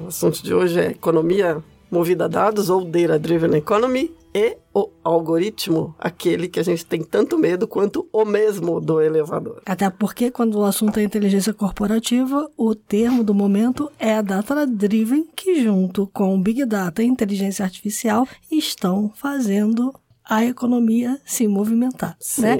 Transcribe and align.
O 0.02 0.06
assunto 0.08 0.42
de 0.42 0.54
hoje 0.54 0.80
é 0.80 0.92
economia 0.92 1.62
movida 1.90 2.24
a 2.26 2.28
dados 2.28 2.70
ou 2.70 2.84
Data 2.84 3.18
Driven 3.18 3.56
Economy 3.56 4.12
e 4.34 4.56
o 4.72 4.90
algoritmo, 5.02 5.94
aquele 5.98 6.48
que 6.48 6.60
a 6.60 6.62
gente 6.62 6.86
tem 6.86 7.02
tanto 7.02 7.38
medo 7.38 7.66
quanto 7.66 8.08
o 8.12 8.24
mesmo 8.24 8.80
do 8.80 9.00
elevador. 9.00 9.62
Até 9.66 9.90
porque, 9.90 10.30
quando 10.30 10.58
o 10.58 10.64
assunto 10.64 10.98
é 10.98 11.02
inteligência 11.02 11.52
corporativa, 11.52 12.48
o 12.56 12.74
termo 12.74 13.24
do 13.24 13.34
momento 13.34 13.90
é 13.98 14.22
Data 14.22 14.66
Driven, 14.66 15.26
que 15.34 15.62
junto 15.62 16.06
com 16.08 16.40
Big 16.40 16.64
Data 16.64 17.02
e 17.02 17.06
inteligência 17.06 17.64
artificial 17.64 18.26
estão 18.50 19.10
fazendo 19.14 19.92
a 20.30 20.44
economia 20.44 21.20
se 21.24 21.48
movimentar, 21.48 22.16
Sim. 22.20 22.42
né? 22.42 22.58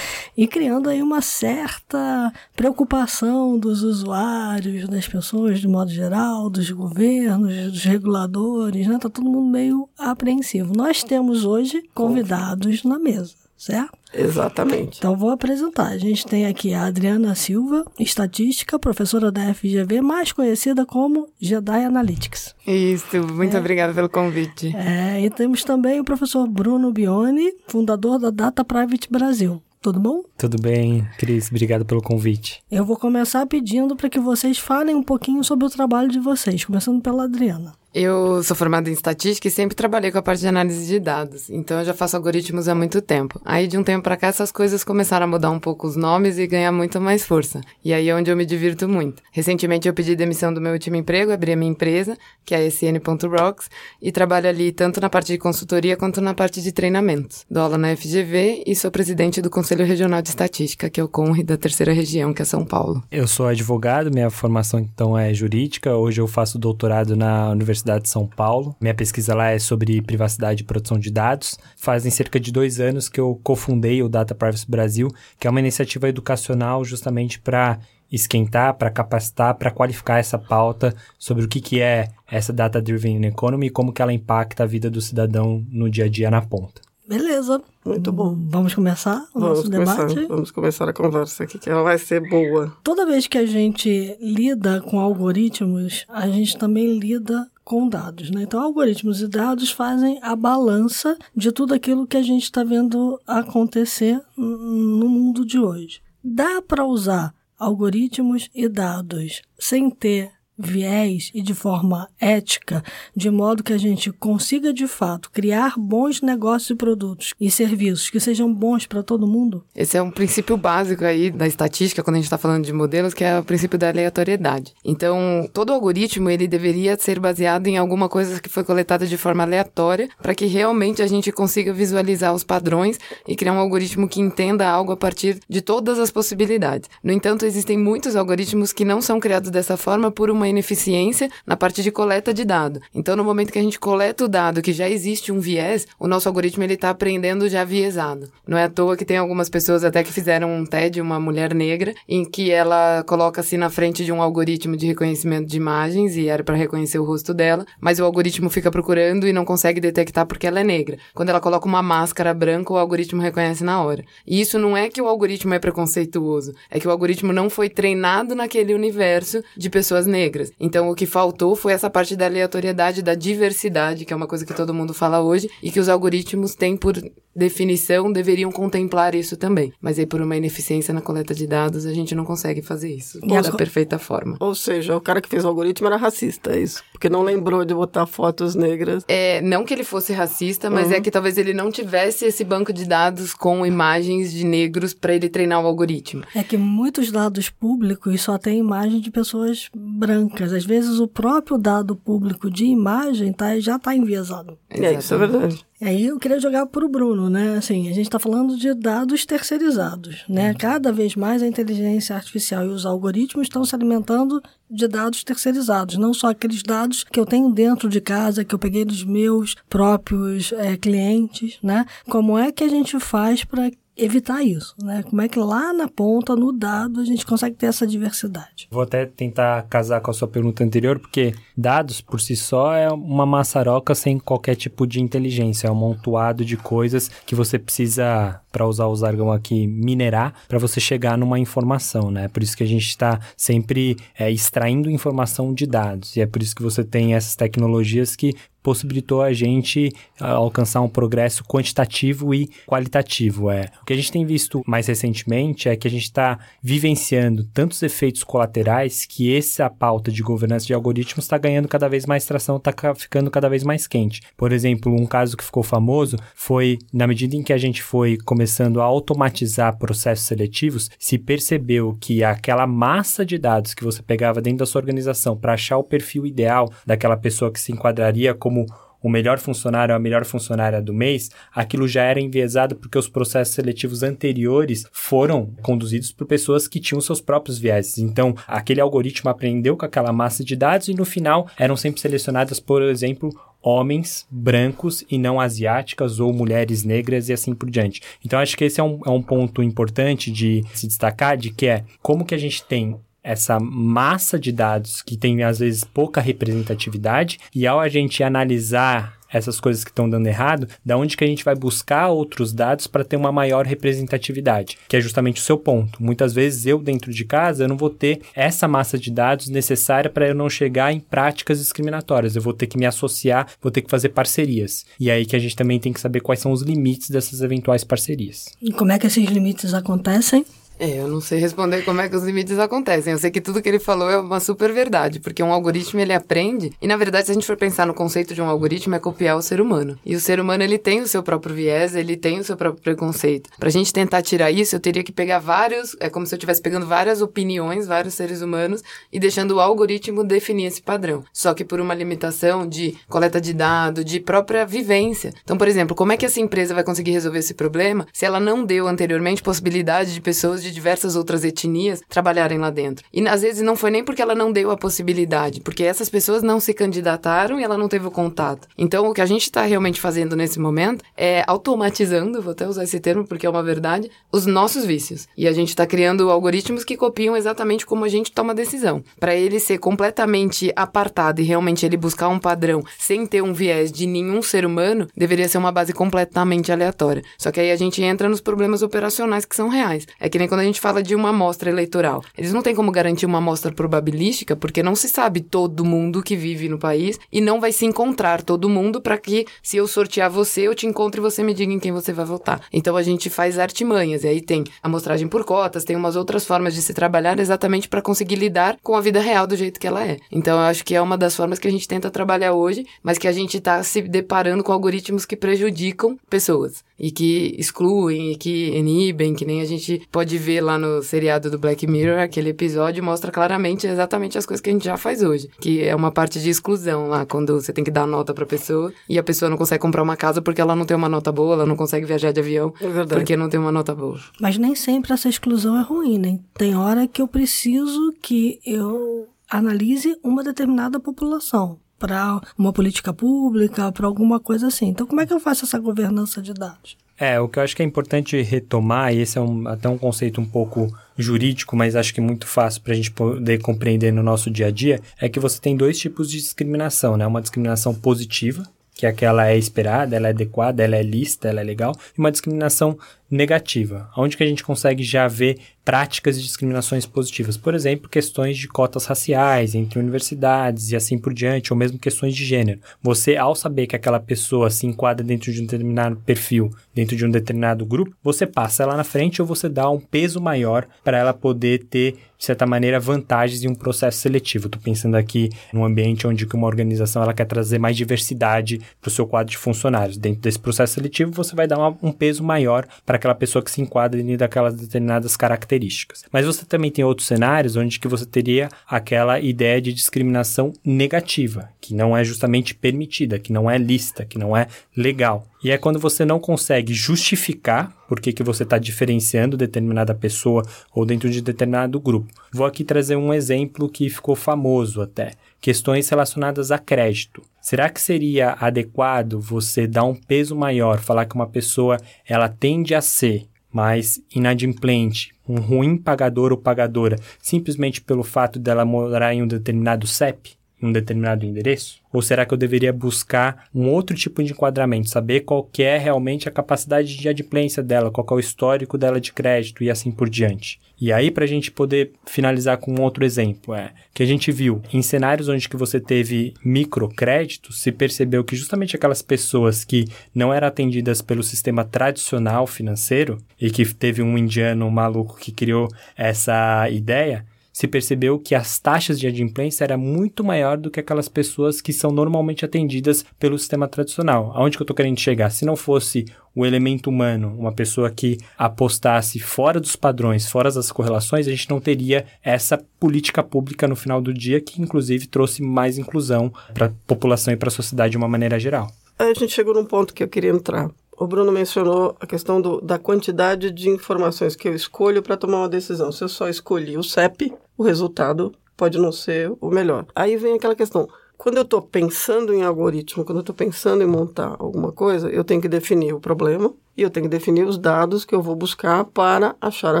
E 0.36 0.46
criando 0.46 0.88
aí 0.88 1.02
uma 1.02 1.20
certa 1.20 2.32
preocupação 2.54 3.58
dos 3.58 3.82
usuários, 3.82 4.88
das 4.88 5.08
pessoas 5.08 5.58
de 5.58 5.66
modo 5.66 5.90
geral, 5.90 6.48
dos 6.48 6.70
governos, 6.70 7.72
dos 7.72 7.82
reguladores, 7.82 8.86
né? 8.86 8.96
Tá 9.00 9.10
todo 9.10 9.28
mundo 9.28 9.50
meio 9.50 9.88
apreensivo. 9.98 10.72
Nós 10.72 11.02
temos 11.02 11.44
hoje 11.44 11.82
convidados 11.92 12.84
na 12.84 12.96
mesa, 12.96 13.34
certo? 13.58 13.98
Exatamente. 14.14 14.98
Então 14.98 15.16
vou 15.16 15.30
apresentar. 15.30 15.88
A 15.88 15.98
gente 15.98 16.24
tem 16.24 16.46
aqui 16.46 16.72
a 16.72 16.86
Adriana 16.86 17.34
Silva, 17.34 17.84
estatística, 17.98 18.78
professora 18.78 19.30
da 19.30 19.52
FGV, 19.52 20.00
mais 20.00 20.32
conhecida 20.32 20.86
como 20.86 21.28
Jedi 21.38 21.84
Analytics. 21.84 22.54
Isso, 22.66 23.22
muito 23.34 23.56
obrigada 23.58 23.92
pelo 23.92 24.08
convite. 24.08 24.74
É, 24.74 25.20
e 25.20 25.28
temos 25.28 25.64
também 25.64 26.00
o 26.00 26.04
professor 26.04 26.46
Bruno 26.46 26.92
Bione, 26.92 27.52
fundador 27.66 28.18
da 28.18 28.30
Data 28.30 28.64
Private 28.64 29.10
Brasil. 29.10 29.62
Tudo 29.80 30.00
bom? 30.00 30.22
Tudo 30.36 30.60
bem, 30.60 31.06
Cris. 31.18 31.48
Obrigado 31.50 31.84
pelo 31.84 32.02
convite. 32.02 32.60
Eu 32.70 32.84
vou 32.84 32.96
começar 32.96 33.46
pedindo 33.46 33.94
para 33.94 34.08
que 34.08 34.18
vocês 34.18 34.58
falem 34.58 34.94
um 34.94 35.02
pouquinho 35.02 35.44
sobre 35.44 35.66
o 35.66 35.70
trabalho 35.70 36.08
de 36.08 36.18
vocês, 36.18 36.64
começando 36.64 37.00
pela 37.00 37.24
Adriana. 37.24 37.74
Eu 37.94 38.42
sou 38.42 38.54
formada 38.54 38.90
em 38.90 38.92
estatística 38.92 39.48
e 39.48 39.50
sempre 39.50 39.74
trabalhei 39.74 40.12
com 40.12 40.18
a 40.18 40.22
parte 40.22 40.40
de 40.40 40.46
análise 40.46 40.86
de 40.86 41.00
dados, 41.00 41.48
então 41.48 41.78
eu 41.78 41.84
já 41.86 41.94
faço 41.94 42.16
algoritmos 42.16 42.68
há 42.68 42.74
muito 42.74 43.00
tempo. 43.00 43.40
Aí 43.42 43.66
de 43.66 43.78
um 43.78 43.82
tempo 43.82 44.02
para 44.02 44.16
cá 44.16 44.26
essas 44.26 44.52
coisas 44.52 44.84
começaram 44.84 45.24
a 45.24 45.26
mudar 45.26 45.50
um 45.50 45.58
pouco 45.58 45.86
os 45.86 45.96
nomes 45.96 46.38
e 46.38 46.46
ganhar 46.46 46.70
muito 46.70 47.00
mais 47.00 47.24
força. 47.24 47.62
E 47.82 47.94
aí 47.94 48.10
é 48.10 48.14
onde 48.14 48.30
eu 48.30 48.36
me 48.36 48.44
divirto 48.44 48.86
muito. 48.86 49.22
Recentemente 49.32 49.88
eu 49.88 49.94
pedi 49.94 50.14
demissão 50.14 50.52
do 50.52 50.60
meu 50.60 50.72
último 50.72 50.96
emprego, 50.96 51.32
abri 51.32 51.52
a 51.52 51.56
minha 51.56 51.70
empresa, 51.70 52.16
que 52.44 52.54
é 52.54 52.58
a 52.58 52.66
SN.rocks, 52.66 53.70
e 54.02 54.12
trabalho 54.12 54.50
ali 54.50 54.70
tanto 54.70 55.00
na 55.00 55.08
parte 55.08 55.32
de 55.32 55.38
consultoria 55.38 55.96
quanto 55.96 56.20
na 56.20 56.34
parte 56.34 56.60
de 56.60 56.72
treinamentos. 56.72 57.46
Dou 57.50 57.62
aula 57.62 57.78
na 57.78 57.96
FGV 57.96 58.64
e 58.66 58.76
sou 58.76 58.90
presidente 58.90 59.40
do 59.40 59.48
Conselho 59.48 59.86
Regional 59.86 60.20
de 60.20 60.28
Estatística, 60.28 60.90
que 60.90 61.00
é 61.00 61.04
o 61.04 61.08
CONRE 61.08 61.42
da 61.42 61.56
terceira 61.56 61.92
região, 61.94 62.34
que 62.34 62.42
é 62.42 62.44
São 62.44 62.66
Paulo. 62.66 63.02
Eu 63.10 63.26
sou 63.26 63.46
advogado, 63.46 64.10
minha 64.12 64.28
formação 64.28 64.78
então 64.78 65.16
é 65.16 65.32
jurídica. 65.32 65.96
Hoje 65.96 66.20
eu 66.20 66.26
faço 66.26 66.58
doutorado 66.58 67.16
na 67.16 67.48
Universidade 67.50 67.77
de 67.82 68.08
São 68.08 68.26
Paulo. 68.26 68.74
Minha 68.80 68.94
pesquisa 68.94 69.34
lá 69.34 69.50
é 69.50 69.58
sobre 69.58 70.00
privacidade 70.02 70.62
e 70.62 70.66
proteção 70.66 70.98
de 70.98 71.10
dados. 71.10 71.58
Fazem 71.76 72.10
cerca 72.10 72.38
de 72.38 72.50
dois 72.52 72.80
anos 72.80 73.08
que 73.08 73.20
eu 73.20 73.38
cofundei 73.42 74.02
o 74.02 74.08
Data 74.08 74.34
Privacy 74.34 74.70
Brasil, 74.70 75.08
que 75.38 75.46
é 75.46 75.50
uma 75.50 75.60
iniciativa 75.60 76.08
educacional 76.08 76.84
justamente 76.84 77.40
para 77.40 77.78
esquentar, 78.10 78.74
para 78.74 78.90
capacitar, 78.90 79.54
para 79.54 79.70
qualificar 79.70 80.18
essa 80.18 80.38
pauta 80.38 80.94
sobre 81.18 81.44
o 81.44 81.48
que, 81.48 81.60
que 81.60 81.80
é 81.80 82.08
essa 82.26 82.52
Data 82.52 82.80
Driven 82.80 83.24
Economy 83.26 83.66
e 83.66 83.70
como 83.70 83.92
que 83.92 84.00
ela 84.00 84.12
impacta 84.12 84.62
a 84.62 84.66
vida 84.66 84.90
do 84.90 85.00
cidadão 85.00 85.64
no 85.70 85.90
dia 85.90 86.06
a 86.06 86.08
dia 86.08 86.30
na 86.30 86.40
ponta. 86.40 86.80
Beleza. 87.08 87.62
Muito 87.86 88.12
bom. 88.12 88.36
Vamos 88.50 88.74
começar 88.74 89.26
o 89.34 89.40
Vamos 89.40 89.58
nosso 89.60 89.70
começar, 89.70 90.06
debate? 90.06 90.26
vamos 90.26 90.50
começar 90.50 90.88
a 90.90 90.92
conversa 90.92 91.44
aqui, 91.44 91.58
que 91.58 91.70
ela 91.70 91.82
vai 91.82 91.96
ser 91.96 92.20
boa. 92.28 92.76
Toda 92.84 93.06
vez 93.06 93.26
que 93.26 93.38
a 93.38 93.46
gente 93.46 94.14
lida 94.20 94.82
com 94.82 95.00
algoritmos, 95.00 96.04
a 96.06 96.28
gente 96.28 96.58
também 96.58 96.98
lida 96.98 97.48
com 97.68 97.86
dados, 97.86 98.30
né? 98.30 98.44
Então, 98.44 98.62
algoritmos 98.62 99.20
e 99.20 99.28
dados 99.28 99.70
fazem 99.70 100.18
a 100.22 100.34
balança 100.34 101.18
de 101.36 101.52
tudo 101.52 101.74
aquilo 101.74 102.06
que 102.06 102.16
a 102.16 102.22
gente 102.22 102.44
está 102.44 102.64
vendo 102.64 103.20
acontecer 103.26 104.18
no 104.34 105.06
mundo 105.06 105.44
de 105.44 105.58
hoje. 105.58 106.00
Dá 106.24 106.62
para 106.62 106.86
usar 106.86 107.34
algoritmos 107.58 108.48
e 108.54 108.70
dados 108.70 109.42
sem 109.58 109.90
ter 109.90 110.32
viés 110.58 111.30
e 111.32 111.40
de 111.40 111.54
forma 111.54 112.08
ética, 112.20 112.82
de 113.14 113.30
modo 113.30 113.62
que 113.62 113.72
a 113.72 113.78
gente 113.78 114.10
consiga 114.10 114.72
de 114.72 114.86
fato 114.86 115.30
criar 115.30 115.74
bons 115.78 116.20
negócios 116.20 116.70
e 116.70 116.74
produtos 116.74 117.34
e 117.40 117.50
serviços 117.50 118.10
que 118.10 118.18
sejam 118.18 118.52
bons 118.52 118.86
para 118.86 119.02
todo 119.02 119.26
mundo? 119.26 119.64
Esse 119.74 119.96
é 119.96 120.02
um 120.02 120.10
princípio 120.10 120.56
básico 120.56 121.04
aí 121.04 121.30
da 121.30 121.46
estatística, 121.46 122.02
quando 122.02 122.16
a 122.16 122.18
gente 122.18 122.26
está 122.26 122.38
falando 122.38 122.64
de 122.64 122.72
modelos, 122.72 123.14
que 123.14 123.24
é 123.24 123.38
o 123.38 123.44
princípio 123.44 123.78
da 123.78 123.88
aleatoriedade. 123.88 124.74
Então, 124.84 125.48
todo 125.52 125.72
algoritmo, 125.72 126.28
ele 126.28 126.48
deveria 126.48 126.98
ser 126.98 127.20
baseado 127.20 127.66
em 127.66 127.78
alguma 127.78 128.08
coisa 128.08 128.40
que 128.40 128.48
foi 128.48 128.64
coletada 128.64 129.06
de 129.06 129.16
forma 129.16 129.42
aleatória, 129.42 130.08
para 130.20 130.34
que 130.34 130.46
realmente 130.46 131.02
a 131.02 131.06
gente 131.06 131.30
consiga 131.30 131.72
visualizar 131.72 132.34
os 132.34 132.42
padrões 132.42 132.98
e 133.26 133.36
criar 133.36 133.52
um 133.52 133.58
algoritmo 133.58 134.08
que 134.08 134.20
entenda 134.20 134.68
algo 134.68 134.92
a 134.92 134.96
partir 134.96 135.38
de 135.48 135.60
todas 135.60 135.98
as 135.98 136.10
possibilidades. 136.10 136.88
No 137.02 137.12
entanto, 137.12 137.46
existem 137.46 137.78
muitos 137.78 138.16
algoritmos 138.16 138.72
que 138.72 138.84
não 138.84 139.00
são 139.00 139.20
criados 139.20 139.50
dessa 139.50 139.76
forma 139.76 140.10
por 140.10 140.30
uma 140.30 140.47
ineficiência 140.48 141.30
na 141.46 141.56
parte 141.56 141.82
de 141.82 141.90
coleta 141.90 142.32
de 142.32 142.44
dado. 142.44 142.80
Então, 142.94 143.16
no 143.16 143.24
momento 143.24 143.52
que 143.52 143.58
a 143.58 143.62
gente 143.62 143.78
coleta 143.78 144.24
o 144.24 144.28
dado 144.28 144.62
que 144.62 144.72
já 144.72 144.88
existe 144.88 145.30
um 145.30 145.40
viés, 145.40 145.86
o 145.98 146.08
nosso 146.08 146.28
algoritmo 146.28 146.64
ele 146.64 146.74
está 146.74 146.90
aprendendo 146.90 147.48
já 147.48 147.64
viesado. 147.64 148.30
Não 148.46 148.56
é 148.56 148.64
à 148.64 148.68
toa 148.68 148.96
que 148.96 149.04
tem 149.04 149.16
algumas 149.16 149.48
pessoas 149.48 149.84
até 149.84 150.02
que 150.02 150.12
fizeram 150.12 150.54
um 150.54 150.64
TED, 150.64 151.00
uma 151.00 151.20
mulher 151.20 151.54
negra, 151.54 151.94
em 152.08 152.24
que 152.24 152.50
ela 152.50 153.02
coloca-se 153.06 153.56
na 153.56 153.70
frente 153.70 154.04
de 154.04 154.12
um 154.12 154.22
algoritmo 154.22 154.76
de 154.76 154.86
reconhecimento 154.86 155.46
de 155.46 155.56
imagens 155.56 156.16
e 156.16 156.28
era 156.28 156.44
para 156.44 156.56
reconhecer 156.56 156.98
o 156.98 157.04
rosto 157.04 157.34
dela, 157.34 157.66
mas 157.80 157.98
o 157.98 158.04
algoritmo 158.04 158.48
fica 158.48 158.70
procurando 158.70 159.26
e 159.26 159.32
não 159.32 159.44
consegue 159.44 159.80
detectar 159.80 160.26
porque 160.26 160.46
ela 160.46 160.60
é 160.60 160.64
negra. 160.64 160.98
Quando 161.14 161.30
ela 161.30 161.40
coloca 161.40 161.66
uma 161.66 161.82
máscara 161.82 162.32
branca, 162.32 162.72
o 162.72 162.78
algoritmo 162.78 163.20
reconhece 163.20 163.64
na 163.64 163.82
hora. 163.82 164.04
E 164.26 164.40
isso 164.40 164.58
não 164.58 164.76
é 164.76 164.88
que 164.88 165.02
o 165.02 165.08
algoritmo 165.08 165.54
é 165.54 165.58
preconceituoso, 165.58 166.54
é 166.70 166.78
que 166.78 166.86
o 166.88 166.90
algoritmo 166.90 167.32
não 167.32 167.50
foi 167.50 167.68
treinado 167.68 168.34
naquele 168.34 168.74
universo 168.74 169.42
de 169.56 169.68
pessoas 169.68 170.06
negras. 170.06 170.37
Então 170.58 170.90
o 170.90 170.94
que 170.94 171.06
faltou 171.06 171.54
foi 171.56 171.72
essa 171.72 171.90
parte 171.90 172.16
da 172.16 172.26
aleatoriedade, 172.26 173.02
da 173.02 173.14
diversidade, 173.14 174.04
que 174.04 174.12
é 174.12 174.16
uma 174.16 174.26
coisa 174.26 174.44
que 174.44 174.54
todo 174.54 174.74
mundo 174.74 174.94
fala 174.94 175.20
hoje 175.20 175.48
e 175.62 175.70
que 175.70 175.80
os 175.80 175.88
algoritmos 175.88 176.54
têm 176.54 176.76
por 176.76 176.96
definição 177.38 178.12
deveriam 178.12 178.50
contemplar 178.50 179.14
isso 179.14 179.36
também. 179.36 179.72
Mas 179.80 179.98
aí 179.98 180.04
por 180.04 180.20
uma 180.20 180.36
ineficiência 180.36 180.92
na 180.92 181.00
coleta 181.00 181.34
de 181.34 181.46
dados 181.46 181.86
a 181.86 181.92
gente 181.94 182.14
não 182.14 182.24
consegue 182.24 182.60
fazer 182.60 182.92
isso 182.92 183.20
da 183.20 183.52
perfeita 183.52 183.98
forma. 183.98 184.36
Ou 184.40 184.54
seja, 184.54 184.96
o 184.96 185.00
cara 185.00 185.20
que 185.20 185.28
fez 185.28 185.44
o 185.44 185.48
algoritmo 185.48 185.86
era 185.86 185.96
racista, 185.96 186.52
é 186.56 186.60
isso? 186.60 186.82
Porque 186.92 187.08
não 187.08 187.22
lembrou 187.22 187.64
de 187.64 187.72
botar 187.72 188.06
fotos 188.06 188.56
negras. 188.56 189.04
É, 189.06 189.40
não 189.40 189.64
que 189.64 189.72
ele 189.72 189.84
fosse 189.84 190.12
racista, 190.12 190.68
mas 190.68 190.88
uhum. 190.88 190.94
é 190.94 191.00
que 191.00 191.10
talvez 191.10 191.38
ele 191.38 191.54
não 191.54 191.70
tivesse 191.70 192.24
esse 192.24 192.42
banco 192.42 192.72
de 192.72 192.84
dados 192.84 193.32
com 193.32 193.64
imagens 193.64 194.32
de 194.32 194.44
negros 194.44 194.92
para 194.92 195.14
ele 195.14 195.28
treinar 195.28 195.62
o 195.62 195.66
algoritmo. 195.66 196.24
É 196.34 196.42
que 196.42 196.56
muitos 196.56 197.12
dados 197.12 197.48
públicos 197.48 198.20
só 198.20 198.36
tem 198.36 198.58
imagem 198.58 199.00
de 199.00 199.10
pessoas 199.10 199.68
brancas. 199.74 200.27
Às 200.42 200.64
vezes 200.64 201.00
o 201.00 201.08
próprio 201.08 201.58
dado 201.58 201.96
público 201.96 202.50
de 202.50 202.64
imagem 202.64 203.32
tá, 203.32 203.58
já 203.58 203.76
está 203.76 203.94
enviesado. 203.94 204.58
É, 204.70 204.92
isso 204.92 205.14
é 205.14 205.18
verdade. 205.18 205.64
E 205.80 205.84
aí 205.84 206.06
eu 206.06 206.18
queria 206.18 206.40
jogar 206.40 206.66
para 206.66 206.84
o 206.84 206.88
Bruno, 206.88 207.30
né? 207.30 207.56
Assim, 207.56 207.88
a 207.88 207.92
gente 207.92 208.06
está 208.06 208.18
falando 208.18 208.56
de 208.56 208.74
dados 208.74 209.24
terceirizados, 209.24 210.24
né? 210.28 210.50
Uhum. 210.50 210.56
Cada 210.58 210.92
vez 210.92 211.14
mais 211.14 211.42
a 211.42 211.46
inteligência 211.46 212.16
artificial 212.16 212.64
e 212.64 212.68
os 212.68 212.84
algoritmos 212.84 213.46
estão 213.46 213.64
se 213.64 213.74
alimentando 213.74 214.42
de 214.68 214.88
dados 214.88 215.22
terceirizados, 215.22 215.96
não 215.96 216.12
só 216.12 216.30
aqueles 216.30 216.62
dados 216.62 217.04
que 217.04 217.18
eu 217.18 217.24
tenho 217.24 217.50
dentro 217.50 217.88
de 217.88 218.00
casa, 218.00 218.44
que 218.44 218.54
eu 218.54 218.58
peguei 218.58 218.84
dos 218.84 219.04
meus 219.04 219.54
próprios 219.68 220.52
é, 220.52 220.76
clientes, 220.76 221.58
né? 221.62 221.86
Como 222.08 222.36
é 222.36 222.50
que 222.50 222.64
a 222.64 222.68
gente 222.68 222.98
faz 222.98 223.44
para 223.44 223.70
evitar 223.98 224.42
isso, 224.42 224.74
né? 224.82 225.02
Como 225.02 225.20
é 225.20 225.28
que 225.28 225.38
lá 225.38 225.72
na 225.72 225.88
ponta, 225.88 226.36
no 226.36 226.52
dado, 226.52 227.00
a 227.00 227.04
gente 227.04 227.26
consegue 227.26 227.56
ter 227.56 227.66
essa 227.66 227.86
diversidade? 227.86 228.68
Vou 228.70 228.82
até 228.82 229.04
tentar 229.04 229.62
casar 229.68 230.00
com 230.00 230.10
a 230.10 230.14
sua 230.14 230.28
pergunta 230.28 230.62
anterior, 230.62 230.98
porque 230.98 231.34
dados 231.56 232.00
por 232.00 232.20
si 232.20 232.36
só 232.36 232.72
é 232.72 232.88
uma 232.88 233.26
maçaroca 233.26 233.94
sem 233.94 234.18
qualquer 234.18 234.54
tipo 234.54 234.86
de 234.86 235.00
inteligência, 235.00 235.68
é 235.68 235.70
um 235.70 235.74
montuado 235.74 236.44
de 236.44 236.56
coisas 236.56 237.08
que 237.26 237.34
você 237.34 237.58
precisa, 237.58 238.40
para 238.52 238.66
usar 238.66 238.86
o 238.86 238.96
jargão 238.96 239.30
aqui, 239.32 239.66
minerar 239.66 240.34
para 240.48 240.58
você 240.58 240.80
chegar 240.80 241.18
numa 241.18 241.38
informação, 241.38 242.10
né? 242.10 242.28
Por 242.28 242.42
isso 242.42 242.56
que 242.56 242.62
a 242.62 242.66
gente 242.66 242.86
está 242.86 243.20
sempre 243.36 243.96
é, 244.18 244.30
extraindo 244.30 244.90
informação 244.90 245.52
de 245.52 245.66
dados, 245.66 246.16
e 246.16 246.20
é 246.20 246.26
por 246.26 246.42
isso 246.42 246.54
que 246.54 246.62
você 246.62 246.84
tem 246.84 247.14
essas 247.14 247.34
tecnologias 247.34 248.14
que 248.14 248.34
possibilitou 248.62 249.22
a 249.22 249.32
gente 249.32 249.90
uh, 250.20 250.24
alcançar 250.24 250.80
um 250.80 250.88
progresso 250.88 251.44
quantitativo 251.44 252.34
e 252.34 252.48
qualitativo. 252.66 253.50
É. 253.50 253.70
O 253.82 253.84
que 253.84 253.92
a 253.92 253.96
gente 253.96 254.12
tem 254.12 254.24
visto 254.24 254.62
mais 254.66 254.86
recentemente 254.86 255.68
é 255.68 255.76
que 255.76 255.88
a 255.88 255.90
gente 255.90 256.04
está 256.04 256.38
vivenciando 256.62 257.44
tantos 257.44 257.82
efeitos 257.82 258.24
colaterais 258.24 259.06
que 259.06 259.34
essa 259.34 259.68
pauta 259.70 260.10
de 260.10 260.22
governança 260.22 260.66
de 260.66 260.74
algoritmos 260.74 261.24
está 261.24 261.38
ganhando 261.38 261.68
cada 261.68 261.88
vez 261.88 262.06
mais 262.06 262.24
tração, 262.24 262.56
está 262.56 262.72
ficando 262.94 263.30
cada 263.30 263.48
vez 263.48 263.62
mais 263.62 263.86
quente. 263.86 264.20
Por 264.36 264.52
exemplo, 264.52 264.92
um 264.92 265.06
caso 265.06 265.36
que 265.36 265.44
ficou 265.44 265.62
famoso 265.62 266.16
foi 266.34 266.78
na 266.92 267.06
medida 267.06 267.36
em 267.36 267.42
que 267.42 267.52
a 267.52 267.58
gente 267.58 267.82
foi 267.82 268.16
começando 268.16 268.80
a 268.80 268.84
automatizar 268.84 269.78
processos 269.78 270.26
seletivos, 270.26 270.90
se 270.98 271.18
percebeu 271.18 271.96
que 272.00 272.24
aquela 272.24 272.66
massa 272.66 273.24
de 273.24 273.38
dados 273.38 273.74
que 273.74 273.84
você 273.84 274.02
pegava 274.02 274.40
dentro 274.40 274.58
da 274.58 274.66
sua 274.66 274.80
organização 274.80 275.36
para 275.36 275.54
achar 275.54 275.78
o 275.78 275.84
perfil 275.84 276.26
ideal 276.26 276.70
daquela 276.86 277.16
pessoa 277.16 277.52
que 277.52 277.60
se 277.60 277.72
enquadraria 277.72 278.34
como 278.34 278.57
como 278.66 278.88
o 279.02 279.08
melhor 279.08 279.38
funcionário 279.38 279.92
ou 279.92 279.96
a 279.96 280.00
melhor 280.00 280.24
funcionária 280.24 280.82
do 280.82 280.92
mês, 280.92 281.30
aquilo 281.54 281.86
já 281.86 282.02
era 282.02 282.20
enviesado 282.20 282.74
porque 282.74 282.98
os 282.98 283.08
processos 283.08 283.54
seletivos 283.54 284.02
anteriores 284.02 284.86
foram 284.92 285.46
conduzidos 285.62 286.12
por 286.12 286.26
pessoas 286.26 286.66
que 286.66 286.80
tinham 286.80 287.00
seus 287.00 287.20
próprios 287.20 287.58
vieses. 287.58 287.98
Então, 287.98 288.34
aquele 288.46 288.80
algoritmo 288.80 289.30
aprendeu 289.30 289.76
com 289.76 289.86
aquela 289.86 290.12
massa 290.12 290.44
de 290.44 290.56
dados 290.56 290.88
e 290.88 290.94
no 290.94 291.04
final 291.04 291.48
eram 291.56 291.76
sempre 291.76 292.00
selecionadas, 292.00 292.58
por 292.58 292.82
exemplo, 292.82 293.30
homens 293.62 294.26
brancos 294.30 295.04
e 295.10 295.18
não 295.18 295.40
asiáticas 295.40 296.20
ou 296.20 296.32
mulheres 296.32 296.84
negras 296.84 297.28
e 297.28 297.32
assim 297.32 297.54
por 297.54 297.70
diante. 297.70 298.00
Então, 298.24 298.38
acho 298.38 298.56
que 298.56 298.64
esse 298.64 298.80
é 298.80 298.84
um, 298.84 299.00
é 299.04 299.10
um 299.10 299.22
ponto 299.22 299.62
importante 299.62 300.30
de 300.30 300.64
se 300.74 300.86
destacar, 300.86 301.36
de 301.36 301.50
que 301.50 301.66
é 301.66 301.84
como 302.02 302.24
que 302.24 302.34
a 302.34 302.38
gente 302.38 302.64
tem 302.64 302.96
essa 303.22 303.58
massa 303.60 304.38
de 304.38 304.52
dados 304.52 305.02
que 305.02 305.16
tem 305.16 305.42
às 305.42 305.58
vezes 305.58 305.84
pouca 305.84 306.20
representatividade 306.20 307.38
e 307.54 307.66
ao 307.66 307.80
a 307.80 307.88
gente 307.88 308.22
analisar 308.22 309.18
essas 309.30 309.60
coisas 309.60 309.84
que 309.84 309.90
estão 309.90 310.08
dando 310.08 310.26
errado, 310.26 310.66
da 310.84 310.96
onde 310.96 311.16
que 311.16 311.24
a 311.24 311.26
gente 311.26 311.44
vai 311.44 311.54
buscar 311.54 312.08
outros 312.08 312.52
dados 312.52 312.86
para 312.86 313.04
ter 313.04 313.16
uma 313.16 313.30
maior 313.30 313.66
representatividade, 313.66 314.78
que 314.88 314.96
é 314.96 315.00
justamente 315.00 315.40
o 315.40 315.44
seu 315.44 315.58
ponto. 315.58 316.02
Muitas 316.02 316.32
vezes 316.32 316.66
eu 316.66 316.78
dentro 316.78 317.12
de 317.12 317.24
casa 317.24 317.64
eu 317.64 317.68
não 317.68 317.76
vou 317.76 317.90
ter 317.90 318.22
essa 318.34 318.66
massa 318.66 318.98
de 318.98 319.10
dados 319.10 319.48
necessária 319.48 320.10
para 320.10 320.28
eu 320.28 320.34
não 320.34 320.48
chegar 320.48 320.92
em 320.92 321.00
práticas 321.00 321.58
discriminatórias. 321.58 322.36
Eu 322.36 322.42
vou 322.42 322.52
ter 322.52 322.66
que 322.66 322.78
me 322.78 322.86
associar, 322.86 323.48
vou 323.60 323.70
ter 323.70 323.82
que 323.82 323.90
fazer 323.90 324.10
parcerias. 324.10 324.86
E 324.98 325.10
é 325.10 325.14
aí 325.14 325.26
que 325.26 325.36
a 325.36 325.38
gente 325.38 325.56
também 325.56 325.78
tem 325.78 325.92
que 325.92 326.00
saber 326.00 326.20
quais 326.20 326.40
são 326.40 326.52
os 326.52 326.62
limites 326.62 327.10
dessas 327.10 327.40
eventuais 327.40 327.84
parcerias. 327.84 328.46
E 328.62 328.72
como 328.72 328.92
é 328.92 328.98
que 328.98 329.06
esses 329.06 329.28
limites 329.28 329.74
acontecem? 329.74 330.44
É, 330.78 330.98
eu 331.00 331.08
não 331.08 331.20
sei 331.20 331.38
responder 331.38 331.82
como 331.82 332.00
é 332.00 332.08
que 332.08 332.14
os 332.14 332.22
limites 332.22 332.58
acontecem. 332.58 333.12
Eu 333.12 333.18
sei 333.18 333.30
que 333.30 333.40
tudo 333.40 333.60
que 333.60 333.68
ele 333.68 333.78
falou 333.78 334.08
é 334.10 334.18
uma 334.18 334.40
super 334.40 334.72
verdade, 334.72 335.18
porque 335.18 335.42
um 335.42 335.52
algoritmo 335.52 336.00
ele 336.00 336.12
aprende, 336.12 336.72
e 336.80 336.86
na 336.86 336.96
verdade, 336.96 337.26
se 337.26 337.32
a 337.32 337.34
gente 337.34 337.46
for 337.46 337.56
pensar 337.56 337.86
no 337.86 337.94
conceito 337.94 338.34
de 338.34 338.40
um 338.40 338.48
algoritmo, 338.48 338.94
é 338.94 338.98
copiar 338.98 339.36
o 339.36 339.42
ser 339.42 339.60
humano. 339.60 339.98
E 340.04 340.14
o 340.14 340.20
ser 340.20 340.38
humano 340.38 340.62
ele 340.62 340.78
tem 340.78 341.00
o 341.00 341.08
seu 341.08 341.22
próprio 341.22 341.54
viés, 341.54 341.96
ele 341.96 342.16
tem 342.16 342.38
o 342.38 342.44
seu 342.44 342.56
próprio 342.56 342.82
preconceito. 342.82 343.50
Pra 343.58 343.70
gente 343.70 343.92
tentar 343.92 344.22
tirar 344.22 344.50
isso, 344.50 344.76
eu 344.76 344.80
teria 344.80 345.02
que 345.02 345.12
pegar 345.12 345.38
vários, 345.38 345.96
é 345.98 346.08
como 346.08 346.26
se 346.26 346.34
eu 346.34 346.36
estivesse 346.36 346.62
pegando 346.62 346.86
várias 346.86 347.20
opiniões, 347.20 347.86
vários 347.86 348.14
seres 348.14 348.40
humanos 348.40 348.82
e 349.12 349.18
deixando 349.18 349.56
o 349.56 349.60
algoritmo 349.60 350.22
definir 350.22 350.66
esse 350.66 350.80
padrão. 350.80 351.24
Só 351.32 351.54
que 351.54 351.64
por 351.64 351.80
uma 351.80 351.94
limitação 351.94 352.66
de 352.66 352.96
coleta 353.08 353.40
de 353.40 353.52
dados, 353.52 354.04
de 354.04 354.20
própria 354.20 354.64
vivência. 354.64 355.32
Então, 355.42 355.58
por 355.58 355.66
exemplo, 355.66 355.96
como 355.96 356.12
é 356.12 356.16
que 356.16 356.26
essa 356.26 356.40
empresa 356.40 356.74
vai 356.74 356.84
conseguir 356.84 357.12
resolver 357.12 357.38
esse 357.38 357.54
problema 357.54 358.06
se 358.12 358.24
ela 358.24 358.38
não 358.38 358.64
deu 358.64 358.86
anteriormente 358.86 359.42
possibilidade 359.42 360.14
de 360.14 360.20
pessoas 360.20 360.62
de 360.62 360.67
de 360.68 360.74
diversas 360.74 361.16
outras 361.16 361.44
etnias 361.44 362.02
trabalharem 362.08 362.58
lá 362.58 362.70
dentro. 362.70 363.04
E 363.12 363.26
às 363.26 363.42
vezes 363.42 363.62
não 363.62 363.76
foi 363.76 363.90
nem 363.90 364.04
porque 364.04 364.22
ela 364.22 364.34
não 364.34 364.52
deu 364.52 364.70
a 364.70 364.76
possibilidade, 364.76 365.60
porque 365.60 365.84
essas 365.84 366.08
pessoas 366.08 366.42
não 366.42 366.60
se 366.60 366.72
candidataram 366.74 367.58
e 367.58 367.64
ela 367.64 367.78
não 367.78 367.88
teve 367.88 368.06
o 368.06 368.10
contato. 368.10 368.68
Então, 368.76 369.08
o 369.08 369.14
que 369.14 369.20
a 369.20 369.26
gente 369.26 369.42
está 369.42 369.62
realmente 369.62 370.00
fazendo 370.00 370.36
nesse 370.36 370.58
momento 370.58 371.04
é 371.16 371.42
automatizando, 371.46 372.42
vou 372.42 372.52
até 372.52 372.66
usar 372.66 372.84
esse 372.84 373.00
termo 373.00 373.26
porque 373.26 373.46
é 373.46 373.50
uma 373.50 373.62
verdade, 373.62 374.10
os 374.30 374.46
nossos 374.46 374.84
vícios. 374.84 375.26
E 375.36 375.46
a 375.48 375.52
gente 375.52 375.68
está 375.68 375.86
criando 375.86 376.30
algoritmos 376.30 376.84
que 376.84 376.96
copiam 376.96 377.36
exatamente 377.36 377.86
como 377.86 378.04
a 378.04 378.08
gente 378.08 378.32
toma 378.32 378.54
decisão. 378.54 379.02
Para 379.18 379.34
ele 379.34 379.58
ser 379.58 379.78
completamente 379.78 380.72
apartado 380.76 381.40
e 381.40 381.44
realmente 381.44 381.84
ele 381.84 381.96
buscar 381.96 382.28
um 382.28 382.38
padrão 382.38 382.82
sem 382.98 383.26
ter 383.26 383.42
um 383.42 383.52
viés 383.52 383.90
de 383.90 384.06
nenhum 384.06 384.42
ser 384.42 384.64
humano, 384.64 385.08
deveria 385.16 385.48
ser 385.48 385.58
uma 385.58 385.72
base 385.72 385.92
completamente 385.92 386.72
aleatória. 386.72 387.22
Só 387.36 387.50
que 387.50 387.60
aí 387.60 387.70
a 387.70 387.76
gente 387.76 388.02
entra 388.02 388.28
nos 388.28 388.40
problemas 388.40 388.82
operacionais 388.82 389.44
que 389.44 389.56
são 389.56 389.68
reais. 389.68 390.06
É 390.20 390.28
que 390.28 390.38
nem 390.38 390.48
quando 390.48 390.57
quando 390.58 390.64
a 390.64 390.66
gente 390.66 390.80
fala 390.80 391.00
de 391.00 391.14
uma 391.14 391.28
amostra 391.28 391.70
eleitoral. 391.70 392.20
Eles 392.36 392.52
não 392.52 392.62
têm 392.62 392.74
como 392.74 392.90
garantir 392.90 393.26
uma 393.26 393.38
amostra 393.38 393.70
probabilística, 393.70 394.56
porque 394.56 394.82
não 394.82 394.96
se 394.96 395.08
sabe 395.08 395.40
todo 395.40 395.84
mundo 395.84 396.20
que 396.20 396.34
vive 396.34 396.68
no 396.68 396.78
país 396.78 397.16
e 397.30 397.40
não 397.40 397.60
vai 397.60 397.70
se 397.70 397.86
encontrar 397.86 398.42
todo 398.42 398.68
mundo 398.68 399.00
para 399.00 399.16
que, 399.16 399.46
se 399.62 399.76
eu 399.76 399.86
sortear 399.86 400.28
você, 400.28 400.62
eu 400.62 400.74
te 400.74 400.84
encontre 400.84 401.20
e 401.20 401.22
você 401.22 401.44
me 401.44 401.54
diga 401.54 401.72
em 401.72 401.78
quem 401.78 401.92
você 401.92 402.12
vai 402.12 402.24
votar. 402.24 402.60
Então 402.72 402.96
a 402.96 403.02
gente 403.04 403.30
faz 403.30 403.56
artimanhas, 403.56 404.24
e 404.24 404.28
aí 404.28 404.40
tem 404.40 404.64
amostragem 404.82 405.28
por 405.28 405.44
cotas, 405.44 405.84
tem 405.84 405.94
umas 405.94 406.16
outras 406.16 406.44
formas 406.44 406.74
de 406.74 406.82
se 406.82 406.92
trabalhar 406.92 407.38
exatamente 407.38 407.88
para 407.88 408.02
conseguir 408.02 408.34
lidar 408.34 408.76
com 408.82 408.96
a 408.96 409.00
vida 409.00 409.20
real 409.20 409.46
do 409.46 409.54
jeito 409.54 409.78
que 409.78 409.86
ela 409.86 410.04
é. 410.04 410.16
Então 410.32 410.58
eu 410.58 410.64
acho 410.64 410.84
que 410.84 410.96
é 410.96 411.00
uma 411.00 411.16
das 411.16 411.36
formas 411.36 411.60
que 411.60 411.68
a 411.68 411.70
gente 411.70 411.86
tenta 411.86 412.10
trabalhar 412.10 412.52
hoje, 412.52 412.84
mas 413.00 413.16
que 413.16 413.28
a 413.28 413.32
gente 413.32 413.58
está 413.58 413.80
se 413.84 414.02
deparando 414.02 414.64
com 414.64 414.72
algoritmos 414.72 415.24
que 415.24 415.36
prejudicam 415.36 416.18
pessoas 416.28 416.87
e 416.98 417.10
que 417.10 417.54
excluem 417.58 418.32
e 418.32 418.36
que 418.36 418.76
inibem, 418.76 419.34
que 419.34 419.44
nem 419.44 419.60
a 419.60 419.64
gente 419.64 420.02
pode 420.10 420.36
ver 420.36 420.60
lá 420.60 420.78
no 420.78 421.02
seriado 421.02 421.50
do 421.50 421.58
Black 421.58 421.86
Mirror, 421.86 422.20
aquele 422.20 422.50
episódio 422.50 423.02
mostra 423.04 423.30
claramente 423.30 423.86
exatamente 423.86 424.36
as 424.36 424.44
coisas 424.44 424.60
que 424.60 424.70
a 424.70 424.72
gente 424.72 424.84
já 424.84 424.96
faz 424.96 425.22
hoje, 425.22 425.48
que 425.60 425.82
é 425.82 425.94
uma 425.94 426.10
parte 426.10 426.40
de 426.40 426.50
exclusão 426.50 427.08
lá, 427.08 427.24
quando 427.24 427.60
você 427.60 427.72
tem 427.72 427.84
que 427.84 427.90
dar 427.90 428.06
nota 428.06 428.34
pra 428.34 428.46
pessoa 428.46 428.92
e 429.08 429.18
a 429.18 429.22
pessoa 429.22 429.48
não 429.48 429.56
consegue 429.56 429.80
comprar 429.80 430.02
uma 430.02 430.16
casa 430.16 430.42
porque 430.42 430.60
ela 430.60 430.74
não 430.74 430.84
tem 430.84 430.96
uma 430.96 431.08
nota 431.08 431.30
boa, 431.30 431.54
ela 431.54 431.66
não 431.66 431.76
consegue 431.76 432.06
viajar 432.06 432.32
de 432.32 432.40
avião 432.40 432.72
é 432.80 433.04
porque 433.06 433.36
não 433.36 433.48
tem 433.48 433.60
uma 433.60 433.72
nota 433.72 433.94
boa. 433.94 434.18
Mas 434.40 434.58
nem 434.58 434.74
sempre 434.74 435.12
essa 435.12 435.28
exclusão 435.28 435.78
é 435.78 435.82
ruim, 435.82 436.18
né? 436.18 436.40
Tem 436.54 436.76
hora 436.76 437.06
que 437.06 437.22
eu 437.22 437.28
preciso 437.28 438.12
que 438.20 438.58
eu 438.66 439.28
analise 439.50 440.16
uma 440.22 440.42
determinada 440.42 441.00
população 441.00 441.78
para 441.98 442.40
uma 442.56 442.72
política 442.72 443.12
pública, 443.12 443.90
para 443.92 444.06
alguma 444.06 444.38
coisa 444.38 444.68
assim. 444.68 444.88
Então, 444.88 445.06
como 445.06 445.20
é 445.20 445.26
que 445.26 445.32
eu 445.32 445.40
faço 445.40 445.64
essa 445.64 445.78
governança 445.78 446.40
de 446.40 446.54
dados? 446.54 446.96
É, 447.18 447.40
o 447.40 447.48
que 447.48 447.58
eu 447.58 447.64
acho 447.64 447.74
que 447.74 447.82
é 447.82 447.84
importante 447.84 448.40
retomar, 448.40 449.12
e 449.12 449.18
esse 449.18 449.36
é 449.36 449.40
um, 449.40 449.66
até 449.66 449.88
um 449.88 449.98
conceito 449.98 450.40
um 450.40 450.46
pouco 450.46 450.96
jurídico, 451.16 451.76
mas 451.76 451.96
acho 451.96 452.14
que 452.14 452.20
é 452.20 452.22
muito 452.22 452.46
fácil 452.46 452.80
para 452.80 452.92
a 452.92 452.96
gente 452.96 453.10
poder 453.10 453.60
compreender 453.60 454.12
no 454.12 454.22
nosso 454.22 454.48
dia 454.48 454.68
a 454.68 454.70
dia, 454.70 455.00
é 455.20 455.28
que 455.28 455.40
você 455.40 455.60
tem 455.60 455.76
dois 455.76 455.98
tipos 455.98 456.30
de 456.30 456.38
discriminação, 456.38 457.16
né? 457.16 457.26
Uma 457.26 457.42
discriminação 457.42 457.92
positiva, 457.92 458.62
que 458.94 459.04
é 459.04 459.08
aquela 459.08 459.48
é 459.48 459.58
esperada, 459.58 460.14
ela 460.14 460.28
é 460.28 460.30
adequada, 460.30 460.82
ela 460.82 460.94
é 460.94 461.02
lista, 461.02 461.48
ela 461.48 461.60
é 461.60 461.64
legal, 461.64 461.92
e 462.16 462.20
uma 462.20 462.30
discriminação 462.30 462.96
negativa, 463.30 464.10
onde 464.16 464.36
que 464.36 464.42
a 464.42 464.46
gente 464.46 464.64
consegue 464.64 465.02
já 465.02 465.28
ver 465.28 465.58
práticas 465.88 466.36
de 466.36 466.46
discriminações 466.46 467.06
positivas. 467.06 467.56
Por 467.56 467.74
exemplo, 467.74 468.10
questões 468.10 468.58
de 468.58 468.68
cotas 468.68 469.06
raciais 469.06 469.74
entre 469.74 469.98
universidades 469.98 470.90
e 470.90 470.96
assim 470.96 471.16
por 471.16 471.32
diante, 471.32 471.72
ou 471.72 471.78
mesmo 471.78 471.98
questões 471.98 472.36
de 472.36 472.44
gênero. 472.44 472.78
Você, 473.02 473.36
ao 473.36 473.54
saber 473.54 473.86
que 473.86 473.96
aquela 473.96 474.20
pessoa 474.20 474.68
se 474.68 474.86
enquadra 474.86 475.24
dentro 475.24 475.50
de 475.50 475.62
um 475.62 475.64
determinado 475.64 476.16
perfil, 476.26 476.70
dentro 476.94 477.16
de 477.16 477.24
um 477.24 477.30
determinado 477.30 477.86
grupo, 477.86 478.14
você 478.22 478.46
passa 478.46 478.82
ela 478.82 478.98
na 478.98 479.04
frente 479.04 479.40
ou 479.40 479.48
você 479.48 479.66
dá 479.66 479.88
um 479.88 479.98
peso 479.98 480.42
maior 480.42 480.86
para 481.02 481.16
ela 481.16 481.32
poder 481.32 481.84
ter, 481.84 482.18
de 482.36 482.44
certa 482.44 482.66
maneira, 482.66 483.00
vantagens 483.00 483.64
em 483.64 483.68
um 483.68 483.74
processo 483.74 484.18
seletivo. 484.18 484.66
Estou 484.66 484.82
pensando 484.82 485.14
aqui 485.14 485.48
num 485.72 485.86
ambiente 485.86 486.26
onde 486.26 486.46
uma 486.52 486.66
organização 486.66 487.22
ela 487.22 487.32
quer 487.32 487.46
trazer 487.46 487.78
mais 487.78 487.96
diversidade 487.96 488.78
para 489.00 489.08
o 489.08 489.10
seu 489.10 489.26
quadro 489.26 489.50
de 489.50 489.56
funcionários. 489.56 490.18
Dentro 490.18 490.42
desse 490.42 490.58
processo 490.58 490.92
seletivo, 490.94 491.32
você 491.32 491.54
vai 491.54 491.66
dar 491.66 491.78
uma, 491.78 491.96
um 492.02 492.12
peso 492.12 492.44
maior 492.44 492.86
para 493.06 493.17
aquela 493.18 493.34
pessoa 493.34 493.62
que 493.62 493.70
se 493.70 493.80
enquadra 493.80 494.22
dentro 494.22 494.38
daquelas 494.38 494.74
determinadas 494.74 495.36
características. 495.36 496.24
Mas 496.32 496.46
você 496.46 496.64
também 496.64 496.90
tem 496.90 497.04
outros 497.04 497.26
cenários 497.26 497.76
onde 497.76 498.00
que 498.00 498.08
você 498.08 498.24
teria 498.24 498.68
aquela 498.86 499.38
ideia 499.38 499.80
de 499.80 499.92
discriminação 499.92 500.72
negativa, 500.84 501.68
que 501.80 501.94
não 501.94 502.16
é 502.16 502.24
justamente 502.24 502.74
permitida, 502.74 503.38
que 503.38 503.52
não 503.52 503.70
é 503.70 503.76
lista, 503.76 504.24
que 504.24 504.38
não 504.38 504.56
é 504.56 504.66
legal. 504.96 505.46
E 505.62 505.70
é 505.70 505.78
quando 505.78 505.98
você 505.98 506.24
não 506.24 506.38
consegue 506.38 506.94
justificar 506.94 507.92
por 508.08 508.20
que, 508.20 508.32
que 508.32 508.42
você 508.42 508.62
está 508.62 508.78
diferenciando 508.78 509.56
determinada 509.56 510.14
pessoa 510.14 510.62
ou 510.94 511.04
dentro 511.04 511.28
de 511.28 511.42
determinado 511.42 512.00
grupo. 512.00 512.32
Vou 512.52 512.66
aqui 512.66 512.84
trazer 512.84 513.16
um 513.16 513.34
exemplo 513.34 513.88
que 513.88 514.08
ficou 514.08 514.36
famoso 514.36 515.02
até. 515.02 515.32
Questões 515.60 516.08
relacionadas 516.08 516.70
a 516.70 516.78
crédito. 516.78 517.42
Será 517.68 517.90
que 517.90 518.00
seria 518.00 518.52
adequado 518.52 519.38
você 519.38 519.86
dar 519.86 520.04
um 520.04 520.14
peso 520.14 520.56
maior, 520.56 521.00
falar 521.00 521.26
que 521.26 521.34
uma 521.34 521.46
pessoa 521.46 521.98
ela 522.26 522.48
tende 522.48 522.94
a 522.94 523.02
ser 523.02 523.46
mais 523.70 524.22
inadimplente, 524.34 525.34
um 525.46 525.60
ruim 525.60 525.98
pagador 525.98 526.50
ou 526.50 526.56
pagadora, 526.56 527.16
simplesmente 527.42 528.00
pelo 528.00 528.24
fato 528.24 528.58
dela 528.58 528.86
morar 528.86 529.34
em 529.34 529.42
um 529.42 529.46
determinado 529.46 530.06
CEP, 530.06 530.57
em 530.80 530.86
um 530.86 530.92
determinado 530.92 531.44
endereço? 531.44 532.00
Ou 532.12 532.22
será 532.22 532.46
que 532.46 532.54
eu 532.54 532.58
deveria 532.58 532.92
buscar 532.92 533.68
um 533.74 533.88
outro 533.88 534.16
tipo 534.16 534.42
de 534.42 534.52
enquadramento, 534.52 535.08
saber 535.08 535.40
qual 535.40 535.62
que 535.62 535.82
é 535.82 535.98
realmente 535.98 536.48
a 536.48 536.52
capacidade 536.52 537.16
de 537.16 537.28
adimplência 537.28 537.82
dela, 537.82 538.10
qual 538.10 538.26
é 538.30 538.34
o 538.34 538.40
histórico 538.40 538.96
dela 538.96 539.20
de 539.20 539.32
crédito 539.32 539.84
e 539.84 539.90
assim 539.90 540.10
por 540.10 540.28
diante? 540.28 540.80
E 541.00 541.12
aí, 541.12 541.30
para 541.30 541.44
a 541.44 541.48
gente 541.48 541.70
poder 541.70 542.12
finalizar 542.26 542.76
com 542.78 542.92
um 542.92 543.02
outro 543.02 543.24
exemplo, 543.24 543.72
é 543.72 543.92
que 544.12 544.22
a 544.22 544.26
gente 544.26 544.50
viu 544.50 544.82
em 544.92 545.00
cenários 545.00 545.48
onde 545.48 545.68
que 545.68 545.76
você 545.76 546.00
teve 546.00 546.54
microcréditos, 546.64 547.80
se 547.80 547.92
percebeu 547.92 548.42
que 548.42 548.56
justamente 548.56 548.96
aquelas 548.96 549.22
pessoas 549.22 549.84
que 549.84 550.06
não 550.34 550.52
eram 550.52 550.66
atendidas 550.66 551.22
pelo 551.22 551.42
sistema 551.44 551.84
tradicional 551.84 552.66
financeiro 552.66 553.38
e 553.60 553.70
que 553.70 553.84
teve 553.94 554.22
um 554.22 554.36
indiano 554.36 554.90
maluco 554.90 555.38
que 555.38 555.52
criou 555.52 555.86
essa 556.16 556.90
ideia, 556.90 557.46
se 557.78 557.86
percebeu 557.86 558.40
que 558.40 558.56
as 558.56 558.80
taxas 558.80 559.20
de 559.20 559.28
adimplência 559.28 559.84
era 559.84 559.96
muito 559.96 560.42
maior 560.42 560.76
do 560.76 560.90
que 560.90 560.98
aquelas 560.98 561.28
pessoas 561.28 561.80
que 561.80 561.92
são 561.92 562.10
normalmente 562.10 562.64
atendidas 562.64 563.24
pelo 563.38 563.56
sistema 563.56 563.86
tradicional. 563.86 564.50
Aonde 564.56 564.76
que 564.76 564.82
eu 564.82 564.84
estou 564.84 564.96
querendo 564.96 565.20
chegar? 565.20 565.48
Se 565.50 565.64
não 565.64 565.76
fosse 565.76 566.24
o 566.56 566.66
elemento 566.66 567.08
humano, 567.08 567.54
uma 567.56 567.70
pessoa 567.70 568.10
que 568.10 568.36
apostasse 568.58 569.38
fora 569.38 569.78
dos 569.78 569.94
padrões, 569.94 570.50
fora 570.50 570.72
das 570.72 570.90
correlações, 570.90 571.46
a 571.46 571.50
gente 571.50 571.70
não 571.70 571.80
teria 571.80 572.26
essa 572.42 572.84
política 572.98 573.44
pública 573.44 573.86
no 573.86 573.94
final 573.94 574.20
do 574.20 574.34
dia 574.34 574.60
que 574.60 574.82
inclusive 574.82 575.28
trouxe 575.28 575.62
mais 575.62 575.98
inclusão 575.98 576.52
para 576.74 576.86
a 576.86 576.92
população 577.06 577.54
e 577.54 577.56
para 577.56 577.68
a 577.68 577.70
sociedade 577.70 578.10
de 578.10 578.16
uma 578.16 578.26
maneira 578.26 578.58
geral. 578.58 578.90
Aí 579.16 579.30
a 579.30 579.34
gente 579.34 579.52
chegou 579.52 579.72
num 579.72 579.84
ponto 579.84 580.12
que 580.12 580.24
eu 580.24 580.28
queria 580.28 580.50
entrar. 580.50 580.90
O 581.16 581.28
Bruno 581.28 581.52
mencionou 581.52 582.16
a 582.20 582.26
questão 582.26 582.60
do, 582.60 582.80
da 582.80 582.98
quantidade 582.98 583.70
de 583.70 583.88
informações 583.88 584.56
que 584.56 584.68
eu 584.68 584.74
escolho 584.74 585.22
para 585.22 585.36
tomar 585.36 585.58
uma 585.58 585.68
decisão. 585.68 586.10
Se 586.10 586.24
eu 586.24 586.28
só 586.28 586.48
escolhi 586.48 586.96
o 586.96 587.04
CEP, 587.04 587.52
o 587.78 587.84
resultado 587.84 588.52
pode 588.76 588.98
não 588.98 589.12
ser 589.12 589.52
o 589.60 589.70
melhor. 589.70 590.04
Aí 590.14 590.36
vem 590.36 590.54
aquela 590.54 590.74
questão. 590.74 591.08
Quando 591.36 591.56
eu 591.56 591.62
estou 591.62 591.80
pensando 591.80 592.52
em 592.52 592.64
algoritmo, 592.64 593.24
quando 593.24 593.38
eu 593.38 593.42
estou 593.42 593.54
pensando 593.54 594.02
em 594.02 594.06
montar 594.06 594.56
alguma 594.58 594.90
coisa, 594.90 595.30
eu 595.30 595.44
tenho 595.44 595.60
que 595.60 595.68
definir 595.68 596.12
o 596.12 596.20
problema 596.20 596.72
e 596.96 597.02
eu 597.02 597.10
tenho 597.10 597.24
que 597.24 597.30
definir 597.30 597.64
os 597.64 597.78
dados 597.78 598.24
que 598.24 598.34
eu 598.34 598.42
vou 598.42 598.56
buscar 598.56 599.04
para 599.04 599.54
achar 599.60 599.94
a 599.94 600.00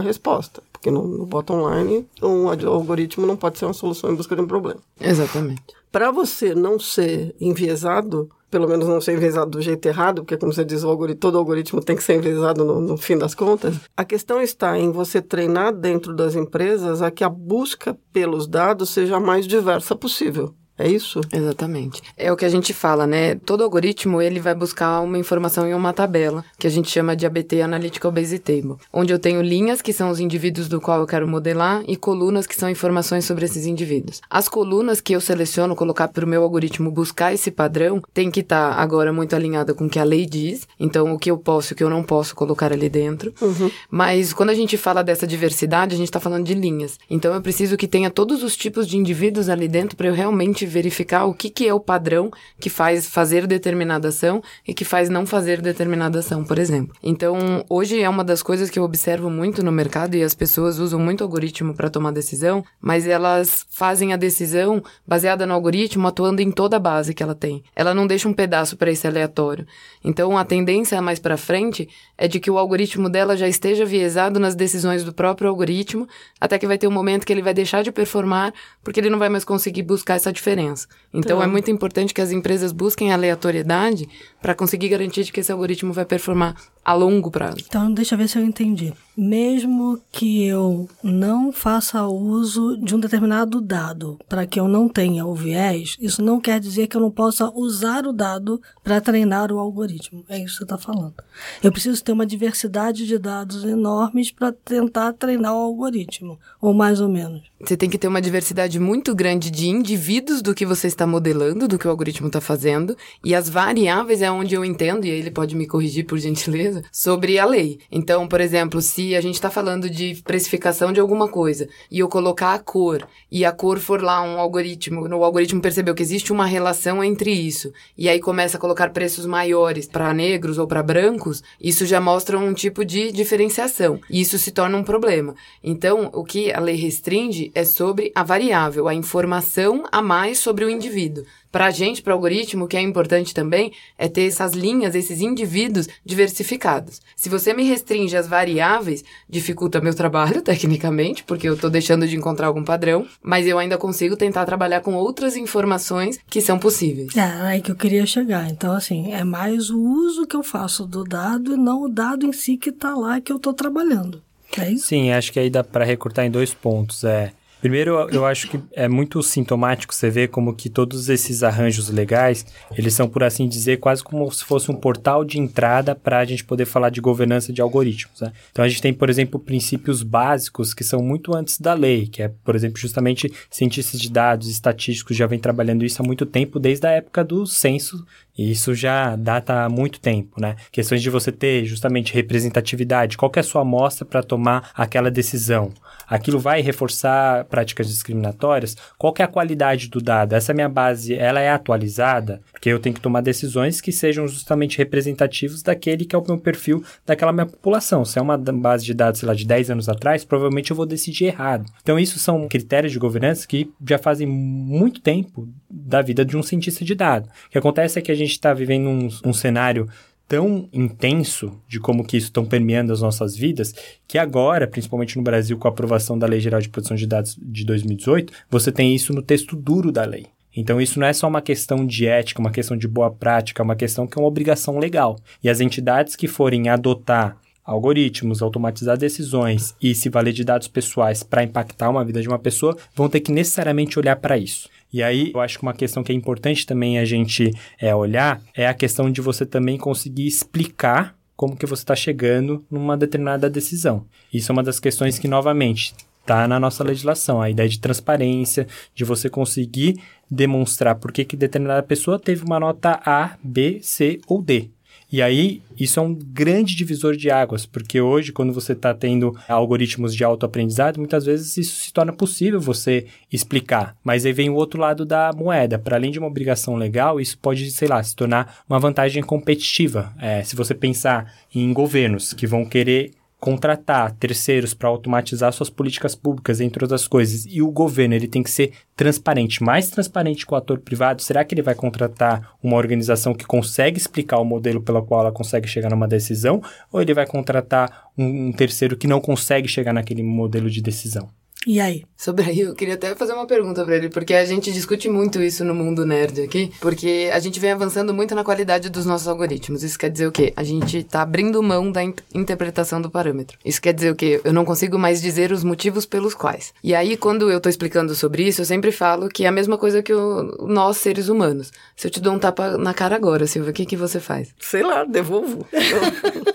resposta. 0.00 0.60
Porque 0.72 0.90
no, 0.90 1.06
no 1.06 1.24
bottom 1.24 1.68
line, 1.70 2.04
um 2.20 2.48
algoritmo 2.48 3.24
não 3.24 3.36
pode 3.36 3.58
ser 3.58 3.66
uma 3.66 3.74
solução 3.74 4.10
em 4.10 4.16
busca 4.16 4.34
de 4.34 4.42
um 4.42 4.48
problema. 4.48 4.80
Exatamente. 5.00 5.62
Para 5.92 6.10
você 6.10 6.54
não 6.54 6.78
ser 6.78 7.34
enviesado, 7.40 8.28
pelo 8.50 8.68
menos 8.68 8.88
não 8.88 9.00
ser 9.00 9.14
enviesado 9.14 9.50
do 9.50 9.60
jeito 9.62 9.86
errado, 9.86 10.22
porque, 10.22 10.36
como 10.36 10.52
você 10.52 10.64
diz, 10.64 10.82
algoritmo, 10.82 11.20
todo 11.20 11.38
algoritmo 11.38 11.82
tem 11.82 11.96
que 11.96 12.02
ser 12.02 12.14
enviesado 12.14 12.64
no, 12.64 12.80
no, 12.80 12.96
fim 12.96 13.18
das 13.18 13.34
contas. 13.34 13.76
A 13.96 14.04
questão 14.04 14.40
está 14.40 14.78
em 14.78 14.90
você 14.90 15.20
treinar 15.20 15.72
dentro 15.72 16.14
das 16.14 16.34
empresas 16.34 17.02
a 17.02 17.10
que 17.10 17.24
a 17.24 17.28
busca 17.28 17.96
pelos 18.12 18.46
dados 18.46 18.90
seja 18.90 19.16
a 19.16 19.20
mais 19.20 19.46
diversa 19.46 19.94
possível. 19.94 20.54
É 20.78 20.88
isso? 20.88 21.20
Exatamente. 21.32 22.00
É 22.16 22.32
o 22.32 22.36
que 22.36 22.44
a 22.44 22.48
gente 22.48 22.72
fala, 22.72 23.06
né? 23.06 23.34
Todo 23.34 23.64
algoritmo, 23.64 24.22
ele 24.22 24.38
vai 24.38 24.54
buscar 24.54 25.00
uma 25.00 25.18
informação 25.18 25.66
em 25.66 25.74
uma 25.74 25.92
tabela, 25.92 26.44
que 26.56 26.66
a 26.66 26.70
gente 26.70 26.88
chama 26.88 27.16
de 27.16 27.26
ABT 27.26 27.60
Analytical 27.62 28.12
Base 28.12 28.38
Table, 28.38 28.76
onde 28.92 29.12
eu 29.12 29.18
tenho 29.18 29.42
linhas, 29.42 29.82
que 29.82 29.92
são 29.92 30.08
os 30.08 30.20
indivíduos 30.20 30.68
do 30.68 30.80
qual 30.80 31.00
eu 31.00 31.06
quero 31.06 31.26
modelar, 31.26 31.82
e 31.88 31.96
colunas, 31.96 32.46
que 32.46 32.54
são 32.54 32.70
informações 32.70 33.24
sobre 33.24 33.44
esses 33.44 33.66
indivíduos. 33.66 34.20
As 34.30 34.48
colunas 34.48 35.00
que 35.00 35.12
eu 35.12 35.20
seleciono 35.20 35.74
colocar 35.74 36.08
para 36.08 36.24
o 36.24 36.28
meu 36.28 36.42
algoritmo 36.42 36.90
buscar 36.90 37.34
esse 37.34 37.50
padrão, 37.50 38.00
tem 38.14 38.30
que 38.30 38.40
estar 38.40 38.74
tá 38.74 38.80
agora 38.80 39.12
muito 39.12 39.34
alinhada 39.34 39.74
com 39.74 39.86
o 39.86 39.90
que 39.90 39.98
a 39.98 40.04
lei 40.04 40.26
diz, 40.26 40.68
então 40.78 41.12
o 41.12 41.18
que 41.18 41.30
eu 41.30 41.38
posso 41.38 41.72
e 41.72 41.74
o 41.74 41.76
que 41.76 41.82
eu 41.82 41.90
não 41.90 42.04
posso 42.04 42.36
colocar 42.36 42.72
ali 42.72 42.88
dentro. 42.88 43.34
Uhum. 43.40 43.70
Mas 43.90 44.32
quando 44.32 44.50
a 44.50 44.54
gente 44.54 44.76
fala 44.76 45.02
dessa 45.02 45.26
diversidade, 45.26 45.94
a 45.94 45.98
gente 45.98 46.08
está 46.08 46.20
falando 46.20 46.44
de 46.44 46.54
linhas. 46.54 46.98
Então 47.10 47.34
eu 47.34 47.42
preciso 47.42 47.76
que 47.76 47.88
tenha 47.88 48.10
todos 48.10 48.42
os 48.44 48.56
tipos 48.56 48.86
de 48.86 48.96
indivíduos 48.96 49.48
ali 49.48 49.66
dentro 49.66 49.96
para 49.96 50.08
eu 50.08 50.14
realmente 50.14 50.67
verificar 50.68 51.24
o 51.24 51.34
que, 51.34 51.50
que 51.50 51.66
é 51.66 51.74
o 51.74 51.80
padrão 51.80 52.30
que 52.60 52.70
faz 52.70 53.06
fazer 53.06 53.46
determinada 53.46 54.08
ação 54.08 54.42
e 54.66 54.74
que 54.74 54.84
faz 54.84 55.08
não 55.08 55.26
fazer 55.26 55.60
determinada 55.60 56.18
ação, 56.18 56.44
por 56.44 56.58
exemplo. 56.58 56.94
Então, 57.02 57.64
hoje 57.68 58.00
é 58.00 58.08
uma 58.08 58.22
das 58.22 58.42
coisas 58.42 58.70
que 58.70 58.78
eu 58.78 58.84
observo 58.84 59.30
muito 59.30 59.62
no 59.62 59.72
mercado 59.72 60.14
e 60.14 60.22
as 60.22 60.34
pessoas 60.34 60.78
usam 60.78 61.00
muito 61.00 61.24
algoritmo 61.24 61.74
para 61.74 61.90
tomar 61.90 62.12
decisão, 62.12 62.64
mas 62.80 63.06
elas 63.06 63.66
fazem 63.70 64.12
a 64.12 64.16
decisão 64.16 64.82
baseada 65.06 65.46
no 65.46 65.54
algoritmo 65.54 66.06
atuando 66.06 66.42
em 66.42 66.50
toda 66.50 66.76
a 66.76 66.80
base 66.80 67.14
que 67.14 67.22
ela 67.22 67.34
tem. 67.34 67.62
Ela 67.74 67.94
não 67.94 68.06
deixa 68.06 68.28
um 68.28 68.34
pedaço 68.34 68.76
para 68.76 68.90
esse 68.90 69.06
aleatório. 69.06 69.66
Então, 70.04 70.36
a 70.36 70.44
tendência 70.44 71.00
mais 71.00 71.18
para 71.18 71.36
frente 71.36 71.88
é 72.16 72.28
de 72.28 72.38
que 72.38 72.50
o 72.50 72.58
algoritmo 72.58 73.08
dela 73.08 73.36
já 73.36 73.48
esteja 73.48 73.84
viesado 73.84 74.38
nas 74.38 74.54
decisões 74.54 75.04
do 75.04 75.12
próprio 75.12 75.48
algoritmo, 75.48 76.06
até 76.40 76.58
que 76.58 76.66
vai 76.66 76.78
ter 76.78 76.86
um 76.86 76.92
momento 76.92 77.26
que 77.26 77.32
ele 77.32 77.42
vai 77.42 77.54
deixar 77.54 77.82
de 77.82 77.90
performar 77.90 78.52
porque 78.82 79.00
ele 79.00 79.10
não 79.10 79.18
vai 79.18 79.28
mais 79.28 79.44
conseguir 79.44 79.82
buscar 79.82 80.14
essa 80.14 80.32
diferença 80.32 80.57
diferença. 80.58 80.88
Então, 81.08 81.38
então, 81.38 81.42
é 81.42 81.46
muito 81.46 81.70
importante 81.70 82.12
que 82.12 82.20
as 82.20 82.32
empresas 82.32 82.72
busquem 82.72 83.12
aleatoriedade 83.12 84.08
para 84.42 84.54
conseguir 84.54 84.88
garantir 84.88 85.30
que 85.30 85.40
esse 85.40 85.52
algoritmo 85.52 85.92
vai 85.92 86.04
performar 86.04 86.56
a 86.88 86.94
longo 86.94 87.30
prazo. 87.30 87.58
Então, 87.68 87.92
deixa 87.92 88.14
eu 88.14 88.18
ver 88.18 88.28
se 88.28 88.38
eu 88.38 88.42
entendi. 88.42 88.94
Mesmo 89.14 90.00
que 90.10 90.44
eu 90.44 90.88
não 91.02 91.52
faça 91.52 92.06
uso 92.06 92.78
de 92.78 92.94
um 92.94 93.00
determinado 93.00 93.60
dado 93.60 94.18
para 94.26 94.46
que 94.46 94.58
eu 94.58 94.66
não 94.66 94.88
tenha 94.88 95.26
o 95.26 95.34
viés, 95.34 95.98
isso 96.00 96.22
não 96.22 96.40
quer 96.40 96.58
dizer 96.58 96.86
que 96.86 96.96
eu 96.96 97.00
não 97.00 97.10
possa 97.10 97.50
usar 97.50 98.06
o 98.06 98.12
dado 98.12 98.62
para 98.82 99.02
treinar 99.02 99.52
o 99.52 99.58
algoritmo. 99.58 100.24
É 100.30 100.38
isso 100.38 100.52
que 100.52 100.58
você 100.58 100.62
está 100.62 100.78
falando. 100.78 101.14
Eu 101.62 101.70
preciso 101.70 102.02
ter 102.02 102.12
uma 102.12 102.24
diversidade 102.24 103.06
de 103.06 103.18
dados 103.18 103.64
enormes 103.64 104.30
para 104.30 104.52
tentar 104.52 105.12
treinar 105.12 105.52
o 105.52 105.58
algoritmo, 105.58 106.38
ou 106.58 106.72
mais 106.72 107.00
ou 107.00 107.08
menos. 107.08 107.42
Você 107.60 107.76
tem 107.76 107.90
que 107.90 107.98
ter 107.98 108.08
uma 108.08 108.22
diversidade 108.22 108.78
muito 108.78 109.14
grande 109.16 109.50
de 109.50 109.68
indivíduos 109.68 110.40
do 110.40 110.54
que 110.54 110.64
você 110.64 110.86
está 110.86 111.06
modelando, 111.06 111.66
do 111.66 111.76
que 111.76 111.88
o 111.88 111.90
algoritmo 111.90 112.28
está 112.28 112.40
fazendo, 112.40 112.96
e 113.24 113.34
as 113.34 113.48
variáveis 113.48 114.22
é 114.22 114.30
onde 114.30 114.54
eu 114.54 114.64
entendo, 114.64 115.04
e 115.04 115.10
aí 115.10 115.18
ele 115.18 115.32
pode 115.32 115.56
me 115.56 115.66
corrigir 115.66 116.06
por 116.06 116.18
gentileza, 116.18 116.77
coisa 116.78 116.82
sobre 116.92 117.38
a 117.38 117.44
lei. 117.44 117.80
Então, 117.90 118.26
por 118.26 118.40
exemplo, 118.40 118.80
se 118.80 119.14
a 119.14 119.20
gente 119.20 119.34
está 119.34 119.50
falando 119.50 119.90
de 119.90 120.20
precificação 120.24 120.92
de 120.92 121.00
alguma 121.00 121.28
coisa 121.28 121.68
e 121.90 121.98
eu 121.98 122.08
colocar 122.08 122.54
a 122.54 122.58
cor 122.58 123.06
e 123.30 123.44
a 123.44 123.52
cor 123.52 123.78
for 123.78 124.02
lá 124.02 124.22
um 124.22 124.38
algoritmo, 124.38 125.06
o 125.08 125.24
algoritmo 125.24 125.60
percebeu 125.60 125.94
que 125.94 126.02
existe 126.02 126.32
uma 126.32 126.46
relação 126.46 127.02
entre 127.02 127.30
isso 127.32 127.72
e 127.96 128.08
aí 128.08 128.20
começa 128.20 128.56
a 128.56 128.60
colocar 128.60 128.90
preços 128.90 129.26
maiores 129.26 129.86
para 129.86 130.14
negros 130.14 130.58
ou 130.58 130.66
para 130.66 130.82
brancos, 130.82 131.42
isso 131.60 131.84
já 131.86 132.00
mostra 132.00 132.38
um 132.38 132.54
tipo 132.54 132.84
de 132.84 133.12
diferenciação 133.12 134.00
e 134.10 134.20
isso 134.20 134.38
se 134.38 134.50
torna 134.50 134.76
um 134.76 134.84
problema. 134.84 135.34
Então, 135.62 136.10
o 136.12 136.24
que 136.24 136.52
a 136.52 136.60
lei 136.60 136.76
restringe 136.76 137.50
é 137.54 137.64
sobre 137.64 138.12
a 138.14 138.22
variável, 138.22 138.88
a 138.88 138.94
informação 138.94 139.84
a 139.90 140.00
mais 140.00 140.38
sobre 140.38 140.64
o 140.64 140.70
indivíduo. 140.70 141.24
Para 141.50 141.66
a 141.66 141.70
gente, 141.70 142.02
para 142.02 142.12
o 142.12 142.14
algoritmo, 142.14 142.64
o 142.64 142.68
que 142.68 142.76
é 142.76 142.80
importante 142.80 143.32
também 143.34 143.72
é 143.96 144.08
ter 144.08 144.26
essas 144.26 144.52
linhas, 144.52 144.94
esses 144.94 145.20
indivíduos 145.20 145.88
diversificados. 146.04 147.00
Se 147.16 147.28
você 147.28 147.54
me 147.54 147.64
restringe 147.64 148.16
as 148.16 148.28
variáveis, 148.28 149.02
dificulta 149.28 149.80
meu 149.80 149.94
trabalho, 149.94 150.40
tecnicamente, 150.42 151.24
porque 151.24 151.48
eu 151.48 151.54
estou 151.54 151.70
deixando 151.70 152.06
de 152.06 152.16
encontrar 152.16 152.48
algum 152.48 152.62
padrão, 152.62 153.06
mas 153.22 153.46
eu 153.46 153.58
ainda 153.58 153.78
consigo 153.78 154.16
tentar 154.16 154.44
trabalhar 154.44 154.80
com 154.80 154.94
outras 154.94 155.36
informações 155.36 156.18
que 156.28 156.40
são 156.40 156.58
possíveis. 156.58 157.16
É, 157.16 157.22
aí 157.22 157.62
que 157.62 157.70
eu 157.70 157.76
queria 157.76 158.04
chegar. 158.04 158.48
Então, 158.50 158.72
assim, 158.72 159.12
é 159.12 159.24
mais 159.24 159.70
o 159.70 159.80
uso 159.80 160.26
que 160.26 160.36
eu 160.36 160.42
faço 160.42 160.86
do 160.86 161.04
dado 161.04 161.54
e 161.54 161.56
não 161.56 161.82
o 161.82 161.88
dado 161.88 162.26
em 162.26 162.32
si 162.32 162.56
que 162.56 162.70
está 162.70 162.94
lá 162.94 163.20
que 163.20 163.32
eu 163.32 163.36
estou 163.36 163.54
trabalhando. 163.54 164.22
É 164.56 164.70
isso? 164.70 164.86
Sim, 164.86 165.10
acho 165.12 165.32
que 165.32 165.38
aí 165.38 165.50
dá 165.50 165.62
para 165.62 165.84
recortar 165.84 166.24
em 166.24 166.30
dois 166.30 166.54
pontos. 166.54 167.04
É, 167.04 167.32
Primeiro, 167.60 168.08
eu 168.10 168.24
acho 168.24 168.48
que 168.48 168.60
é 168.72 168.86
muito 168.86 169.20
sintomático 169.22 169.92
você 169.92 170.08
ver 170.08 170.28
como 170.28 170.54
que 170.54 170.68
todos 170.68 171.08
esses 171.08 171.42
arranjos 171.42 171.88
legais, 171.88 172.46
eles 172.76 172.94
são, 172.94 173.08
por 173.08 173.24
assim 173.24 173.48
dizer, 173.48 173.78
quase 173.78 174.02
como 174.02 174.30
se 174.30 174.44
fosse 174.44 174.70
um 174.70 174.74
portal 174.74 175.24
de 175.24 175.40
entrada 175.40 175.94
para 175.94 176.18
a 176.18 176.24
gente 176.24 176.44
poder 176.44 176.66
falar 176.66 176.90
de 176.90 177.00
governança 177.00 177.52
de 177.52 177.60
algoritmos. 177.60 178.20
Né? 178.20 178.32
Então, 178.52 178.64
a 178.64 178.68
gente 178.68 178.80
tem, 178.80 178.94
por 178.94 179.10
exemplo, 179.10 179.40
princípios 179.40 180.02
básicos 180.02 180.72
que 180.72 180.84
são 180.84 181.02
muito 181.02 181.34
antes 181.34 181.58
da 181.58 181.74
lei, 181.74 182.06
que 182.06 182.22
é, 182.22 182.28
por 182.44 182.54
exemplo, 182.54 182.78
justamente 182.78 183.32
cientistas 183.50 184.00
de 184.00 184.10
dados, 184.10 184.48
estatísticos 184.48 185.16
já 185.16 185.26
vêm 185.26 185.38
trabalhando 185.38 185.84
isso 185.84 186.00
há 186.00 186.06
muito 186.06 186.24
tempo, 186.24 186.60
desde 186.60 186.86
a 186.86 186.90
época 186.90 187.24
do 187.24 187.44
censo 187.44 188.06
e 188.36 188.52
isso 188.52 188.72
já 188.72 189.16
data 189.16 189.64
há 189.64 189.68
muito 189.68 189.98
tempo, 189.98 190.40
né? 190.40 190.54
Questões 190.70 191.02
de 191.02 191.10
você 191.10 191.32
ter 191.32 191.64
justamente 191.64 192.14
representatividade, 192.14 193.16
qual 193.16 193.32
é 193.34 193.40
a 193.40 193.42
sua 193.42 193.62
amostra 193.62 194.06
para 194.06 194.22
tomar 194.22 194.70
aquela 194.76 195.10
decisão? 195.10 195.72
Aquilo 196.08 196.38
vai 196.38 196.60
reforçar 196.60 197.44
práticas 197.44 197.88
discriminatórias? 197.88 198.76
Qual 198.96 199.14
é 199.18 199.22
a 199.22 199.28
qualidade 199.28 199.88
do 199.88 200.00
dado? 200.00 200.34
Essa 200.34 200.54
minha 200.54 200.68
base, 200.68 201.14
ela 201.14 201.40
é 201.40 201.50
atualizada? 201.50 202.40
Porque 202.52 202.68
eu 202.68 202.78
tenho 202.78 202.94
que 202.94 203.00
tomar 203.00 203.20
decisões 203.20 203.80
que 203.80 203.92
sejam 203.92 204.26
justamente 204.26 204.78
representativos 204.78 205.62
daquele 205.62 206.04
que 206.04 206.16
é 206.16 206.18
o 206.18 206.24
meu 206.26 206.38
perfil 206.38 206.82
daquela 207.04 207.32
minha 207.32 207.46
população. 207.46 208.04
Se 208.04 208.18
é 208.18 208.22
uma 208.22 208.38
base 208.38 208.84
de 208.84 208.94
dados, 208.94 209.20
sei 209.20 209.26
lá, 209.28 209.34
de 209.34 209.46
10 209.46 209.70
anos 209.70 209.88
atrás, 209.88 210.24
provavelmente 210.24 210.70
eu 210.70 210.76
vou 210.76 210.86
decidir 210.86 211.26
errado. 211.26 211.66
Então, 211.82 211.98
isso 211.98 212.18
são 212.18 212.48
critérios 212.48 212.92
de 212.92 212.98
governança 212.98 213.46
que 213.46 213.70
já 213.86 213.98
fazem 213.98 214.26
muito 214.26 215.00
tempo 215.00 215.48
da 215.70 216.00
vida 216.00 216.24
de 216.24 216.36
um 216.36 216.42
cientista 216.42 216.84
de 216.84 216.94
dados. 216.94 217.28
O 217.46 217.50
que 217.50 217.58
acontece 217.58 217.98
é 217.98 218.02
que 218.02 218.12
a 218.12 218.14
gente 218.14 218.30
está 218.30 218.54
vivendo 218.54 218.88
um, 218.88 219.08
um 219.24 219.32
cenário 219.32 219.88
tão 220.28 220.68
intenso 220.72 221.58
de 221.66 221.80
como 221.80 222.04
que 222.04 222.18
isso 222.18 222.26
estão 222.26 222.44
permeando 222.44 222.92
as 222.92 223.00
nossas 223.00 223.34
vidas, 223.34 223.74
que 224.06 224.18
agora, 224.18 224.68
principalmente 224.68 225.16
no 225.16 225.22
Brasil, 225.22 225.56
com 225.56 225.66
a 225.66 225.70
aprovação 225.70 226.18
da 226.18 226.26
Lei 226.26 226.38
Geral 226.38 226.60
de 226.60 226.68
Proteção 226.68 226.96
de 226.96 227.06
Dados 227.06 227.36
de 227.40 227.64
2018, 227.64 228.32
você 228.50 228.70
tem 228.70 228.94
isso 228.94 229.14
no 229.14 229.22
texto 229.22 229.56
duro 229.56 229.90
da 229.90 230.04
lei. 230.04 230.26
Então, 230.54 230.80
isso 230.80 230.98
não 230.98 231.06
é 231.06 231.12
só 231.12 231.28
uma 231.28 231.40
questão 231.40 231.86
de 231.86 232.06
ética, 232.06 232.40
uma 232.40 232.50
questão 232.50 232.76
de 232.76 232.88
boa 232.88 233.10
prática, 233.10 233.62
é 233.62 233.64
uma 233.64 233.76
questão 233.76 234.06
que 234.06 234.18
é 234.18 234.20
uma 234.20 234.28
obrigação 234.28 234.78
legal. 234.78 235.16
E 235.42 235.48
as 235.48 235.60
entidades 235.60 236.16
que 236.16 236.26
forem 236.26 236.68
adotar 236.68 237.38
algoritmos, 237.68 238.40
automatizar 238.40 238.96
decisões 238.96 239.76
e 239.80 239.94
se 239.94 240.08
valer 240.08 240.32
de 240.32 240.42
dados 240.42 240.68
pessoais 240.68 241.22
para 241.22 241.44
impactar 241.44 241.90
uma 241.90 242.04
vida 242.04 242.22
de 242.22 242.28
uma 242.28 242.38
pessoa, 242.38 242.76
vão 242.94 243.10
ter 243.10 243.20
que 243.20 243.30
necessariamente 243.30 243.98
olhar 243.98 244.16
para 244.16 244.38
isso. 244.38 244.70
E 244.90 245.02
aí, 245.02 245.32
eu 245.34 245.40
acho 245.40 245.58
que 245.58 245.62
uma 245.62 245.74
questão 245.74 246.02
que 246.02 246.10
é 246.10 246.14
importante 246.14 246.66
também 246.66 246.98
a 246.98 247.04
gente 247.04 247.52
é, 247.78 247.94
olhar 247.94 248.40
é 248.56 248.66
a 248.66 248.72
questão 248.72 249.10
de 249.10 249.20
você 249.20 249.44
também 249.44 249.76
conseguir 249.76 250.26
explicar 250.26 251.14
como 251.36 251.56
que 251.56 251.66
você 251.66 251.82
está 251.82 251.94
chegando 251.94 252.64
numa 252.70 252.96
determinada 252.96 253.50
decisão. 253.50 254.06
Isso 254.32 254.50
é 254.50 254.52
uma 254.54 254.62
das 254.62 254.80
questões 254.80 255.18
que, 255.18 255.28
novamente, 255.28 255.94
está 256.22 256.48
na 256.48 256.58
nossa 256.58 256.82
legislação. 256.82 257.40
A 257.40 257.50
ideia 257.50 257.68
de 257.68 257.78
transparência, 257.78 258.66
de 258.94 259.04
você 259.04 259.28
conseguir 259.28 260.00
demonstrar 260.30 260.94
por 260.94 261.12
que, 261.12 261.24
que 261.24 261.36
determinada 261.36 261.82
pessoa 261.82 262.18
teve 262.18 262.44
uma 262.44 262.58
nota 262.58 262.98
A, 263.04 263.36
B, 263.42 263.78
C 263.82 264.20
ou 264.26 264.42
D. 264.42 264.70
E 265.10 265.22
aí, 265.22 265.62
isso 265.78 265.98
é 265.98 266.02
um 266.02 266.14
grande 266.14 266.76
divisor 266.76 267.16
de 267.16 267.30
águas, 267.30 267.64
porque 267.64 267.98
hoje, 267.98 268.30
quando 268.30 268.52
você 268.52 268.72
está 268.72 268.92
tendo 268.92 269.34
algoritmos 269.48 270.14
de 270.14 270.22
autoaprendizado, 270.22 270.98
muitas 270.98 271.24
vezes 271.24 271.56
isso 271.56 271.76
se 271.76 271.92
torna 271.92 272.12
possível 272.12 272.60
você 272.60 273.06
explicar. 273.32 273.96
Mas 274.04 274.26
aí 274.26 274.32
vem 274.34 274.50
o 274.50 274.54
outro 274.54 274.78
lado 274.78 275.06
da 275.06 275.30
moeda. 275.34 275.78
Para 275.78 275.96
além 275.96 276.10
de 276.10 276.18
uma 276.18 276.28
obrigação 276.28 276.76
legal, 276.76 277.18
isso 277.18 277.38
pode, 277.38 277.70
sei 277.70 277.88
lá, 277.88 278.02
se 278.02 278.14
tornar 278.14 278.62
uma 278.68 278.78
vantagem 278.78 279.22
competitiva. 279.22 280.12
É, 280.20 280.42
se 280.44 280.54
você 280.54 280.74
pensar 280.74 281.32
em 281.54 281.72
governos 281.72 282.34
que 282.34 282.46
vão 282.46 282.66
querer 282.66 283.12
contratar 283.40 284.12
terceiros 284.12 284.74
para 284.74 284.88
automatizar 284.88 285.52
suas 285.52 285.70
políticas 285.70 286.14
públicas, 286.14 286.60
entre 286.60 286.84
outras 286.84 287.06
coisas, 287.06 287.46
e 287.46 287.62
o 287.62 287.70
governo 287.70 288.14
ele 288.14 288.26
tem 288.26 288.42
que 288.42 288.50
ser 288.50 288.72
transparente, 288.96 289.62
mais 289.62 289.90
transparente 289.90 290.44
que 290.44 290.52
o 290.52 290.56
ator 290.56 290.80
privado, 290.80 291.22
será 291.22 291.44
que 291.44 291.54
ele 291.54 291.62
vai 291.62 291.74
contratar 291.74 292.56
uma 292.62 292.76
organização 292.76 293.32
que 293.32 293.46
consegue 293.46 293.96
explicar 293.96 294.38
o 294.38 294.44
modelo 294.44 294.80
pelo 294.80 295.02
qual 295.02 295.20
ela 295.20 295.32
consegue 295.32 295.68
chegar 295.68 295.90
numa 295.90 296.08
decisão, 296.08 296.60
ou 296.92 297.00
ele 297.00 297.14
vai 297.14 297.26
contratar 297.26 298.08
um, 298.16 298.48
um 298.48 298.52
terceiro 298.52 298.96
que 298.96 299.06
não 299.06 299.20
consegue 299.20 299.68
chegar 299.68 299.92
naquele 299.92 300.22
modelo 300.22 300.68
de 300.68 300.82
decisão? 300.82 301.28
E 301.66 301.80
aí? 301.80 302.04
Sobre 302.16 302.44
aí, 302.44 302.60
eu 302.60 302.74
queria 302.74 302.94
até 302.94 303.14
fazer 303.14 303.32
uma 303.32 303.46
pergunta 303.46 303.84
para 303.84 303.96
ele, 303.96 304.08
porque 304.08 304.34
a 304.34 304.44
gente 304.44 304.72
discute 304.72 305.08
muito 305.08 305.40
isso 305.40 305.64
no 305.64 305.74
mundo 305.74 306.04
nerd 306.04 306.42
aqui, 306.42 306.72
porque 306.80 307.30
a 307.32 307.38
gente 307.38 307.60
vem 307.60 307.70
avançando 307.70 308.12
muito 308.12 308.34
na 308.34 308.42
qualidade 308.42 308.90
dos 308.90 309.06
nossos 309.06 309.28
algoritmos. 309.28 309.82
Isso 309.82 309.98
quer 309.98 310.10
dizer 310.10 310.26
o 310.26 310.32
quê? 310.32 310.52
A 310.56 310.64
gente 310.64 311.04
tá 311.04 311.22
abrindo 311.22 311.62
mão 311.62 311.92
da 311.92 312.02
in 312.02 312.14
interpretação 312.34 313.00
do 313.00 313.10
parâmetro. 313.10 313.58
Isso 313.64 313.80
quer 313.80 313.92
dizer 313.92 314.10
o 314.10 314.16
quê? 314.16 314.40
Eu 314.44 314.52
não 314.52 314.64
consigo 314.64 314.98
mais 314.98 315.20
dizer 315.22 315.52
os 315.52 315.62
motivos 315.62 316.06
pelos 316.06 316.34
quais. 316.34 316.72
E 316.82 316.94
aí, 316.94 317.16
quando 317.16 317.50
eu 317.50 317.60
tô 317.60 317.68
explicando 317.68 318.14
sobre 318.14 318.44
isso, 318.44 318.62
eu 318.62 318.64
sempre 318.64 318.90
falo 318.90 319.28
que 319.28 319.44
é 319.44 319.48
a 319.48 319.52
mesma 319.52 319.78
coisa 319.78 320.02
que 320.02 320.12
o, 320.12 320.66
nós, 320.66 320.96
seres 320.96 321.28
humanos. 321.28 321.70
Se 321.96 322.06
eu 322.06 322.10
te 322.10 322.20
dou 322.20 322.32
um 322.32 322.38
tapa 322.38 322.76
na 322.76 322.94
cara 322.94 323.14
agora, 323.14 323.46
Silvia, 323.46 323.70
o 323.70 323.74
que, 323.74 323.86
que 323.86 323.96
você 323.96 324.18
faz? 324.18 324.48
Sei 324.58 324.82
lá, 324.82 325.04
devolvo. 325.04 325.66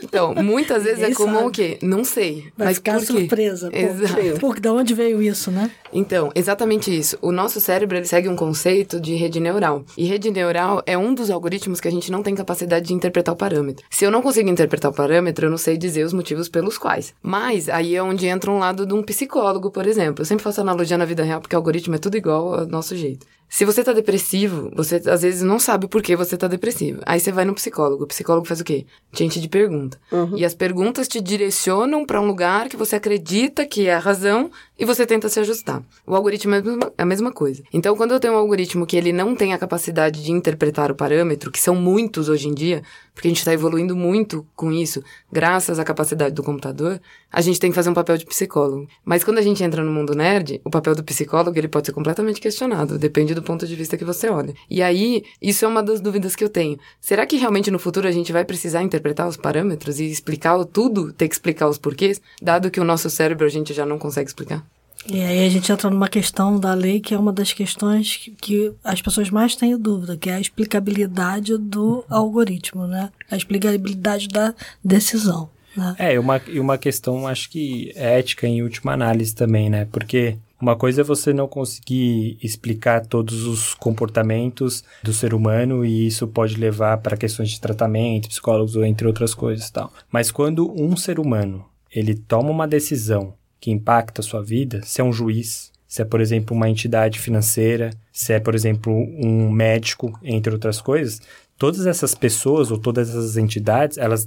então, 0.03 0.33
muitas 0.35 0.83
vezes 0.83 1.03
é 1.03 1.13
comum 1.13 1.35
sabe. 1.35 1.47
o 1.47 1.51
quê? 1.51 1.77
Não 1.81 2.03
sei. 2.03 2.51
Vai 2.57 2.67
mas 2.67 2.77
ficar 2.77 2.99
por 2.99 3.05
surpresa. 3.05 3.69
Exato. 3.71 4.39
Porque 4.39 4.59
da 4.59 4.73
onde 4.93 4.95
veio 4.95 5.21
isso, 5.21 5.51
né? 5.51 5.71
Então, 5.91 6.31
exatamente 6.33 6.95
isso. 6.95 7.17
O 7.21 7.31
nosso 7.31 7.59
cérebro 7.59 7.97
ele 7.97 8.05
segue 8.05 8.29
um 8.29 8.35
conceito 8.35 8.99
de 8.99 9.15
rede 9.15 9.39
neural. 9.39 9.83
E 9.97 10.05
rede 10.05 10.31
neural 10.31 10.81
é 10.85 10.97
um 10.97 11.13
dos 11.13 11.29
algoritmos 11.29 11.81
que 11.81 11.87
a 11.87 11.91
gente 11.91 12.11
não 12.11 12.23
tem 12.23 12.35
capacidade 12.35 12.87
de 12.87 12.93
interpretar 12.93 13.33
o 13.33 13.37
parâmetro. 13.37 13.85
Se 13.89 14.05
eu 14.05 14.11
não 14.11 14.21
consigo 14.21 14.49
interpretar 14.49 14.91
o 14.91 14.93
parâmetro, 14.93 15.47
eu 15.47 15.49
não 15.49 15.57
sei 15.57 15.77
dizer 15.77 16.05
os 16.05 16.13
motivos 16.13 16.47
pelos 16.47 16.77
quais. 16.77 17.13
Mas 17.21 17.67
aí 17.67 17.95
é 17.95 18.03
onde 18.03 18.27
entra 18.27 18.51
um 18.51 18.59
lado 18.59 18.85
de 18.85 18.93
um 18.93 19.03
psicólogo, 19.03 19.71
por 19.71 19.85
exemplo. 19.87 20.21
Eu 20.21 20.25
sempre 20.25 20.43
faço 20.43 20.61
analogia 20.61 20.97
na 20.97 21.05
vida 21.05 21.23
real 21.23 21.41
porque 21.41 21.55
o 21.55 21.59
algoritmo 21.59 21.95
é 21.95 21.99
tudo 21.99 22.15
igual 22.15 22.53
ao 22.53 22.67
nosso 22.67 22.95
jeito. 22.95 23.25
Se 23.53 23.65
você 23.65 23.83
tá 23.83 23.93
depressivo, 23.93 24.71
você 24.75 24.95
às 25.05 25.21
vezes 25.21 25.43
não 25.43 25.59
sabe 25.59 25.87
por 25.87 26.01
que 26.01 26.15
você 26.15 26.35
tá 26.35 26.47
depressivo. 26.47 27.01
Aí 27.05 27.19
você 27.19 27.31
vai 27.31 27.45
no 27.45 27.53
psicólogo. 27.53 28.03
O 28.03 28.07
psicólogo 28.07 28.47
faz 28.47 28.59
o 28.59 28.63
quê? 28.63 28.87
Te 29.11 29.23
enche 29.23 29.39
de 29.39 29.47
pergunta. 29.47 29.99
Uhum. 30.11 30.35
E 30.35 30.43
as 30.43 30.55
perguntas 30.55 31.07
te 31.07 31.21
direcionam 31.21 32.03
para 32.03 32.19
um 32.19 32.25
lugar 32.25 32.67
que 32.67 32.75
você 32.75 32.95
acredita 32.95 33.63
que 33.63 33.85
é 33.85 33.93
a 33.93 33.99
razão 33.99 34.49
e 34.77 34.85
você 34.85 35.05
tenta 35.05 35.29
se 35.29 35.39
ajustar. 35.39 35.83
O 36.03 36.15
algoritmo 36.15 36.55
é 36.55 36.63
a 36.97 37.05
mesma 37.05 37.31
coisa. 37.31 37.61
Então, 37.71 37.95
quando 37.95 38.11
eu 38.15 38.19
tenho 38.19 38.33
um 38.33 38.37
algoritmo 38.37 38.87
que 38.87 38.97
ele 38.97 39.13
não 39.13 39.35
tem 39.35 39.53
a 39.53 39.57
capacidade 39.59 40.23
de 40.23 40.31
interpretar 40.31 40.89
o 40.89 40.95
parâmetro, 40.95 41.51
que 41.51 41.61
são 41.61 41.75
muitos 41.75 42.29
hoje 42.29 42.47
em 42.47 42.55
dia, 42.55 42.81
porque 43.13 43.27
a 43.27 43.29
gente 43.29 43.37
está 43.37 43.53
evoluindo 43.53 43.95
muito 43.95 44.47
com 44.55 44.71
isso, 44.71 45.03
graças 45.31 45.77
à 45.77 45.83
capacidade 45.83 46.33
do 46.33 46.41
computador, 46.41 46.99
a 47.31 47.39
gente 47.39 47.59
tem 47.59 47.69
que 47.69 47.75
fazer 47.75 47.91
um 47.91 47.93
papel 47.93 48.17
de 48.17 48.25
psicólogo. 48.25 48.87
Mas 49.05 49.23
quando 49.23 49.37
a 49.37 49.41
gente 49.43 49.63
entra 49.63 49.83
no 49.83 49.91
mundo 49.91 50.15
nerd, 50.15 50.59
o 50.65 50.71
papel 50.71 50.95
do 50.95 51.03
psicólogo 51.03 51.55
ele 51.57 51.67
pode 51.67 51.85
ser 51.85 51.93
completamente 51.93 52.41
questionado, 52.41 52.97
depende 52.97 53.35
do 53.35 53.42
ponto 53.43 53.67
de 53.67 53.75
vista 53.75 53.97
que 53.97 54.05
você 54.05 54.29
olha. 54.29 54.53
E 54.69 54.81
aí, 54.81 55.23
isso 55.41 55.65
é 55.65 55.67
uma 55.67 55.83
das 55.83 56.01
dúvidas 56.01 56.35
que 56.35 56.43
eu 56.43 56.49
tenho. 56.49 56.79
Será 56.99 57.25
que 57.25 57.37
realmente 57.37 57.69
no 57.69 57.79
futuro 57.79 58.07
a 58.07 58.11
gente 58.11 58.31
vai 58.31 58.45
precisar 58.45 58.81
interpretar 58.81 59.27
os 59.27 59.37
parâmetros 59.37 59.99
e 59.99 60.05
explicar 60.05 60.63
tudo, 60.65 61.13
ter 61.13 61.27
que 61.27 61.35
explicar 61.35 61.67
os 61.67 61.77
porquês, 61.77 62.21
dado 62.41 62.71
que 62.71 62.79
o 62.79 62.83
nosso 62.83 63.09
cérebro 63.09 63.45
a 63.45 63.49
gente 63.49 63.73
já 63.73 63.85
não 63.85 63.99
consegue 63.99 64.27
explicar? 64.27 64.65
E 65.05 65.21
aí 65.21 65.45
a 65.45 65.49
gente 65.49 65.69
entra 65.69 65.89
numa 65.89 66.07
questão 66.07 66.57
da 66.57 66.73
lei 66.73 66.99
que 66.99 67.13
é 67.13 67.19
uma 67.19 67.33
das 67.33 67.51
questões 67.51 68.15
que, 68.15 68.31
que 68.31 68.73
as 68.83 69.01
pessoas 69.01 69.29
mais 69.29 69.55
têm 69.55 69.77
dúvida, 69.77 70.15
que 70.15 70.29
é 70.29 70.35
a 70.35 70.39
explicabilidade 70.39 71.57
do 71.57 72.05
algoritmo, 72.09 72.87
né? 72.87 73.09
A 73.29 73.35
explicabilidade 73.35 74.29
da 74.29 74.53
decisão. 74.83 75.49
Né? 75.75 75.95
É, 75.97 76.13
e 76.13 76.19
uma, 76.19 76.41
e 76.47 76.59
uma 76.59 76.77
questão, 76.77 77.27
acho 77.27 77.49
que 77.49 77.91
ética 77.95 78.47
em 78.47 78.61
última 78.61 78.93
análise 78.93 79.35
também, 79.35 79.69
né? 79.69 79.85
Porque 79.91 80.37
Uma 80.63 80.77
coisa 80.77 81.01
é 81.01 81.03
você 81.03 81.33
não 81.33 81.45
conseguir 81.45 82.37
explicar 82.41 83.05
todos 83.05 83.43
os 83.43 83.73
comportamentos 83.73 84.81
do 85.03 85.11
ser 85.11 85.33
humano 85.33 85.83
e 85.83 86.07
isso 86.07 86.25
pode 86.25 86.55
levar 86.55 86.99
para 86.99 87.17
questões 87.17 87.49
de 87.49 87.59
tratamento, 87.59 88.29
psicólogos, 88.29 88.77
entre 88.77 89.05
outras 89.05 89.33
coisas, 89.33 89.69
tal. 89.69 89.91
Mas 90.09 90.31
quando 90.31 90.71
um 90.71 90.95
ser 90.95 91.19
humano 91.19 91.65
ele 91.93 92.15
toma 92.15 92.49
uma 92.49 92.65
decisão 92.65 93.33
que 93.59 93.71
impacta 93.71 94.21
a 94.21 94.23
sua 94.23 94.41
vida, 94.41 94.79
se 94.85 95.01
é 95.01 95.03
um 95.03 95.11
juiz, 95.11 95.69
se 95.85 96.01
é, 96.01 96.05
por 96.05 96.21
exemplo, 96.21 96.55
uma 96.55 96.69
entidade 96.69 97.19
financeira, 97.19 97.89
se 98.09 98.31
é, 98.31 98.39
por 98.39 98.55
exemplo, 98.55 98.93
um 98.93 99.51
médico, 99.51 100.17
entre 100.23 100.53
outras 100.53 100.79
coisas, 100.79 101.19
todas 101.57 101.85
essas 101.85 102.15
pessoas 102.15 102.71
ou 102.71 102.77
todas 102.77 103.09
essas 103.09 103.35
entidades, 103.35 103.97
elas 103.97 104.25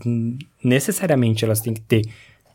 necessariamente 0.62 1.46
elas 1.46 1.62
têm 1.62 1.72
que 1.72 1.81
ter 1.81 2.03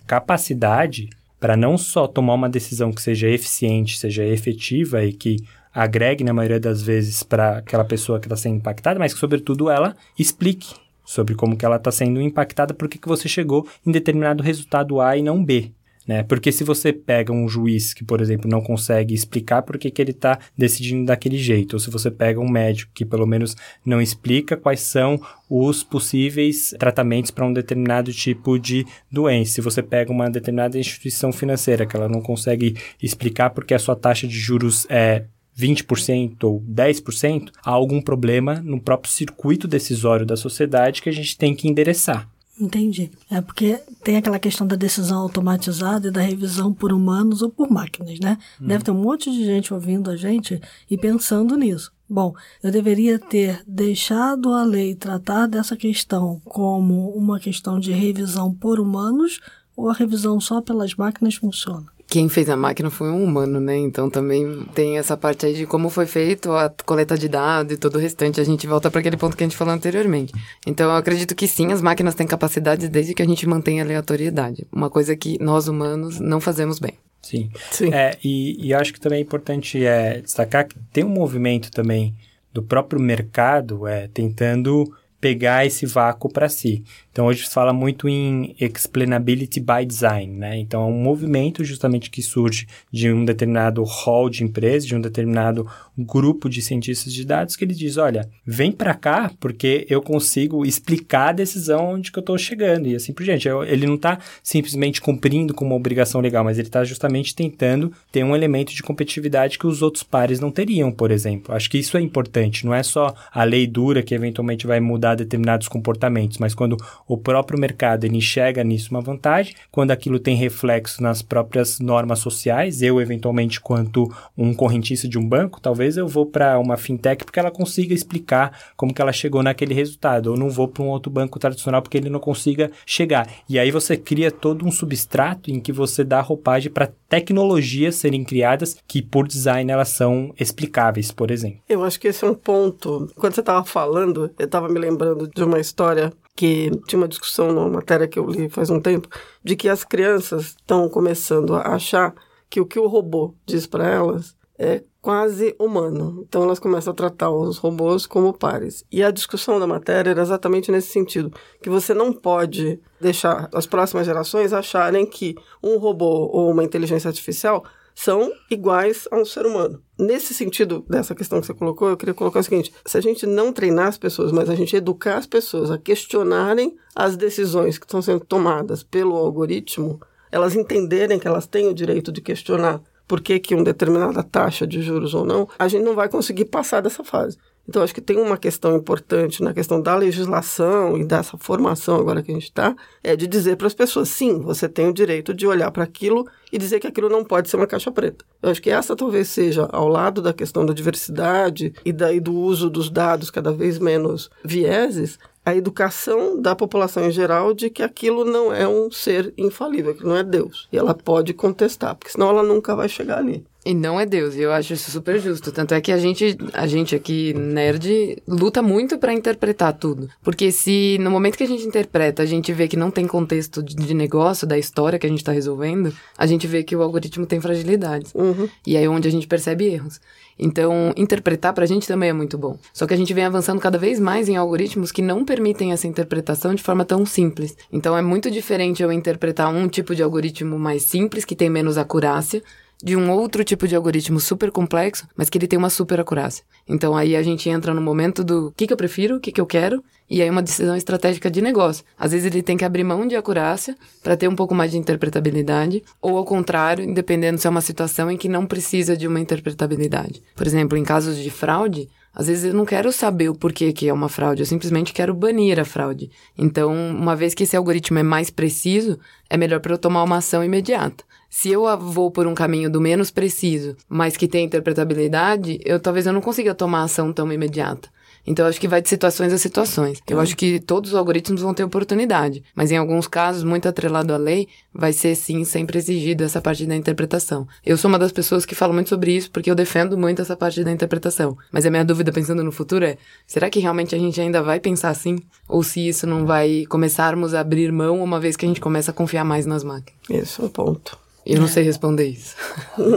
capacidade 0.06 1.10
para 1.42 1.58
não 1.58 1.76
só 1.76 2.08
tomar 2.08 2.36
uma 2.36 2.48
decisão 2.48 2.92
que 2.94 3.02
seja 3.02 3.28
eficiente, 3.28 3.98
seja 3.98 4.24
efetiva 4.24 5.04
e 5.04 5.12
que 5.12 5.38
agregue 5.74 6.24
na 6.24 6.34
maioria 6.34 6.60
das 6.60 6.84
vezes 6.84 7.24
para 7.24 7.58
aquela 7.58 7.84
pessoa 7.84 8.20
que 8.20 8.28
está 8.28 8.36
sendo 8.36 8.58
impactada, 8.58 9.00
mas 9.00 9.12
que 9.12 9.20
sobretudo 9.20 9.68
ela 9.68 9.98
explique 10.20 10.76
sobre 11.04 11.34
como 11.34 11.58
que 11.58 11.66
ela 11.66 11.78
está 11.78 11.92
sendo 11.92 12.22
impactada, 12.22 12.76
por 12.76 12.88
que 12.88 13.00
você 13.08 13.28
chegou 13.28 13.68
em 13.84 13.92
determinado 13.92 14.44
resultado 14.44 15.02
A 15.02 15.18
e 15.18 15.24
não 15.24 15.44
B. 15.44 15.72
Né? 16.08 16.24
Porque 16.24 16.52
se 16.52 16.64
você 16.64 16.92
pega 16.92 17.32
um 17.32 17.48
juiz 17.48 17.94
que, 17.94 18.04
por 18.04 18.22
exemplo, 18.22 18.50
não 18.50 18.62
consegue 18.62 19.14
explicar 19.14 19.62
por 19.62 19.78
que, 19.78 19.92
que 19.92 20.02
ele 20.02 20.12
está 20.12 20.40
decidindo 20.58 21.06
daquele 21.06 21.38
jeito, 21.38 21.74
ou 21.74 21.80
se 21.80 21.92
você 21.92 22.10
pega 22.10 22.40
um 22.40 22.50
médico 22.50 22.92
que 22.94 23.06
pelo 23.06 23.28
menos 23.28 23.56
não 23.86 24.02
explica 24.02 24.58
quais 24.58 24.80
são 24.80 25.22
os 25.50 25.84
possíveis 25.84 26.74
tratamentos 26.80 27.30
para 27.30 27.46
um 27.46 27.54
determinado 27.54 28.12
tipo 28.12 28.58
de 28.58 28.86
doença, 29.12 29.54
se 29.54 29.62
você 29.62 29.84
pega 29.84 30.12
uma 30.12 30.30
determinada 30.30 30.80
instituição 30.80 31.32
financeira 31.32 31.86
que 31.86 31.96
ela 31.96 32.10
não 32.10 32.22
consegue 32.22 32.76
explicar 33.02 33.52
porque 33.52 33.74
a 33.74 33.80
sua 33.80 33.96
taxa 33.96 34.28
de 34.28 34.40
juros 34.40 34.88
é 34.90 35.26
20% 35.58 36.44
ou 36.44 36.62
10%, 36.62 37.50
há 37.64 37.70
algum 37.70 38.02
problema 38.02 38.62
no 38.62 38.82
próprio 38.82 39.12
circuito 39.12 39.68
decisório 39.68 40.26
da 40.26 40.38
sociedade 40.38 41.02
que 41.02 41.10
a 41.10 41.14
gente 41.14 41.38
tem 41.38 41.54
que 41.54 41.68
endereçar. 41.68 42.31
Entendi. 42.60 43.12
É 43.30 43.42
porque 43.42 43.80
tem 44.04 44.18
aquela 44.18 44.40
questão 44.40 44.68
da 44.68 44.76
decisão 44.76 45.20
automatizada 45.20 46.08
e 46.08 46.12
da 46.12 46.22
revisão 46.22 46.74
por 46.74 46.92
humanos 46.92 47.42
ou 47.42 47.50
por 47.50 47.70
máquinas, 47.70 48.20
né? 48.20 48.38
Hum. 48.62 48.68
Deve 48.68 48.84
ter 48.84 48.92
um 48.92 49.02
monte 49.02 49.32
de 49.32 49.44
gente 49.46 49.74
ouvindo 49.74 50.12
a 50.12 50.16
gente 50.16 50.62
e 50.90 50.98
pensando 50.98 51.56
nisso. 51.56 51.92
Bom, 52.10 52.36
eu 52.62 52.72
deveria 52.72 53.18
ter 53.18 53.64
deixado 53.66 54.54
a 54.54 54.64
lei 54.64 54.94
tratar 54.94 55.48
dessa 55.48 55.78
questão 55.78 56.42
como 56.44 57.10
uma 57.12 57.40
questão 57.40 57.80
de 57.80 57.94
revisão 57.94 58.54
por 58.54 58.80
humanos 58.80 59.40
ou 59.76 59.90
a 59.90 59.94
revisão 59.94 60.40
só 60.40 60.62
pelas 60.62 60.94
máquinas 60.94 61.36
funciona? 61.36 61.86
Quem 62.12 62.28
fez 62.28 62.50
a 62.50 62.58
máquina 62.58 62.90
foi 62.90 63.10
um 63.10 63.24
humano, 63.24 63.62
né? 63.62 63.78
Então 63.78 64.10
também 64.10 64.66
tem 64.76 64.98
essa 64.98 65.16
parte 65.16 65.46
aí 65.46 65.54
de 65.54 65.66
como 65.66 65.90
foi 65.90 66.06
feito 66.06 66.52
a 66.52 66.70
coleta 66.86 67.18
de 67.18 67.30
dados 67.30 67.74
e 67.74 67.78
todo 67.78 67.96
o 67.96 68.00
restante. 68.00 68.42
A 68.42 68.44
gente 68.44 68.68
volta 68.68 68.92
para 68.92 69.00
aquele 69.00 69.16
ponto 69.16 69.38
que 69.38 69.46
a 69.46 69.48
gente 69.48 69.56
falou 69.56 69.74
anteriormente. 69.74 70.34
Então 70.68 70.92
eu 70.92 70.98
acredito 70.98 71.34
que 71.34 71.48
sim, 71.48 71.72
as 71.72 71.82
máquinas 71.82 72.14
têm 72.14 72.28
capacidades 72.28 72.90
desde 72.90 73.14
que 73.14 73.22
a 73.22 73.26
gente 73.26 73.48
mantenha 73.48 73.82
a 73.82 73.86
aleatoriedade. 73.86 74.68
Uma 74.74 74.90
coisa 74.90 75.16
que 75.16 75.42
nós 75.42 75.70
humanos 75.70 76.20
não 76.20 76.42
fazemos 76.42 76.80
bem. 76.80 76.96
Sim. 77.22 77.50
sim. 77.72 77.94
É, 77.94 78.18
e, 78.22 78.68
e 78.68 78.74
acho 78.74 78.92
que 78.92 79.00
também 79.00 79.20
é 79.20 79.22
importante 79.22 79.86
é, 79.86 80.20
destacar 80.20 80.68
que 80.68 80.76
tem 80.92 81.06
um 81.06 81.10
movimento 81.10 81.72
também 81.72 82.14
do 82.52 82.62
próprio 82.62 83.00
mercado 83.00 83.88
é, 83.88 84.10
tentando 84.10 84.84
pegar 85.22 85.66
esse 85.66 85.86
vácuo 85.86 86.28
para 86.28 86.50
si. 86.50 86.84
Então 87.12 87.28
hoje 87.28 87.48
se 87.48 87.54
fala 87.54 87.72
muito 87.72 88.10
em 88.10 88.56
explainability 88.60 89.60
by 89.60 89.86
design, 89.86 90.34
né? 90.36 90.58
Então 90.58 90.82
é 90.82 90.86
um 90.86 91.02
movimento 91.02 91.64
justamente 91.64 92.10
que 92.10 92.24
surge 92.24 92.68
de 92.92 93.14
um 93.14 93.24
determinado 93.24 93.84
hall 93.84 94.30
de 94.30 94.44
empresas, 94.44 94.88
de 94.88 94.96
um 94.96 95.02
determinado 95.02 95.68
grupo 96.04 96.50
de 96.50 96.62
cientistas 96.62 97.14
de 97.14 97.26
dados 97.26 97.56
que 97.56 97.64
ele 97.64 97.74
diz, 97.74 97.98
olha, 97.98 98.30
vem 98.46 98.72
para 98.72 98.94
cá 98.94 99.32
porque 99.40 99.86
eu 99.90 100.02
consigo 100.02 100.66
explicar 100.66 101.30
a 101.30 101.34
decisão 101.34 101.94
onde 101.94 102.12
que 102.12 102.20
eu 102.20 102.22
estou 102.22 102.38
chegando 102.38 102.88
e 102.88 102.96
assim 102.96 103.14
por 103.14 103.24
diante. 103.24 103.48
Ele 103.48 103.88
não 103.88 103.96
está 103.96 104.20
simplesmente 104.44 105.02
cumprindo 105.02 105.54
com 105.54 105.66
uma 105.66 105.76
obrigação 105.76 106.22
legal, 106.22 106.44
mas 106.44 106.58
ele 106.58 106.68
está 106.68 106.84
justamente 106.84 107.36
tentando 107.36 107.92
ter 108.12 108.24
um 108.24 108.36
elemento 108.36 108.74
de 108.74 108.84
competitividade 108.84 109.58
que 109.58 109.68
os 109.68 109.82
outros 109.82 110.04
pares 110.04 110.40
não 110.40 110.52
teriam, 110.52 110.92
por 110.92 111.12
exemplo. 111.12 111.54
Acho 111.54 111.70
que 111.70 111.78
isso 111.78 111.98
é 111.98 112.02
importante. 112.02 112.66
Não 112.66 112.74
é 112.74 112.84
só 112.84 113.14
a 113.32 113.44
lei 113.44 113.68
dura 113.68 114.04
que 114.04 114.16
eventualmente 114.16 114.68
vai 114.68 114.80
mudar 114.80 115.16
determinados 115.16 115.68
comportamentos, 115.68 116.38
mas 116.38 116.54
quando 116.54 116.78
o 117.08 117.18
próprio 117.18 117.60
mercado 117.60 118.06
ele 118.06 118.18
enxerga 118.18 118.64
nisso 118.64 118.90
uma 118.92 119.02
vantagem, 119.02 119.56
quando 119.72 119.92
aquilo 119.92 120.20
tem 120.20 120.36
reflexo 120.36 121.02
nas 121.02 121.22
próprias 121.22 121.80
normas 121.80 122.20
sociais, 122.20 122.82
eu 122.82 123.00
eventualmente 123.02 123.60
quanto 123.60 124.12
um 124.38 124.54
correntista 124.54 125.08
de 125.08 125.18
um 125.18 125.28
banco, 125.28 125.62
talvez 125.62 125.91
eu 125.98 126.08
vou 126.08 126.26
para 126.26 126.60
uma 126.60 126.78
fintech 126.78 127.24
porque 127.24 127.40
ela 127.40 127.52
consiga 127.52 127.94
explicar 127.94 128.72
como 128.76 128.94
que 128.94 129.02
ela 129.02 129.14
chegou 129.14 129.44
naquele 129.44 129.74
resultado, 129.74 130.32
ou 130.32 130.38
não 130.38 130.50
vou 130.50 130.68
para 130.68 130.84
um 130.84 130.90
outro 130.90 131.12
banco 131.12 131.40
tradicional 131.40 131.82
porque 131.82 131.98
ele 131.98 132.10
não 132.10 132.20
consiga 132.20 132.72
chegar. 132.86 133.28
E 133.48 133.60
aí 133.60 133.72
você 133.72 133.98
cria 133.98 134.32
todo 134.32 134.66
um 134.66 134.72
substrato 134.72 135.52
em 135.52 135.60
que 135.60 135.72
você 135.72 136.04
dá 136.04 136.22
roupagem 136.22 136.72
para 136.72 136.92
tecnologias 137.08 137.96
serem 137.96 138.24
criadas 138.24 138.78
que 138.88 139.02
por 139.02 139.28
design 139.28 139.72
elas 139.72 139.90
são 139.90 140.34
explicáveis, 140.40 141.12
por 141.12 141.32
exemplo. 141.32 141.60
Eu 141.68 141.84
acho 141.84 142.00
que 142.00 142.08
esse 142.08 142.24
é 142.24 142.28
um 142.28 142.34
ponto. 142.34 143.12
Quando 143.16 143.34
você 143.34 143.42
estava 143.42 143.64
falando, 143.64 144.32
eu 144.38 144.46
estava 144.46 144.70
me 144.70 144.80
lembrando 144.80 145.28
de 145.28 145.44
uma 145.44 145.60
história 145.60 146.12
que 146.36 146.72
tinha 146.88 147.00
uma 147.00 147.08
discussão 147.08 147.52
numa 147.52 147.70
matéria 147.70 148.08
que 148.08 148.18
eu 148.18 148.26
li 148.26 148.50
faz 148.50 148.70
um 148.70 148.80
tempo, 148.80 149.08
de 149.44 149.56
que 149.56 149.70
as 149.70 149.84
crianças 149.84 150.56
estão 150.58 150.90
começando 150.90 151.56
a 151.56 151.76
achar 151.76 152.16
que 152.50 152.60
o 152.60 152.66
que 152.66 152.80
o 152.80 152.88
robô 152.88 153.34
diz 153.46 153.68
para 153.68 153.88
elas 153.88 154.36
é 154.58 154.84
quase 155.02 155.56
humano. 155.60 156.24
Então 156.28 156.44
elas 156.44 156.60
começam 156.60 156.94
a 156.94 156.96
tratar 156.96 157.32
os 157.32 157.58
robôs 157.58 158.06
como 158.06 158.34
pares. 158.34 158.86
E 158.92 159.04
a 159.04 159.12
discussão 159.12 159.60
da 159.60 159.66
matéria 159.66 160.12
era 160.12 160.22
exatamente 160.22 160.72
nesse 160.72 160.92
sentido, 160.92 161.34
que 161.62 161.70
você 161.70 161.94
não 161.94 162.14
pode 162.14 162.80
deixar 163.00 163.50
as 163.54 163.66
próximas 163.66 164.06
gerações 164.06 164.54
acharem 164.54 165.06
que 165.06 165.36
um 165.64 165.78
robô 165.78 166.30
ou 166.32 166.52
uma 166.52 166.64
inteligência 166.64 167.08
artificial 167.08 167.64
são 167.96 168.32
iguais 168.50 169.08
a 169.12 169.18
um 169.18 169.26
ser 169.26 169.46
humano. 169.46 169.82
Nesse 169.98 170.34
sentido, 170.34 170.86
dessa 170.88 171.14
questão 171.14 171.42
que 171.42 171.48
você 171.48 171.54
colocou, 171.54 171.90
eu 171.90 171.98
queria 171.98 172.14
colocar 172.14 172.40
o 172.40 172.44
seguinte: 172.44 172.74
se 172.86 172.98
a 172.98 173.02
gente 173.02 173.26
não 173.26 173.52
treinar 173.52 173.88
as 173.88 173.98
pessoas, 173.98 174.32
mas 174.32 174.50
a 174.50 174.56
gente 174.56 174.76
educar 174.76 175.18
as 175.18 175.26
pessoas 175.26 175.70
a 175.70 175.78
questionarem 175.78 176.78
as 176.96 177.18
decisões 177.18 177.78
que 177.78 177.86
estão 177.86 178.02
sendo 178.02 178.22
tomadas 178.22 178.82
pelo 178.82 179.16
algoritmo, 179.16 180.00
elas 180.32 180.56
entenderem 180.56 181.20
que 181.20 181.28
elas 181.28 181.46
têm 181.46 181.68
o 181.68 181.74
direito 181.74 182.12
de 182.12 182.22
questionar 182.22 182.82
por 183.12 183.20
que, 183.20 183.38
que 183.40 183.54
uma 183.54 183.66
determinada 183.66 184.24
taxa 184.24 184.66
de 184.66 184.82
juros 184.82 185.14
ou 185.14 185.26
não, 185.26 185.46
a 185.60 185.68
gente 185.68 185.84
não 185.84 185.94
vai 185.94 186.08
conseguir 186.08 186.46
passar 186.46 186.80
dessa 186.80 187.04
fase. 187.04 187.38
Então, 187.68 187.84
acho 187.84 187.94
que 187.94 188.00
tem 188.00 188.18
uma 188.18 188.38
questão 188.38 188.74
importante 188.74 189.44
na 189.44 189.54
questão 189.54 189.82
da 189.82 189.94
legislação 189.98 190.98
e 190.98 191.04
dessa 191.04 191.38
formação 191.38 191.98
agora 191.98 192.24
que 192.24 192.32
a 192.32 192.34
gente 192.34 192.46
está, 192.46 192.74
é 193.04 193.14
de 193.14 193.28
dizer 193.28 193.58
para 193.58 193.68
as 193.68 193.74
pessoas, 193.74 194.08
sim, 194.08 194.40
você 194.40 194.70
tem 194.70 194.88
o 194.88 194.94
direito 194.94 195.34
de 195.34 195.46
olhar 195.46 195.70
para 195.72 195.84
aquilo 195.84 196.26
e 196.54 196.58
dizer 196.58 196.80
que 196.80 196.88
aquilo 196.88 197.10
não 197.10 197.26
pode 197.26 197.50
ser 197.50 197.58
uma 197.58 197.68
caixa 197.68 197.92
preta. 197.92 198.24
Eu 198.42 198.50
acho 198.50 198.62
que 198.62 198.70
essa 198.70 198.96
talvez 198.96 199.28
seja, 199.28 199.68
ao 199.74 199.90
lado 199.90 200.22
da 200.22 200.32
questão 200.32 200.66
da 200.66 200.74
diversidade 200.74 201.74
e 201.84 201.92
daí 201.92 202.22
do 202.22 202.34
uso 202.34 202.70
dos 202.70 202.90
dados 202.90 203.30
cada 203.30 203.52
vez 203.52 203.78
menos 203.78 204.30
vieses, 204.42 205.20
a 205.46 205.56
educação 205.56 206.40
da 206.40 206.56
população 206.56 207.06
em 207.06 207.12
geral 207.12 207.54
de 207.54 207.70
que 207.70 207.82
aquilo 207.82 208.24
não 208.24 208.54
é 208.54 208.68
um 208.68 208.92
ser 208.92 209.34
infalível, 209.38 209.96
que 209.96 210.04
não 210.04 210.16
é 210.16 210.24
Deus. 210.24 210.68
E 210.72 210.78
ela 210.78 210.94
pode 210.94 211.34
contestar, 211.34 211.96
porque 211.96 212.12
senão 212.12 212.30
ela 212.30 212.44
nunca 212.44 212.76
vai 212.76 212.88
chegar 212.88 213.18
ali. 213.18 213.44
E 213.64 213.76
não 213.76 214.00
é 214.00 214.08
Deus, 214.08 214.36
e 214.36 214.42
eu 214.42 214.52
acho 214.52 214.74
isso 214.74 214.90
super 214.90 215.20
justo. 215.20 215.52
Tanto 215.52 215.76
é 215.76 215.82
que 215.82 215.92
a 215.92 215.98
gente, 215.98 216.36
a 216.52 216.66
gente 216.66 216.96
aqui, 216.96 217.32
nerd, 217.34 218.18
luta 218.28 218.60
muito 218.62 218.98
para 218.98 219.14
interpretar 219.14 219.74
tudo. 219.74 220.10
Porque 220.24 220.52
se 220.52 220.98
no 221.00 221.12
momento 221.12 221.38
que 221.38 221.44
a 221.44 221.48
gente 221.48 221.64
interpreta, 221.64 222.24
a 222.24 222.26
gente 222.26 222.52
vê 222.52 222.68
que 222.68 222.76
não 222.76 222.90
tem 222.90 223.06
contexto 223.06 223.62
de 223.62 223.94
negócio, 223.94 224.48
da 224.48 224.58
história 224.58 224.98
que 224.98 225.06
a 225.06 225.10
gente 225.10 225.24
tá 225.24 225.32
resolvendo, 225.32 225.94
a 226.18 226.26
gente 226.26 226.48
vê 226.48 226.64
que 226.64 226.76
o 226.76 226.82
algoritmo 226.82 227.28
tem 227.28 227.40
fragilidades. 227.40 228.12
Uhum. 228.16 228.50
E 228.66 228.76
aí 228.76 228.84
é 228.84 228.90
onde 228.90 229.08
a 229.08 229.12
gente 229.12 229.28
percebe 229.28 229.66
erros. 229.66 230.00
Então, 230.40 230.92
interpretar 230.98 231.54
pra 231.54 231.68
gente 231.68 231.88
também 231.88 232.10
é 232.10 232.14
muito 232.14 232.36
bom. 232.36 232.58
Só 232.74 232.88
que 232.88 232.96
a 232.96 232.98
gente 232.98 233.14
vem 233.14 233.26
avançando 233.26 233.60
cada 233.60 233.78
vez 233.78 234.00
mais 234.00 234.28
em 234.28 234.38
algoritmos 234.38 234.92
que 234.92 235.02
não 235.02 235.24
permitem 235.24 235.72
essa 235.72 235.88
interpretação 235.88 236.56
de 236.56 236.64
forma 236.64 236.84
tão 236.84 237.06
simples. 237.06 237.56
Então, 237.72 237.96
é 237.96 238.02
muito 238.02 238.32
diferente 238.32 238.82
eu 238.82 238.92
interpretar 238.92 239.54
um 239.54 239.68
tipo 239.68 239.94
de 239.94 240.02
algoritmo 240.02 240.58
mais 240.58 240.82
simples, 240.82 241.26
que 241.26 241.36
tem 241.36 241.48
menos 241.48 241.78
acurácia, 241.78 242.42
de 242.84 242.96
um 242.96 243.12
outro 243.12 243.44
tipo 243.44 243.68
de 243.68 243.76
algoritmo 243.76 244.20
super 244.20 244.52
complexo, 244.52 245.08
mas 245.16 245.30
que 245.30 245.38
ele 245.38 245.48
tem 245.48 245.60
uma 245.60 245.70
super 245.70 246.00
acurácia. 246.00 246.44
Então 246.68 246.96
aí 246.96 247.16
a 247.16 247.24
gente 247.24 247.50
entra 247.50 247.74
no 247.74 247.82
momento 247.82 248.24
do 248.24 248.52
que, 248.56 248.68
que 248.68 248.74
eu 248.74 248.78
prefiro, 248.78 249.18
o 249.18 249.20
que, 249.20 249.32
que 249.32 249.42
eu 249.42 249.46
quero, 249.46 249.84
e 250.10 250.22
aí 250.22 250.30
uma 250.30 250.42
decisão 250.42 250.76
estratégica 250.76 251.32
de 251.32 251.42
negócio. 251.42 251.86
Às 251.98 252.12
vezes 252.12 252.26
ele 252.26 252.44
tem 252.44 252.58
que 252.58 252.66
abrir 252.66 252.84
mão 252.84 253.08
de 253.08 253.16
acurácia 253.16 253.76
para 254.04 254.18
ter 254.18 254.28
um 254.28 254.36
pouco 254.36 254.54
mais 254.54 254.72
de 254.72 254.78
interpretabilidade, 254.78 255.84
ou 256.02 256.18
ao 256.18 256.26
contrário, 256.26 256.94
dependendo 256.94 257.40
se 257.40 257.48
é 257.48 257.50
uma 257.50 257.62
situação 257.62 258.12
em 258.12 258.18
que 258.18 258.28
não 258.28 258.46
precisa 258.46 258.98
de 258.98 259.08
uma 259.08 259.20
interpretabilidade. 259.20 260.22
Por 260.36 260.46
exemplo, 260.46 260.78
em 260.78 260.84
casos 260.84 261.18
de 261.18 261.30
fraude, 261.30 261.88
às 262.14 262.28
vezes 262.28 262.44
eu 262.44 262.54
não 262.54 262.66
quero 262.66 262.92
saber 262.92 263.30
o 263.30 263.36
porquê 263.36 263.72
que 263.72 263.88
é 263.88 263.94
uma 263.94 264.10
fraude, 264.10 264.42
eu 264.42 264.46
simplesmente 264.46 264.92
quero 264.92 265.14
banir 265.14 265.58
a 265.60 265.66
fraude. 265.66 266.12
Então, 266.38 266.74
uma 266.74 267.16
vez 267.16 267.34
que 267.34 267.44
esse 267.44 267.56
algoritmo 267.56 267.98
é 267.98 268.04
mais 268.04 268.30
preciso, 268.30 269.00
é 269.30 269.38
melhor 269.38 269.62
para 269.62 269.74
eu 269.74 269.78
tomar 269.78 270.04
uma 270.04 270.18
ação 270.18 270.44
imediata. 270.44 271.06
Se 271.34 271.50
eu 271.50 271.66
vou 271.78 272.12
por 272.12 272.28
um 272.28 272.36
caminho 272.36 272.70
do 272.70 272.82
menos 272.82 273.10
preciso, 273.10 273.78
mas 273.88 274.18
que 274.18 274.28
tem 274.28 274.44
interpretabilidade, 274.44 275.60
eu 275.64 275.80
talvez 275.80 276.06
eu 276.06 276.12
não 276.12 276.20
consiga 276.20 276.54
tomar 276.54 276.84
ação 276.84 277.14
tão 277.14 277.32
imediata. 277.32 277.90
Então, 278.28 278.46
eu 278.46 278.50
acho 278.50 278.60
que 278.60 278.68
vai 278.68 278.82
de 278.82 278.90
situações 278.90 279.32
a 279.34 279.38
situações. 279.38 280.00
Eu 280.08 280.20
acho 280.20 280.36
que 280.36 280.60
todos 280.60 280.92
os 280.92 280.96
algoritmos 280.96 281.42
vão 281.42 281.54
ter 281.54 281.64
oportunidade, 281.64 282.44
mas 282.54 282.70
em 282.70 282.78
alguns 282.78 283.08
casos, 283.08 283.46
muito 283.46 283.68
atrelado 283.68 284.14
à 284.14 284.18
lei, 284.18 284.48
vai 284.74 284.92
ser 284.92 285.16
sim 285.16 285.44
sempre 285.46 285.80
exigido 285.80 286.24
essa 286.24 286.42
parte 286.42 286.66
da 286.66 286.76
interpretação. 286.76 287.48
Eu 287.66 287.78
sou 287.78 287.90
uma 287.90 287.98
das 287.98 288.12
pessoas 288.12 288.46
que 288.46 288.54
falo 288.54 288.74
muito 288.74 288.90
sobre 288.90 289.16
isso 289.16 289.32
porque 289.32 289.50
eu 289.50 289.56
defendo 289.56 289.98
muito 289.98 290.22
essa 290.22 290.36
parte 290.36 290.64
da 290.66 290.72
interpretação. 290.72 291.36
Mas 291.52 291.66
a 291.66 291.72
minha 291.72 291.86
dúvida 291.86 292.12
pensando 292.12 292.44
no 292.44 292.52
futuro 292.52 292.86
é: 292.86 292.98
será 293.26 293.50
que 293.50 293.60
realmente 293.60 293.96
a 293.96 293.98
gente 293.98 294.20
ainda 294.20 294.44
vai 294.44 294.60
pensar 294.60 294.90
assim? 294.90 295.18
Ou 295.48 295.64
se 295.64 295.88
isso 295.88 296.06
não 296.06 296.26
vai 296.26 296.66
começarmos 296.68 297.34
a 297.34 297.40
abrir 297.40 297.72
mão 297.72 298.04
uma 298.04 298.20
vez 298.20 298.36
que 298.36 298.46
a 298.46 298.48
gente 298.50 298.62
começa 298.62 298.92
a 298.92 298.94
confiar 298.94 299.24
mais 299.24 299.46
nas 299.46 299.64
máquinas? 299.64 300.00
Esse 300.10 300.42
é 300.42 300.44
um 300.44 300.50
ponto. 300.50 301.01
Eu 301.26 301.40
não 301.40 301.48
sei 301.48 301.64
responder 301.64 302.08
isso. 302.08 302.36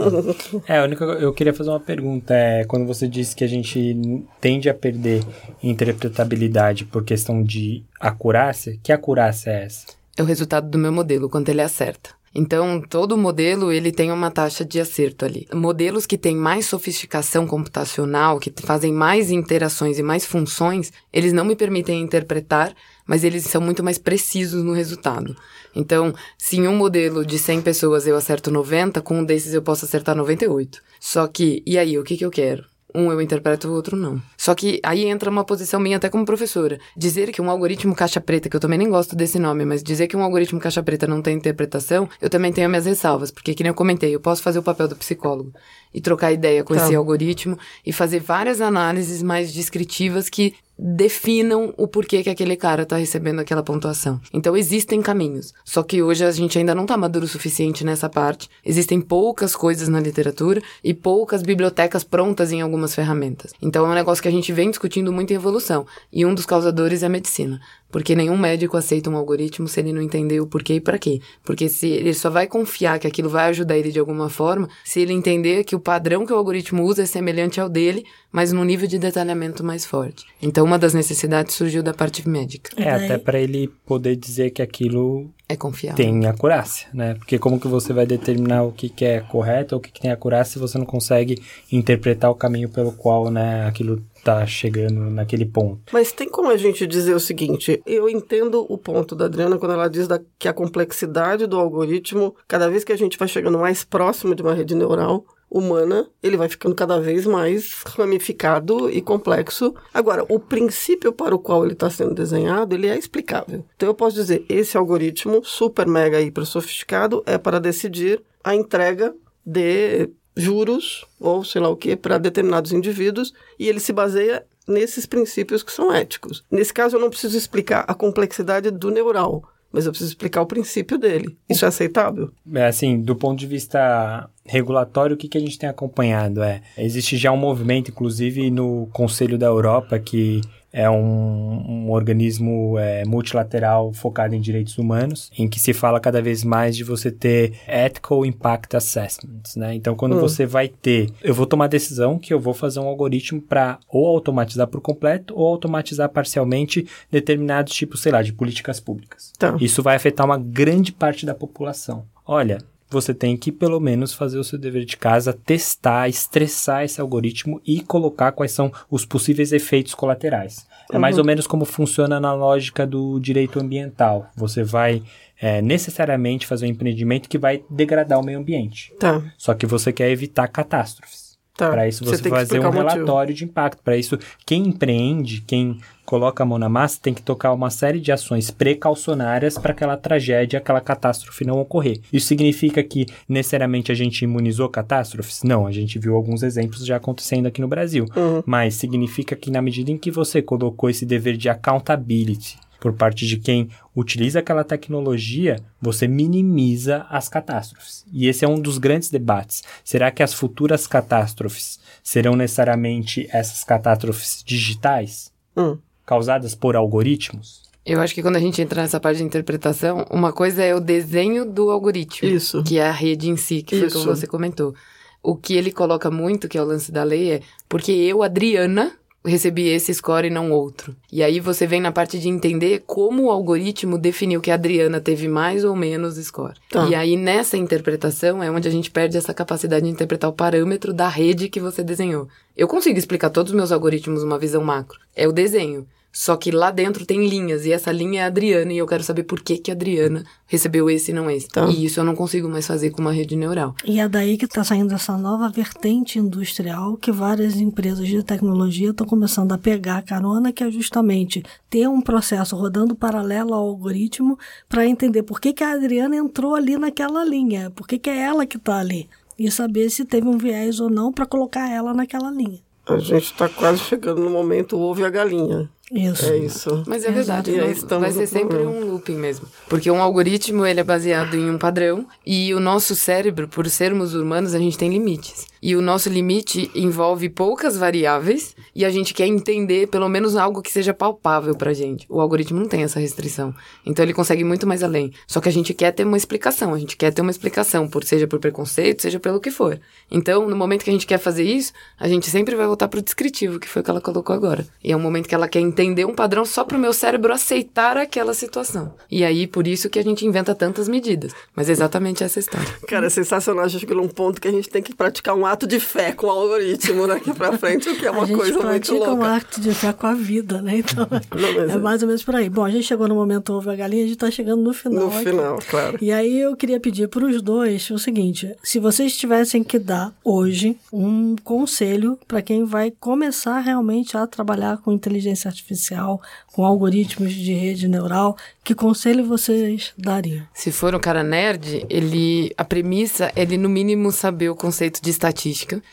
é, 0.67 0.79
a 0.79 0.83
única, 0.83 1.05
eu 1.05 1.31
queria 1.33 1.53
fazer 1.53 1.69
uma 1.69 1.79
pergunta. 1.79 2.33
É, 2.33 2.63
quando 2.65 2.85
você 2.85 3.07
disse 3.07 3.35
que 3.35 3.43
a 3.43 3.47
gente 3.47 4.23
tende 4.41 4.69
a 4.69 4.73
perder 4.73 5.23
interpretabilidade 5.61 6.85
por 6.85 7.03
questão 7.03 7.43
de 7.43 7.83
acurácia, 7.99 8.77
que 8.81 8.91
acurácia 8.91 9.51
é 9.51 9.65
essa? 9.65 9.85
É 10.17 10.23
o 10.23 10.25
resultado 10.25 10.69
do 10.69 10.77
meu 10.77 10.91
modelo, 10.91 11.29
quando 11.29 11.49
ele 11.49 11.61
acerta. 11.61 12.11
Então, 12.37 12.81
todo 12.81 13.17
modelo 13.17 13.71
ele 13.71 13.93
tem 13.93 14.11
uma 14.11 14.29
taxa 14.29 14.65
de 14.65 14.77
acerto 14.77 15.23
ali. 15.23 15.47
Modelos 15.53 16.05
que 16.05 16.17
têm 16.17 16.35
mais 16.35 16.65
sofisticação 16.65 17.47
computacional, 17.47 18.39
que 18.39 18.51
fazem 18.61 18.91
mais 18.91 19.31
interações 19.31 19.97
e 19.97 20.03
mais 20.03 20.25
funções, 20.25 20.91
eles 21.13 21.31
não 21.31 21.45
me 21.45 21.55
permitem 21.55 22.01
interpretar, 22.01 22.75
mas 23.05 23.23
eles 23.23 23.43
são 23.43 23.61
muito 23.61 23.83
mais 23.83 23.97
precisos 23.97 24.63
no 24.63 24.73
resultado. 24.73 25.35
Então, 25.75 26.13
se 26.37 26.57
em 26.57 26.67
um 26.67 26.75
modelo 26.75 27.25
de 27.25 27.37
100 27.37 27.61
pessoas 27.61 28.07
eu 28.07 28.15
acerto 28.15 28.49
90, 28.49 29.01
com 29.01 29.19
um 29.19 29.25
desses 29.25 29.53
eu 29.53 29.61
posso 29.61 29.85
acertar 29.85 30.15
98. 30.15 30.81
Só 30.99 31.27
que, 31.27 31.61
e 31.65 31.77
aí, 31.77 31.97
o 31.99 32.03
que, 32.03 32.17
que 32.17 32.25
eu 32.25 32.31
quero? 32.31 32.63
Um 32.95 33.11
eu 33.11 33.21
interpreto, 33.21 33.67
o 33.67 33.73
outro 33.73 33.97
não. 33.97 34.21
Só 34.37 34.55
que 34.55 34.79
aí 34.81 35.03
entra 35.03 35.29
uma 35.29 35.43
posição 35.43 35.81
minha 35.81 35.97
até 35.97 36.09
como 36.09 36.23
professora. 36.23 36.79
Dizer 36.95 37.29
que 37.29 37.41
um 37.41 37.49
algoritmo 37.49 37.93
caixa 37.93 38.21
preta, 38.21 38.47
que 38.47 38.55
eu 38.55 38.59
também 38.59 38.79
nem 38.79 38.89
gosto 38.89 39.17
desse 39.17 39.37
nome, 39.37 39.65
mas 39.65 39.83
dizer 39.83 40.07
que 40.07 40.15
um 40.15 40.23
algoritmo 40.23 40.61
caixa 40.61 40.81
preta 40.81 41.05
não 41.05 41.21
tem 41.21 41.35
interpretação, 41.35 42.07
eu 42.21 42.29
também 42.29 42.53
tenho 42.53 42.69
minhas 42.69 42.85
ressalvas. 42.85 43.31
Porque, 43.31 43.53
que 43.53 43.63
nem 43.63 43.71
eu 43.71 43.75
comentei, 43.75 44.15
eu 44.15 44.19
posso 44.21 44.41
fazer 44.41 44.59
o 44.59 44.63
papel 44.63 44.87
do 44.87 44.95
psicólogo 44.95 45.51
e 45.93 46.01
trocar 46.01 46.31
ideia 46.31 46.63
com 46.63 46.73
tá. 46.73 46.83
esse 46.83 46.95
algoritmo 46.95 47.57
e 47.85 47.91
fazer 47.91 48.19
várias 48.19 48.61
análises 48.61 49.21
mais 49.23 49.53
descritivas 49.53 50.29
que 50.29 50.53
definam 50.77 51.73
o 51.77 51.87
porquê 51.87 52.21
que 52.21 52.29
aquele 52.29 52.55
cara 52.55 52.83
está 52.83 52.97
recebendo 52.97 53.39
aquela 53.39 53.63
pontuação. 53.63 54.19
Então 54.33 54.57
existem 54.57 55.01
caminhos. 55.01 55.53
Só 55.63 55.81
que 55.81 56.03
hoje 56.03 56.25
a 56.25 56.31
gente 56.31 56.57
ainda 56.57 56.75
não 56.75 56.83
está 56.83 56.97
maduro 56.97 57.25
o 57.25 57.29
suficiente 57.29 57.85
nessa 57.85 58.09
parte. 58.09 58.49
Existem 58.63 58.99
poucas 58.99 59.55
coisas 59.55 59.87
na 59.87 59.99
literatura 59.99 60.61
e 60.83 60.93
poucas 60.93 61.41
bibliotecas 61.41 62.03
prontas 62.03 62.51
em 62.51 62.61
algumas 62.61 62.93
ferramentas. 62.93 63.53
Então 63.61 63.85
é 63.85 63.89
um 63.89 63.93
negócio 63.93 64.21
que 64.21 64.27
a 64.27 64.31
gente 64.31 64.51
vem 64.51 64.69
discutindo 64.69 65.13
muito 65.13 65.31
em 65.31 65.35
evolução. 65.35 65.85
E 66.11 66.25
um 66.25 66.35
dos 66.35 66.45
causadores 66.45 67.03
é 67.03 67.05
a 67.05 67.09
medicina. 67.09 67.61
Porque 67.95 68.13
nenhum 68.13 68.37
médico 68.37 68.75
aceita 68.75 69.09
um 69.09 69.15
algoritmo 69.15 69.69
se 69.69 69.79
ele 69.79 69.93
não 69.93 70.01
entender 70.01 70.41
o 70.41 70.45
porquê 70.45 70.73
e 70.73 70.81
para 70.81 70.99
quê. 70.99 71.21
Porque 71.45 71.69
se 71.69 71.87
ele 71.87 72.13
só 72.13 72.29
vai 72.29 72.45
confiar 72.45 72.99
que 72.99 73.07
aquilo 73.07 73.29
vai 73.29 73.47
ajudar 73.47 73.77
ele 73.77 73.89
de 73.89 73.97
alguma 73.97 74.27
forma, 74.27 74.67
se 74.83 74.99
ele 74.99 75.13
entender 75.13 75.63
que 75.63 75.77
o 75.77 75.79
padrão 75.79 76.25
que 76.25 76.33
o 76.33 76.35
algoritmo 76.35 76.83
usa 76.83 77.03
é 77.03 77.05
semelhante 77.05 77.57
ao 77.57 77.69
dele, 77.69 78.03
mas 78.33 78.51
num 78.51 78.65
nível 78.65 78.85
de 78.85 78.99
detalhamento 78.99 79.63
mais 79.63 79.85
forte. 79.85 80.25
Então, 80.41 80.65
uma 80.65 80.77
das 80.77 80.93
necessidades 80.93 81.55
surgiu 81.55 81.81
da 81.81 81.93
parte 81.93 82.27
médica. 82.27 82.69
É, 82.75 82.91
até 82.91 83.17
para 83.17 83.39
ele 83.39 83.69
poder 83.85 84.17
dizer 84.17 84.49
que 84.49 84.61
aquilo 84.61 85.29
é 85.47 85.55
confiável. 85.55 85.97
Tem 85.97 86.25
acurácia, 86.25 86.87
né? 86.93 87.13
Porque 87.15 87.37
como 87.37 87.59
que 87.59 87.67
você 87.67 87.93
vai 87.93 88.05
determinar 88.05 88.63
o 88.63 88.71
que, 88.71 88.89
que 88.89 89.05
é 89.05 89.19
correto 89.19 89.75
ou 89.75 89.79
o 89.79 89.81
que, 89.81 89.91
que 89.91 90.01
tem 90.01 90.11
acurácia 90.11 90.53
se 90.53 90.59
você 90.59 90.77
não 90.77 90.85
consegue 90.85 91.41
interpretar 91.71 92.31
o 92.31 92.35
caminho 92.35 92.69
pelo 92.69 92.91
qual, 92.91 93.29
né, 93.29 93.65
aquilo 93.67 94.01
tá 94.23 94.43
chegando 94.47 95.01
naquele 95.11 95.45
ponto. 95.45 95.93
Mas 95.93 96.11
tem 96.11 96.27
como 96.27 96.49
a 96.49 96.57
gente 96.57 96.87
dizer 96.87 97.13
o 97.13 97.19
seguinte, 97.19 97.79
eu 97.85 98.09
entendo 98.09 98.65
o 98.67 98.75
ponto 98.75 99.15
da 99.15 99.25
Adriana 99.25 99.59
quando 99.59 99.73
ela 99.73 99.87
diz 99.87 100.07
da, 100.07 100.19
que 100.39 100.47
a 100.47 100.53
complexidade 100.53 101.45
do 101.45 101.59
algoritmo, 101.59 102.35
cada 102.47 102.67
vez 102.67 102.83
que 102.83 102.91
a 102.91 102.97
gente 102.97 103.19
vai 103.19 103.27
chegando 103.27 103.59
mais 103.59 103.83
próximo 103.83 104.33
de 104.33 104.41
uma 104.41 104.55
rede 104.55 104.73
neural, 104.73 105.23
humana, 105.49 106.07
ele 106.21 106.37
vai 106.37 106.49
ficando 106.49 106.75
cada 106.75 106.99
vez 106.99 107.25
mais 107.25 107.83
ramificado 107.85 108.89
e 108.89 109.01
complexo. 109.01 109.73
Agora, 109.93 110.25
o 110.27 110.39
princípio 110.39 111.13
para 111.13 111.35
o 111.35 111.39
qual 111.39 111.63
ele 111.63 111.73
está 111.73 111.89
sendo 111.89 112.13
desenhado, 112.13 112.75
ele 112.75 112.87
é 112.87 112.97
explicável. 112.97 113.63
Então, 113.75 113.87
eu 113.87 113.93
posso 113.93 114.15
dizer, 114.15 114.45
esse 114.49 114.75
algoritmo 114.77 115.43
super 115.43 115.87
mega 115.87 116.21
hiper 116.21 116.45
sofisticado 116.45 117.23
é 117.25 117.37
para 117.37 117.59
decidir 117.59 118.21
a 118.43 118.55
entrega 118.55 119.13
de 119.45 120.09
juros 120.35 121.05
ou 121.19 121.45
sei 121.45 121.61
lá 121.61 121.69
o 121.69 121.77
que 121.77 121.95
para 121.95 122.17
determinados 122.17 122.73
indivíduos 122.73 123.33
e 123.57 123.69
ele 123.69 123.79
se 123.79 123.93
baseia 123.93 124.45
nesses 124.67 125.05
princípios 125.05 125.63
que 125.63 125.71
são 125.71 125.93
éticos. 125.93 126.43
Nesse 126.51 126.73
caso, 126.73 126.95
eu 126.95 126.99
não 126.99 127.09
preciso 127.09 127.37
explicar 127.37 127.85
a 127.87 127.93
complexidade 127.93 128.71
do 128.71 128.89
neural, 128.89 129.43
mas 129.75 129.85
eu 129.85 129.91
preciso 129.91 130.11
explicar 130.11 130.41
o 130.41 130.45
princípio 130.45 130.97
dele. 130.97 131.37
Isso 131.49 131.65
é 131.65 131.67
aceitável? 131.67 132.31
É 132.53 132.65
assim, 132.65 133.01
do 133.01 133.13
ponto 133.13 133.37
de 133.37 133.45
vista 133.45 134.29
regulatório, 134.45 135.15
o 135.15 135.17
que, 135.17 135.27
que 135.27 135.37
a 135.37 135.41
gente 135.41 135.59
tem 135.59 135.67
acompanhado? 135.67 136.41
É, 136.41 136.61
existe 136.77 137.17
já 137.17 137.29
um 137.33 137.37
movimento, 137.37 137.91
inclusive 137.91 138.49
no 138.49 138.87
Conselho 138.93 139.37
da 139.37 139.47
Europa, 139.47 139.99
que 139.99 140.39
é 140.75 140.89
um, 140.89 141.85
um 141.85 141.91
organismo 141.91 142.77
é, 142.77 143.05
multilateral 143.05 143.93
focado 143.93 144.35
em 144.35 144.41
direitos 144.41 144.77
humanos, 144.77 145.31
em 145.37 145.47
que 145.47 145.57
se 145.57 145.71
fala 145.71 146.01
cada 146.01 146.21
vez 146.21 146.43
mais 146.43 146.75
de 146.75 146.83
você 146.83 147.09
ter 147.09 147.53
ethical 147.65 148.25
impact 148.25 148.75
assessments, 148.75 149.55
né? 149.55 149.73
Então, 149.73 149.95
quando 149.95 150.17
hum. 150.17 150.19
você 150.19 150.45
vai 150.45 150.67
ter, 150.67 151.09
eu 151.23 151.33
vou 151.33 151.45
tomar 151.45 151.65
a 151.65 151.69
decisão 151.69 152.19
que 152.19 152.33
eu 152.33 152.41
vou 152.41 152.53
fazer 152.53 152.81
um 152.81 152.87
algoritmo 152.87 153.41
para 153.41 153.79
ou 153.87 154.05
automatizar 154.05 154.67
por 154.67 154.81
completo 154.81 155.33
ou 155.33 155.47
automatizar 155.47 156.09
parcialmente 156.09 156.85
determinados 157.09 157.73
tipos, 157.73 158.01
sei 158.01 158.11
lá, 158.11 158.21
de 158.21 158.33
políticas 158.33 158.81
públicas. 158.81 159.31
Tá. 159.39 159.55
Isso 159.61 159.81
vai 159.81 159.95
afetar 159.95 160.25
uma 160.25 160.37
grande 160.37 160.91
parte 160.91 161.25
da 161.25 161.33
população. 161.33 162.03
Olha, 162.25 162.57
você 162.89 163.13
tem 163.13 163.35
que 163.35 163.51
pelo 163.51 163.79
menos 163.79 164.13
fazer 164.13 164.37
o 164.37 164.43
seu 164.43 164.59
dever 164.59 164.85
de 164.85 164.97
casa, 164.97 165.33
testar, 165.33 166.07
estressar 166.07 166.83
esse 166.83 167.01
algoritmo 167.01 167.61
e 167.65 167.81
colocar 167.81 168.31
quais 168.31 168.51
são 168.51 168.71
os 168.89 169.05
possíveis 169.05 169.51
efeitos 169.51 169.95
colaterais. 169.95 170.67
É 170.91 170.97
mais 170.97 171.15
uhum. 171.15 171.21
ou 171.21 171.25
menos 171.25 171.47
como 171.47 171.65
funciona 171.65 172.19
na 172.19 172.33
lógica 172.33 172.85
do 172.85 173.19
direito 173.19 173.59
ambiental. 173.59 174.29
Você 174.35 174.63
vai 174.63 175.01
é, 175.41 175.61
necessariamente 175.61 176.45
fazer 176.45 176.65
um 176.67 176.69
empreendimento 176.69 177.27
que 177.27 177.37
vai 177.37 177.63
degradar 177.69 178.19
o 178.19 178.23
meio 178.23 178.39
ambiente. 178.39 178.93
Tá. 178.99 179.21
Só 179.37 179.53
que 179.53 179.65
você 179.65 179.91
quer 179.91 180.11
evitar 180.11 180.47
catástrofes. 180.47 181.24
Tá. 181.57 181.69
Para 181.69 181.87
isso 181.87 182.03
você, 182.03 182.17
você 182.17 182.29
fazer 182.29 182.59
um 182.59 182.69
relatório 182.69 183.33
de 183.33 183.45
impacto. 183.45 183.81
Para 183.81 183.95
isso, 183.95 184.19
quem 184.45 184.67
empreende, 184.67 185.41
quem 185.41 185.79
coloca 186.05 186.43
a 186.43 186.45
mão 186.45 186.59
na 186.59 186.67
massa, 186.67 186.99
tem 187.01 187.13
que 187.13 187.21
tocar 187.21 187.53
uma 187.53 187.69
série 187.69 187.99
de 187.99 188.11
ações 188.11 188.51
precaucionárias 188.51 189.57
para 189.57 189.71
aquela 189.71 189.97
tragédia, 189.97 190.59
aquela 190.59 190.81
catástrofe 190.81 191.45
não 191.45 191.59
ocorrer. 191.59 191.99
Isso 192.11 192.27
significa 192.27 192.83
que 192.83 193.05
necessariamente 193.27 193.91
a 193.91 193.95
gente 193.95 194.21
imunizou 194.21 194.67
catástrofes? 194.69 195.43
Não, 195.43 195.65
a 195.65 195.71
gente 195.71 195.97
viu 195.97 196.15
alguns 196.15 196.43
exemplos 196.43 196.85
já 196.85 196.97
acontecendo 196.97 197.47
aqui 197.47 197.61
no 197.61 197.67
Brasil. 197.67 198.05
Uhum. 198.15 198.43
Mas 198.45 198.75
significa 198.75 199.35
que 199.35 199.49
na 199.49 199.61
medida 199.61 199.89
em 199.91 199.97
que 199.97 200.11
você 200.11 200.41
colocou 200.41 200.89
esse 200.89 201.05
dever 201.05 201.37
de 201.37 201.47
accountability, 201.47 202.57
por 202.79 202.93
parte 202.93 203.25
de 203.25 203.37
quem 203.37 203.69
utiliza 203.95 204.39
aquela 204.39 204.63
tecnologia, 204.63 205.57
você 205.81 206.07
minimiza 206.07 207.05
as 207.09 207.29
catástrofes. 207.29 208.05
E 208.11 208.27
esse 208.27 208.43
é 208.43 208.47
um 208.47 208.59
dos 208.59 208.77
grandes 208.77 209.09
debates. 209.09 209.63
Será 209.83 210.11
que 210.11 210.23
as 210.23 210.33
futuras 210.33 210.87
catástrofes 210.87 211.79
serão 212.03 212.35
necessariamente 212.35 213.27
essas 213.31 213.63
catástrofes 213.63 214.43
digitais, 214.45 215.31
hum. 215.55 215.77
causadas 216.05 216.53
por 216.55 216.75
algoritmos? 216.75 217.65
Eu 217.85 218.01
acho 218.01 218.15
que 218.15 218.21
quando 218.21 218.37
a 218.37 218.39
gente 218.39 218.59
entra 218.61 218.81
nessa 218.81 218.99
parte 218.99 219.17
de 219.17 219.23
interpretação, 219.23 220.07
uma 220.09 220.33
coisa 220.33 220.63
é 220.63 220.73
o 220.73 220.79
desenho 220.79 221.45
do 221.45 221.69
algoritmo. 221.69 222.27
Isso. 222.27 222.63
Que 222.63 222.79
é 222.79 222.87
a 222.87 222.91
rede 222.91 223.29
em 223.29 223.37
si, 223.37 223.61
que 223.61 223.77
foi 223.77 223.87
Isso. 223.87 223.99
como 223.99 224.15
você 224.15 224.25
comentou. 224.25 224.73
O 225.21 225.35
que 225.35 225.53
ele 225.53 225.71
coloca 225.71 226.09
muito, 226.09 226.47
que 226.47 226.57
é 226.57 226.61
o 226.61 226.65
lance 226.65 226.91
da 226.91 227.03
lei, 227.03 227.33
é 227.33 227.41
porque 227.69 227.91
eu, 227.91 228.23
Adriana, 228.23 228.91
recebi 229.25 229.67
esse 229.67 229.93
score 229.93 230.27
e 230.27 230.29
não 230.29 230.51
outro. 230.51 230.95
E 231.11 231.23
aí 231.23 231.39
você 231.39 231.65
vem 231.65 231.81
na 231.81 231.91
parte 231.91 232.19
de 232.19 232.29
entender 232.29 232.83
como 232.85 233.23
o 233.23 233.31
algoritmo 233.31 233.97
definiu 233.97 234.41
que 234.41 234.51
a 234.51 234.55
Adriana 234.55 235.01
teve 235.01 235.27
mais 235.27 235.63
ou 235.63 235.75
menos 235.75 236.15
score. 236.15 236.55
Tá. 236.69 236.87
E 236.87 236.95
aí 236.95 237.17
nessa 237.17 237.57
interpretação 237.57 238.41
é 238.41 238.49
onde 238.49 238.67
a 238.67 238.71
gente 238.71 238.91
perde 238.91 239.17
essa 239.17 239.33
capacidade 239.33 239.85
de 239.85 239.91
interpretar 239.91 240.29
o 240.29 240.33
parâmetro 240.33 240.93
da 240.93 241.07
rede 241.07 241.49
que 241.49 241.59
você 241.59 241.83
desenhou. 241.83 242.27
Eu 242.55 242.67
consigo 242.67 242.97
explicar 242.97 243.29
todos 243.29 243.51
os 243.51 243.55
meus 243.55 243.71
algoritmos 243.71 244.23
uma 244.23 244.39
visão 244.39 244.63
macro. 244.63 244.99
É 245.15 245.27
o 245.27 245.33
desenho. 245.33 245.85
Só 246.17 246.37
que 246.37 246.49
lá 246.49 246.71
dentro 246.71 247.05
tem 247.05 247.27
linhas, 247.27 247.65
e 247.65 247.73
essa 247.73 247.91
linha 247.91 248.21
é 248.21 248.23
a 248.23 248.27
Adriana, 248.27 248.71
e 248.71 248.77
eu 248.77 248.87
quero 248.87 249.03
saber 249.03 249.23
por 249.23 249.41
que, 249.41 249.57
que 249.57 249.69
a 249.69 249.73
Adriana 249.73 250.23
recebeu 250.47 250.89
esse 250.89 251.11
e 251.11 251.13
não 251.13 251.29
esse. 251.29 251.49
Tá. 251.49 251.65
E 251.67 251.83
isso 251.83 251.99
eu 251.99 252.05
não 252.05 252.15
consigo 252.15 252.47
mais 252.47 252.65
fazer 252.65 252.91
com 252.91 253.01
uma 253.01 253.11
rede 253.11 253.35
neural. 253.35 253.75
E 253.83 253.99
é 253.99 254.07
daí 254.07 254.37
que 254.37 254.45
está 254.45 254.63
saindo 254.63 254.93
essa 254.93 255.17
nova 255.17 255.49
vertente 255.49 256.17
industrial 256.17 256.95
que 256.95 257.11
várias 257.11 257.57
empresas 257.57 258.07
de 258.07 258.23
tecnologia 258.23 258.91
estão 258.91 259.05
começando 259.05 259.51
a 259.51 259.57
pegar 259.57 259.97
a 259.97 260.01
carona, 260.01 260.53
que 260.53 260.63
é 260.63 260.71
justamente 260.71 261.43
ter 261.69 261.89
um 261.89 261.99
processo 261.99 262.55
rodando 262.55 262.95
paralelo 262.95 263.53
ao 263.53 263.67
algoritmo 263.67 264.39
para 264.69 264.87
entender 264.87 265.23
por 265.23 265.41
que, 265.41 265.51
que 265.51 265.65
a 265.65 265.73
Adriana 265.73 266.15
entrou 266.15 266.55
ali 266.55 266.77
naquela 266.77 267.25
linha, 267.25 267.71
por 267.71 267.85
que, 267.85 267.99
que 267.99 268.09
é 268.09 268.21
ela 268.21 268.45
que 268.45 268.55
está 268.55 268.77
ali. 268.77 269.09
E 269.37 269.51
saber 269.51 269.89
se 269.89 270.05
teve 270.05 270.29
um 270.29 270.37
viés 270.37 270.79
ou 270.79 270.89
não 270.89 271.11
para 271.11 271.25
colocar 271.25 271.69
ela 271.69 271.93
naquela 271.93 272.31
linha. 272.31 272.59
A 272.87 272.99
gente 272.99 273.25
está 273.25 273.49
quase 273.49 273.79
chegando 273.79 274.21
no 274.21 274.29
momento 274.29 274.79
ovo 274.79 275.01
e 275.01 275.03
a 275.03 275.09
galinha. 275.09 275.69
Isso. 275.91 276.25
É 276.25 276.37
isso. 276.37 276.83
Mas 276.87 277.05
é 277.05 277.11
verdade, 277.11 277.51
E 277.51 277.59
aí 277.59 277.75
não- 277.89 277.99
vai 277.99 278.11
ser 278.11 278.25
sempre 278.25 278.57
problema. 278.57 278.71
um 278.85 278.91
looping 278.91 279.15
mesmo. 279.15 279.45
Porque 279.69 279.89
um 279.91 280.01
algoritmo, 280.01 280.65
ele 280.65 280.79
é 280.79 280.83
baseado 280.83 281.35
em 281.35 281.49
um 281.49 281.57
padrão, 281.59 282.07
e 282.25 282.53
o 282.55 282.59
nosso 282.59 282.95
cérebro, 282.95 283.47
por 283.47 283.69
sermos 283.69 284.15
humanos, 284.15 284.55
a 284.55 284.59
gente 284.59 284.77
tem 284.77 284.89
limites. 284.89 285.45
E 285.65 285.75
o 285.75 285.81
nosso 285.81 286.09
limite 286.09 286.69
envolve 286.75 287.27
poucas 287.27 287.75
variáveis, 287.75 288.55
e 288.75 288.85
a 288.85 288.89
gente 288.91 289.15
quer 289.15 289.25
entender 289.25 289.87
pelo 289.87 290.07
menos 290.07 290.35
algo 290.35 290.61
que 290.61 290.71
seja 290.71 290.93
palpável 290.93 291.55
pra 291.55 291.73
gente. 291.73 292.05
O 292.07 292.21
algoritmo 292.21 292.59
não 292.59 292.67
tem 292.67 292.83
essa 292.83 292.99
restrição. 292.99 293.51
Então 293.83 294.05
ele 294.05 294.13
consegue 294.13 294.43
muito 294.43 294.67
mais 294.67 294.83
além. 294.83 295.11
Só 295.25 295.41
que 295.41 295.49
a 295.49 295.51
gente 295.51 295.73
quer 295.73 295.91
ter 295.91 296.03
uma 296.03 296.17
explicação, 296.17 296.71
a 296.71 296.77
gente 296.77 296.95
quer 296.95 297.11
ter 297.11 297.23
uma 297.23 297.31
explicação, 297.31 297.87
por, 297.87 298.03
seja 298.03 298.27
por 298.27 298.37
preconceito, 298.37 299.01
seja 299.01 299.19
pelo 299.19 299.39
que 299.39 299.49
for. 299.49 299.79
Então, 300.11 300.47
no 300.47 300.55
momento 300.55 300.83
que 300.83 300.91
a 300.91 300.93
gente 300.93 301.07
quer 301.07 301.17
fazer 301.17 301.41
isso, 301.41 301.73
a 301.99 302.07
gente 302.07 302.29
sempre 302.29 302.55
vai 302.55 302.67
voltar 302.67 302.87
pro 302.87 303.01
descritivo, 303.01 303.59
que 303.59 303.67
foi 303.67 303.81
o 303.81 303.83
que 303.83 303.89
ela 303.89 304.01
colocou 304.01 304.35
agora. 304.35 304.67
E 304.83 304.91
é 304.91 304.95
um 304.95 305.01
momento 305.01 305.27
que 305.27 305.33
ela 305.33 305.47
quer 305.47 305.61
entender 305.61 306.05
um 306.05 306.13
padrão 306.13 306.45
só 306.45 306.63
pro 306.63 306.77
meu 306.77 306.93
cérebro 306.93 307.33
aceitar 307.33 307.97
aquela 307.97 308.35
situação. 308.35 308.93
E 309.09 309.23
aí, 309.23 309.47
por 309.47 309.65
isso 309.65 309.89
que 309.89 309.97
a 309.97 310.03
gente 310.03 310.27
inventa 310.27 310.53
tantas 310.53 310.87
medidas. 310.87 311.33
Mas 311.55 311.69
é 311.69 311.71
exatamente 311.71 312.23
essa 312.23 312.37
história. 312.37 312.71
Cara, 312.87 313.07
é 313.07 313.09
sensacional. 313.09 313.65
A 313.65 313.67
gente 313.67 313.81
chegou 313.81 313.97
num 313.97 314.07
ponto 314.07 314.39
que 314.39 314.47
a 314.47 314.51
gente 314.51 314.69
tem 314.69 314.83
que 314.83 314.93
praticar 314.93 315.35
um 315.35 315.43
ato 315.55 315.65
de 315.67 315.79
fé 315.79 316.11
com 316.11 316.27
o 316.27 316.29
algoritmo 316.29 317.07
daqui 317.07 317.33
pra 317.33 317.57
frente, 317.57 317.89
o 317.89 317.95
que 317.97 318.05
é 318.05 318.11
uma 318.11 318.23
a 318.23 318.25
gente 318.25 318.37
coisa 318.37 318.53
muito 318.53 318.65
pratica 318.67 318.95
um 318.95 319.15
louca. 319.15 319.35
acto 319.35 319.61
de 319.61 319.73
fé 319.73 319.93
com 319.93 320.07
a 320.07 320.13
vida, 320.13 320.61
né? 320.61 320.77
Então, 320.79 321.07
é 321.69 321.71
é- 321.73 321.77
mais 321.77 322.01
ou 322.01 322.07
menos 322.07 322.23
por 322.23 322.35
aí. 322.35 322.49
Bom, 322.49 322.63
a 322.65 322.69
gente 322.69 322.83
chegou 322.83 323.07
no 323.07 323.15
momento 323.15 323.53
ovo 323.53 323.69
a 323.71 323.75
galinha, 323.75 324.03
a 324.03 324.07
gente 324.07 324.17
tá 324.17 324.29
chegando 324.29 324.61
no 324.61 324.73
final. 324.73 325.07
No 325.07 325.15
aqui. 325.15 325.29
final, 325.29 325.59
claro. 325.69 325.97
E 326.01 326.11
aí 326.11 326.39
eu 326.39 326.55
queria 326.55 326.79
pedir 326.79 327.07
para 327.07 327.25
os 327.25 327.41
dois 327.41 327.89
o 327.89 327.97
seguinte: 327.97 328.53
se 328.61 328.79
vocês 328.79 329.15
tivessem 329.15 329.63
que 329.63 329.79
dar 329.79 330.13
hoje 330.23 330.77
um 330.91 331.35
conselho 331.43 332.19
para 332.27 332.41
quem 332.41 332.65
vai 332.65 332.91
começar 332.99 333.59
realmente 333.59 334.17
a 334.17 334.27
trabalhar 334.27 334.77
com 334.79 334.91
inteligência 334.91 335.47
artificial, 335.47 336.21
com 336.51 336.65
algoritmos 336.65 337.33
de 337.33 337.53
rede 337.53 337.87
neural, 337.87 338.35
que 338.63 338.73
conselho 338.75 339.25
vocês 339.25 339.93
dariam? 339.97 340.43
Se 340.53 340.71
for 340.71 340.93
um 340.95 340.99
cara 340.99 341.23
nerd, 341.23 341.85
ele 341.89 342.51
a 342.57 342.63
premissa 342.65 343.31
é 343.35 343.45
ele 343.45 343.57
no 343.57 343.69
mínimo 343.69 344.11
saber 344.11 344.49
o 344.49 344.55
conceito 344.55 344.99
de 345.01 345.09
estatística, 345.11 345.44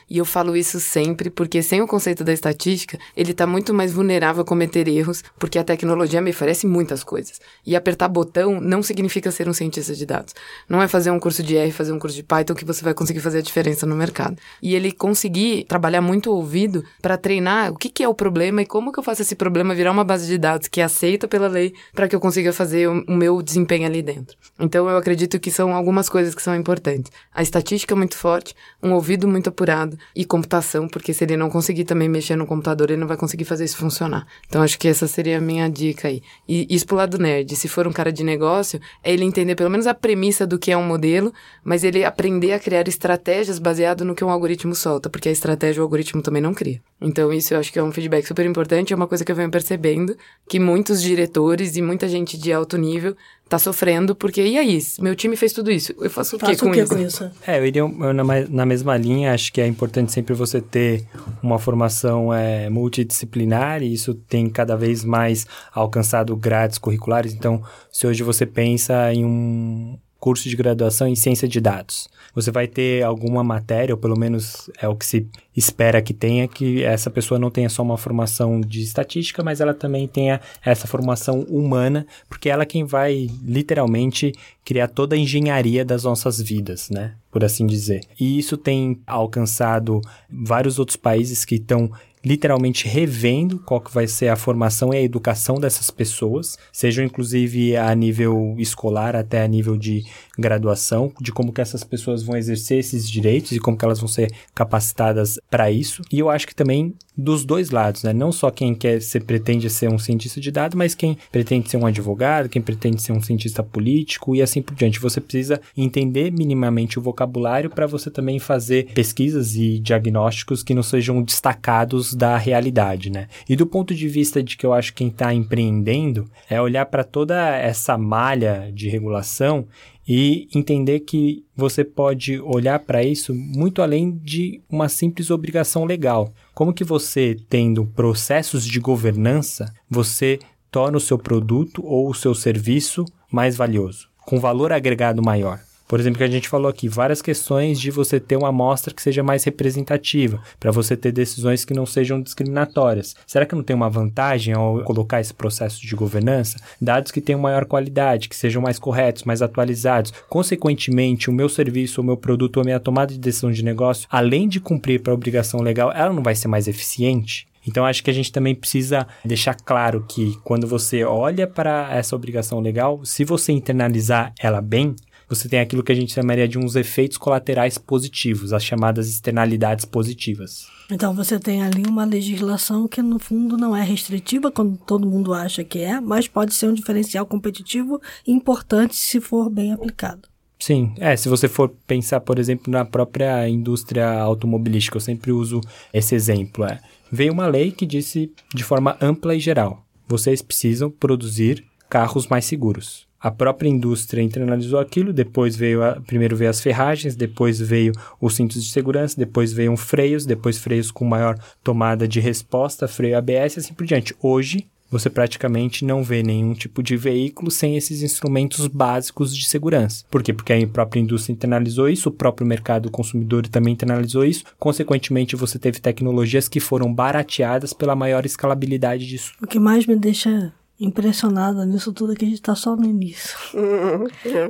e 0.08 0.18
eu 0.18 0.24
falo 0.24 0.56
isso 0.56 0.80
sempre 0.80 1.28
porque 1.28 1.62
sem 1.62 1.82
o 1.82 1.86
conceito 1.86 2.24
da 2.24 2.32
estatística, 2.32 2.98
ele 3.16 3.34
tá 3.34 3.46
muito 3.46 3.74
mais 3.74 3.92
vulnerável 3.92 4.42
a 4.42 4.44
cometer 4.44 4.88
erros, 4.88 5.22
porque 5.38 5.58
a 5.58 5.64
tecnologia 5.64 6.20
me 6.20 6.30
oferece 6.30 6.66
muitas 6.66 7.04
coisas. 7.04 7.40
E 7.66 7.76
apertar 7.76 8.08
botão 8.08 8.60
não 8.60 8.82
significa 8.82 9.30
ser 9.30 9.48
um 9.48 9.52
cientista 9.52 9.94
de 9.94 10.06
dados. 10.06 10.34
Não 10.68 10.80
é 10.80 10.88
fazer 10.88 11.10
um 11.10 11.20
curso 11.20 11.42
de 11.42 11.56
R, 11.56 11.70
fazer 11.72 11.92
um 11.92 11.98
curso 11.98 12.16
de 12.16 12.22
Python 12.22 12.54
que 12.54 12.64
você 12.64 12.82
vai 12.82 12.94
conseguir 12.94 13.20
fazer 13.20 13.38
a 13.38 13.42
diferença 13.42 13.84
no 13.86 13.94
mercado. 13.94 14.36
E 14.62 14.74
ele 14.74 14.92
conseguir 14.92 15.64
trabalhar 15.64 16.00
muito 16.00 16.30
o 16.30 16.36
ouvido 16.36 16.84
para 17.00 17.16
treinar 17.16 17.72
o 17.72 17.76
que, 17.76 17.88
que 17.88 18.02
é 18.02 18.08
o 18.08 18.14
problema 18.14 18.62
e 18.62 18.66
como 18.66 18.92
que 18.92 18.98
eu 18.98 19.04
faço 19.04 19.22
esse 19.22 19.34
problema 19.34 19.74
virar 19.74 19.92
uma 19.92 20.04
base 20.04 20.26
de 20.26 20.38
dados 20.38 20.68
que 20.68 20.80
é 20.80 20.84
aceita 20.84 21.28
pela 21.28 21.48
lei 21.48 21.74
para 21.94 22.08
que 22.08 22.14
eu 22.14 22.20
consiga 22.20 22.52
fazer 22.52 22.88
o 22.88 23.12
meu 23.12 23.42
desempenho 23.42 23.86
ali 23.86 24.02
dentro. 24.02 24.36
Então 24.58 24.88
eu 24.88 24.96
acredito 24.96 25.38
que 25.38 25.50
são 25.50 25.74
algumas 25.74 26.08
coisas 26.08 26.34
que 26.34 26.42
são 26.42 26.54
importantes. 26.54 27.10
A 27.34 27.42
estatística 27.42 27.94
é 27.94 27.96
muito 27.96 28.16
forte, 28.16 28.54
um 28.82 28.92
ouvido 28.92 29.26
muito 29.32 29.48
apurado 29.48 29.98
e 30.14 30.24
computação, 30.24 30.86
porque 30.86 31.12
se 31.12 31.24
ele 31.24 31.36
não 31.36 31.50
conseguir 31.50 31.84
também 31.84 32.08
mexer 32.08 32.36
no 32.36 32.46
computador, 32.46 32.90
ele 32.90 33.00
não 33.00 33.08
vai 33.08 33.16
conseguir 33.16 33.44
fazer 33.44 33.64
isso 33.64 33.76
funcionar. 33.76 34.26
Então 34.46 34.62
acho 34.62 34.78
que 34.78 34.86
essa 34.86 35.08
seria 35.08 35.38
a 35.38 35.40
minha 35.40 35.68
dica 35.68 36.08
aí. 36.08 36.22
E 36.48 36.66
isso 36.70 36.86
pro 36.86 36.96
lado 36.96 37.18
nerd, 37.18 37.56
se 37.56 37.68
for 37.68 37.86
um 37.88 37.92
cara 37.92 38.12
de 38.12 38.22
negócio, 38.22 38.80
é 39.02 39.12
ele 39.12 39.24
entender 39.24 39.54
pelo 39.54 39.70
menos 39.70 39.86
a 39.86 39.94
premissa 39.94 40.46
do 40.46 40.58
que 40.58 40.70
é 40.70 40.76
um 40.76 40.84
modelo, 40.84 41.32
mas 41.64 41.82
ele 41.82 42.04
aprender 42.04 42.52
a 42.52 42.60
criar 42.60 42.86
estratégias 42.86 43.58
baseado 43.58 44.04
no 44.04 44.14
que 44.14 44.24
um 44.24 44.30
algoritmo 44.30 44.74
solta, 44.74 45.08
porque 45.10 45.28
a 45.28 45.32
estratégia 45.32 45.80
o 45.80 45.84
algoritmo 45.84 46.22
também 46.22 46.42
não 46.42 46.54
cria. 46.54 46.80
Então 47.00 47.32
isso 47.32 47.54
eu 47.54 47.58
acho 47.58 47.72
que 47.72 47.78
é 47.78 47.82
um 47.82 47.90
feedback 47.90 48.26
super 48.26 48.46
importante, 48.46 48.92
é 48.92 48.96
uma 48.96 49.08
coisa 49.08 49.24
que 49.24 49.32
eu 49.32 49.36
venho 49.36 49.50
percebendo, 49.50 50.16
que 50.48 50.60
muitos 50.60 51.02
diretores 51.02 51.76
e 51.76 51.82
muita 51.82 52.06
gente 52.08 52.38
de 52.38 52.52
alto 52.52 52.76
nível 52.76 53.16
tá 53.52 53.58
sofrendo, 53.58 54.14
porque 54.14 54.42
e 54.42 54.56
aí, 54.56 54.78
meu 54.98 55.14
time 55.14 55.36
fez 55.36 55.52
tudo 55.52 55.70
isso, 55.70 55.94
eu 56.00 56.08
faço 56.08 56.36
o 56.36 56.38
quê 56.38 56.46
Faça 56.46 56.64
com 56.64 56.70
o 56.70 56.72
que 56.72 56.80
isso? 56.80 56.94
com 56.94 56.98
isso? 56.98 57.30
É, 57.46 57.58
eu 57.58 57.66
iria 57.66 57.82
eu 57.82 58.14
na, 58.14 58.24
na 58.48 58.64
mesma 58.64 58.96
linha, 58.96 59.34
acho 59.34 59.52
que 59.52 59.60
é 59.60 59.66
importante 59.66 60.10
sempre 60.10 60.32
você 60.34 60.58
ter 60.60 61.04
uma 61.42 61.58
formação 61.58 62.32
é, 62.32 62.70
multidisciplinar 62.70 63.82
e 63.82 63.92
isso 63.92 64.14
tem 64.14 64.48
cada 64.48 64.74
vez 64.74 65.04
mais 65.04 65.46
alcançado 65.74 66.34
grades 66.34 66.78
curriculares. 66.78 67.34
Então, 67.34 67.62
se 67.90 68.06
hoje 68.06 68.22
você 68.22 68.46
pensa 68.46 69.12
em 69.12 69.22
um 69.22 69.98
curso 70.22 70.48
de 70.48 70.54
graduação 70.54 71.08
em 71.08 71.16
ciência 71.16 71.48
de 71.48 71.60
dados, 71.60 72.08
você 72.32 72.52
vai 72.52 72.68
ter 72.68 73.02
alguma 73.02 73.42
matéria, 73.42 73.92
ou 73.92 74.00
pelo 74.00 74.16
menos 74.16 74.70
é 74.80 74.86
o 74.86 74.94
que 74.94 75.04
se 75.04 75.26
espera 75.56 76.00
que 76.00 76.14
tenha, 76.14 76.46
que 76.46 76.80
essa 76.84 77.10
pessoa 77.10 77.40
não 77.40 77.50
tenha 77.50 77.68
só 77.68 77.82
uma 77.82 77.98
formação 77.98 78.60
de 78.60 78.82
estatística, 78.82 79.42
mas 79.42 79.60
ela 79.60 79.74
também 79.74 80.06
tenha 80.06 80.40
essa 80.64 80.86
formação 80.86 81.40
humana, 81.48 82.06
porque 82.28 82.48
ela 82.48 82.62
é 82.62 82.66
quem 82.66 82.84
vai 82.84 83.28
literalmente 83.42 84.30
criar 84.64 84.86
toda 84.86 85.16
a 85.16 85.18
engenharia 85.18 85.84
das 85.84 86.04
nossas 86.04 86.40
vidas, 86.40 86.88
né? 86.88 87.16
Por 87.28 87.42
assim 87.44 87.66
dizer. 87.66 88.02
E 88.18 88.38
isso 88.38 88.56
tem 88.56 89.00
alcançado 89.04 90.00
vários 90.30 90.78
outros 90.78 90.96
países 90.96 91.44
que 91.44 91.56
estão 91.56 91.90
literalmente 92.24 92.86
revendo 92.86 93.58
qual 93.58 93.80
que 93.80 93.92
vai 93.92 94.06
ser 94.06 94.28
a 94.28 94.36
formação 94.36 94.92
e 94.92 94.96
a 94.96 95.02
educação 95.02 95.56
dessas 95.56 95.90
pessoas, 95.90 96.58
sejam 96.72 97.04
inclusive 97.04 97.76
a 97.76 97.94
nível 97.94 98.54
escolar 98.58 99.16
até 99.16 99.42
a 99.42 99.48
nível 99.48 99.76
de 99.76 100.04
graduação, 100.38 101.12
de 101.20 101.32
como 101.32 101.52
que 101.52 101.60
essas 101.60 101.84
pessoas 101.84 102.22
vão 102.22 102.36
exercer 102.36 102.78
esses 102.78 103.08
direitos 103.08 103.52
e 103.52 103.58
como 103.58 103.76
que 103.76 103.84
elas 103.84 103.98
vão 103.98 104.08
ser 104.08 104.32
capacitadas 104.54 105.38
para 105.50 105.70
isso. 105.70 106.02
E 106.10 106.18
eu 106.18 106.30
acho 106.30 106.46
que 106.46 106.54
também 106.54 106.94
dos 107.16 107.44
dois 107.44 107.70
lados, 107.70 108.02
né? 108.02 108.12
Não 108.12 108.32
só 108.32 108.50
quem 108.50 108.74
quer 108.74 109.02
ser 109.02 109.24
pretende 109.24 109.68
ser 109.68 109.90
um 109.90 109.98
cientista 109.98 110.40
de 110.40 110.50
dados, 110.50 110.76
mas 110.76 110.94
quem 110.94 111.18
pretende 111.30 111.68
ser 111.68 111.76
um 111.76 111.86
advogado, 111.86 112.48
quem 112.48 112.62
pretende 112.62 113.02
ser 113.02 113.12
um 113.12 113.20
cientista 113.20 113.62
político 113.62 114.34
e 114.34 114.40
assim 114.40 114.62
por 114.62 114.74
diante. 114.74 114.98
Você 114.98 115.20
precisa 115.20 115.60
entender 115.76 116.32
minimamente 116.32 116.98
o 116.98 117.02
vocabulário 117.02 117.68
para 117.68 117.86
você 117.86 118.10
também 118.10 118.38
fazer 118.38 118.92
pesquisas 118.94 119.54
e 119.54 119.78
diagnósticos 119.78 120.62
que 120.62 120.74
não 120.74 120.82
sejam 120.82 121.22
destacados 121.22 122.11
da 122.14 122.36
realidade, 122.36 123.10
né? 123.10 123.28
E 123.48 123.56
do 123.56 123.66
ponto 123.66 123.94
de 123.94 124.08
vista 124.08 124.42
de 124.42 124.56
que 124.56 124.64
eu 124.64 124.72
acho 124.72 124.92
que 124.92 124.98
quem 124.98 125.08
está 125.08 125.32
empreendendo 125.32 126.30
é 126.48 126.60
olhar 126.60 126.86
para 126.86 127.04
toda 127.04 127.56
essa 127.56 127.96
malha 127.98 128.70
de 128.72 128.88
regulação 128.88 129.66
e 130.06 130.48
entender 130.54 131.00
que 131.00 131.44
você 131.56 131.84
pode 131.84 132.40
olhar 132.40 132.78
para 132.80 133.04
isso 133.04 133.34
muito 133.34 133.82
além 133.82 134.10
de 134.18 134.60
uma 134.68 134.88
simples 134.88 135.30
obrigação 135.30 135.84
legal. 135.84 136.32
Como 136.54 136.72
que 136.72 136.84
você, 136.84 137.36
tendo 137.48 137.86
processos 137.86 138.64
de 138.64 138.80
governança, 138.80 139.72
você 139.88 140.38
torna 140.70 140.96
o 140.96 141.00
seu 141.00 141.18
produto 141.18 141.82
ou 141.84 142.08
o 142.10 142.14
seu 142.14 142.34
serviço 142.34 143.04
mais 143.30 143.56
valioso, 143.56 144.08
com 144.24 144.40
valor 144.40 144.72
agregado 144.72 145.22
maior? 145.22 145.60
Por 145.92 146.00
exemplo, 146.00 146.16
que 146.16 146.24
a 146.24 146.28
gente 146.28 146.48
falou 146.48 146.70
aqui, 146.70 146.88
várias 146.88 147.20
questões 147.20 147.78
de 147.78 147.90
você 147.90 148.18
ter 148.18 148.38
uma 148.38 148.48
amostra 148.48 148.94
que 148.94 149.02
seja 149.02 149.22
mais 149.22 149.44
representativa, 149.44 150.42
para 150.58 150.70
você 150.70 150.96
ter 150.96 151.12
decisões 151.12 151.66
que 151.66 151.74
não 151.74 151.84
sejam 151.84 152.22
discriminatórias. 152.22 153.14
Será 153.26 153.44
que 153.44 153.54
não 153.54 153.62
tem 153.62 153.76
uma 153.76 153.90
vantagem 153.90 154.54
ao 154.54 154.82
colocar 154.84 155.20
esse 155.20 155.34
processo 155.34 155.86
de 155.86 155.94
governança? 155.94 156.56
Dados 156.80 157.12
que 157.12 157.20
tenham 157.20 157.42
maior 157.42 157.66
qualidade, 157.66 158.30
que 158.30 158.34
sejam 158.34 158.62
mais 158.62 158.78
corretos, 158.78 159.24
mais 159.24 159.42
atualizados. 159.42 160.14
Consequentemente, 160.30 161.28
o 161.28 161.32
meu 161.34 161.50
serviço, 161.50 162.00
o 162.00 162.04
meu 162.04 162.16
produto, 162.16 162.58
a 162.58 162.64
minha 162.64 162.80
tomada 162.80 163.12
de 163.12 163.20
decisão 163.20 163.50
de 163.50 163.62
negócio, 163.62 164.08
além 164.10 164.48
de 164.48 164.60
cumprir 164.60 165.02
para 165.02 165.12
a 165.12 165.14
obrigação 165.14 165.60
legal, 165.60 165.92
ela 165.92 166.14
não 166.14 166.22
vai 166.22 166.34
ser 166.34 166.48
mais 166.48 166.68
eficiente? 166.68 167.46
Então, 167.66 167.84
acho 167.84 168.02
que 168.02 168.10
a 168.10 168.14
gente 168.14 168.32
também 168.32 168.54
precisa 168.54 169.06
deixar 169.22 169.54
claro 169.54 170.04
que 170.08 170.36
quando 170.42 170.66
você 170.66 171.04
olha 171.04 171.46
para 171.46 171.94
essa 171.94 172.16
obrigação 172.16 172.60
legal, 172.60 173.04
se 173.04 173.24
você 173.24 173.52
internalizar 173.52 174.32
ela 174.40 174.62
bem, 174.62 174.96
você 175.34 175.48
tem 175.48 175.60
aquilo 175.60 175.82
que 175.82 175.92
a 175.92 175.94
gente 175.94 176.12
chamaria 176.12 176.46
de 176.46 176.58
uns 176.58 176.76
efeitos 176.76 177.16
colaterais 177.16 177.78
positivos, 177.78 178.52
as 178.52 178.64
chamadas 178.64 179.08
externalidades 179.08 179.84
positivas. 179.84 180.66
Então 180.90 181.14
você 181.14 181.38
tem 181.38 181.62
ali 181.62 181.84
uma 181.86 182.04
legislação 182.04 182.86
que 182.86 183.00
no 183.00 183.18
fundo 183.18 183.56
não 183.56 183.76
é 183.76 183.82
restritiva, 183.82 184.50
quando 184.50 184.76
todo 184.76 185.08
mundo 185.08 185.32
acha 185.32 185.64
que 185.64 185.78
é, 185.78 186.00
mas 186.00 186.28
pode 186.28 186.54
ser 186.54 186.68
um 186.68 186.74
diferencial 186.74 187.24
competitivo 187.24 188.00
importante 188.26 188.96
se 188.96 189.20
for 189.20 189.48
bem 189.48 189.72
aplicado. 189.72 190.28
Sim, 190.58 190.94
é, 190.98 191.16
se 191.16 191.28
você 191.28 191.48
for 191.48 191.70
pensar, 191.86 192.20
por 192.20 192.38
exemplo, 192.38 192.70
na 192.70 192.84
própria 192.84 193.48
indústria 193.48 194.08
automobilística, 194.20 194.96
eu 194.96 195.00
sempre 195.00 195.32
uso 195.32 195.60
esse 195.92 196.14
exemplo, 196.14 196.64
é, 196.64 196.78
veio 197.10 197.32
uma 197.32 197.48
lei 197.48 197.72
que 197.72 197.84
disse 197.84 198.30
de 198.54 198.62
forma 198.62 198.96
ampla 199.00 199.34
e 199.34 199.40
geral, 199.40 199.84
vocês 200.06 200.40
precisam 200.40 200.88
produzir 200.88 201.64
carros 201.90 202.28
mais 202.28 202.44
seguros. 202.44 203.08
A 203.22 203.30
própria 203.30 203.68
indústria 203.68 204.20
internalizou 204.20 204.80
aquilo, 204.80 205.12
depois 205.12 205.54
veio 205.54 205.80
a, 205.84 206.00
primeiro 206.00 206.34
veio 206.34 206.50
as 206.50 206.60
ferragens, 206.60 207.14
depois 207.14 207.60
veio 207.60 207.92
os 208.20 208.34
cintos 208.34 208.64
de 208.64 208.70
segurança, 208.70 209.16
depois 209.16 209.52
veio 209.52 209.76
freios, 209.76 210.26
depois 210.26 210.58
freios 210.58 210.90
com 210.90 211.04
maior 211.04 211.38
tomada 211.62 212.08
de 212.08 212.18
resposta, 212.18 212.88
freio 212.88 213.16
ABS 213.16 213.56
e 213.56 213.60
assim 213.60 213.74
por 213.74 213.86
diante. 213.86 214.12
Hoje, 214.20 214.66
você 214.90 215.08
praticamente 215.08 215.84
não 215.84 216.02
vê 216.02 216.22
nenhum 216.22 216.52
tipo 216.52 216.82
de 216.82 216.96
veículo 216.96 217.50
sem 217.50 217.76
esses 217.76 218.02
instrumentos 218.02 218.66
básicos 218.66 219.34
de 219.34 219.46
segurança. 219.46 220.04
Por 220.10 220.22
quê? 220.22 220.34
Porque 220.34 220.52
a 220.52 220.66
própria 220.66 221.00
indústria 221.00 221.32
internalizou 221.32 221.88
isso, 221.88 222.08
o 222.08 222.12
próprio 222.12 222.46
mercado 222.46 222.90
consumidor 222.90 223.46
também 223.46 223.72
internalizou 223.72 224.24
isso. 224.24 224.44
Consequentemente, 224.58 225.34
você 225.36 225.58
teve 225.58 225.80
tecnologias 225.80 226.48
que 226.48 226.60
foram 226.60 226.92
barateadas 226.92 227.72
pela 227.72 227.96
maior 227.96 228.26
escalabilidade 228.26 229.06
disso. 229.06 229.32
O 229.40 229.46
que 229.46 229.58
mais 229.58 229.86
me 229.86 229.96
deixa 229.96 230.52
impressionada 230.84 231.64
nisso 231.64 231.92
tudo 231.92 232.12
é 232.12 232.16
que 232.16 232.24
a 232.24 232.28
gente 232.28 232.38
está 232.38 232.54
só 232.54 232.76
no 232.76 232.84
início. 232.84 233.36
Hum, 233.62 234.06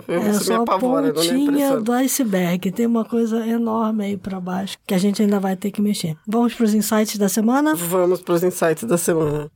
é 0.08 0.32
só 0.34 0.62
a 0.62 0.78
pontinha 0.78 1.80
do 1.80 1.92
iceberg. 1.92 2.70
Tem 2.70 2.86
uma 2.86 3.04
coisa 3.04 3.46
enorme 3.46 4.04
aí 4.04 4.16
para 4.16 4.40
baixo 4.40 4.78
que 4.86 4.94
a 4.94 4.98
gente 4.98 5.22
ainda 5.22 5.38
vai 5.38 5.56
ter 5.56 5.70
que 5.70 5.82
mexer. 5.82 6.16
Vamos 6.26 6.54
para 6.54 6.64
os 6.64 6.74
insights 6.74 7.16
da 7.18 7.28
semana? 7.28 7.74
Vamos 7.74 8.22
para 8.22 8.34
os 8.34 8.42
insights 8.42 8.84
da 8.84 8.96
semana. 8.96 9.50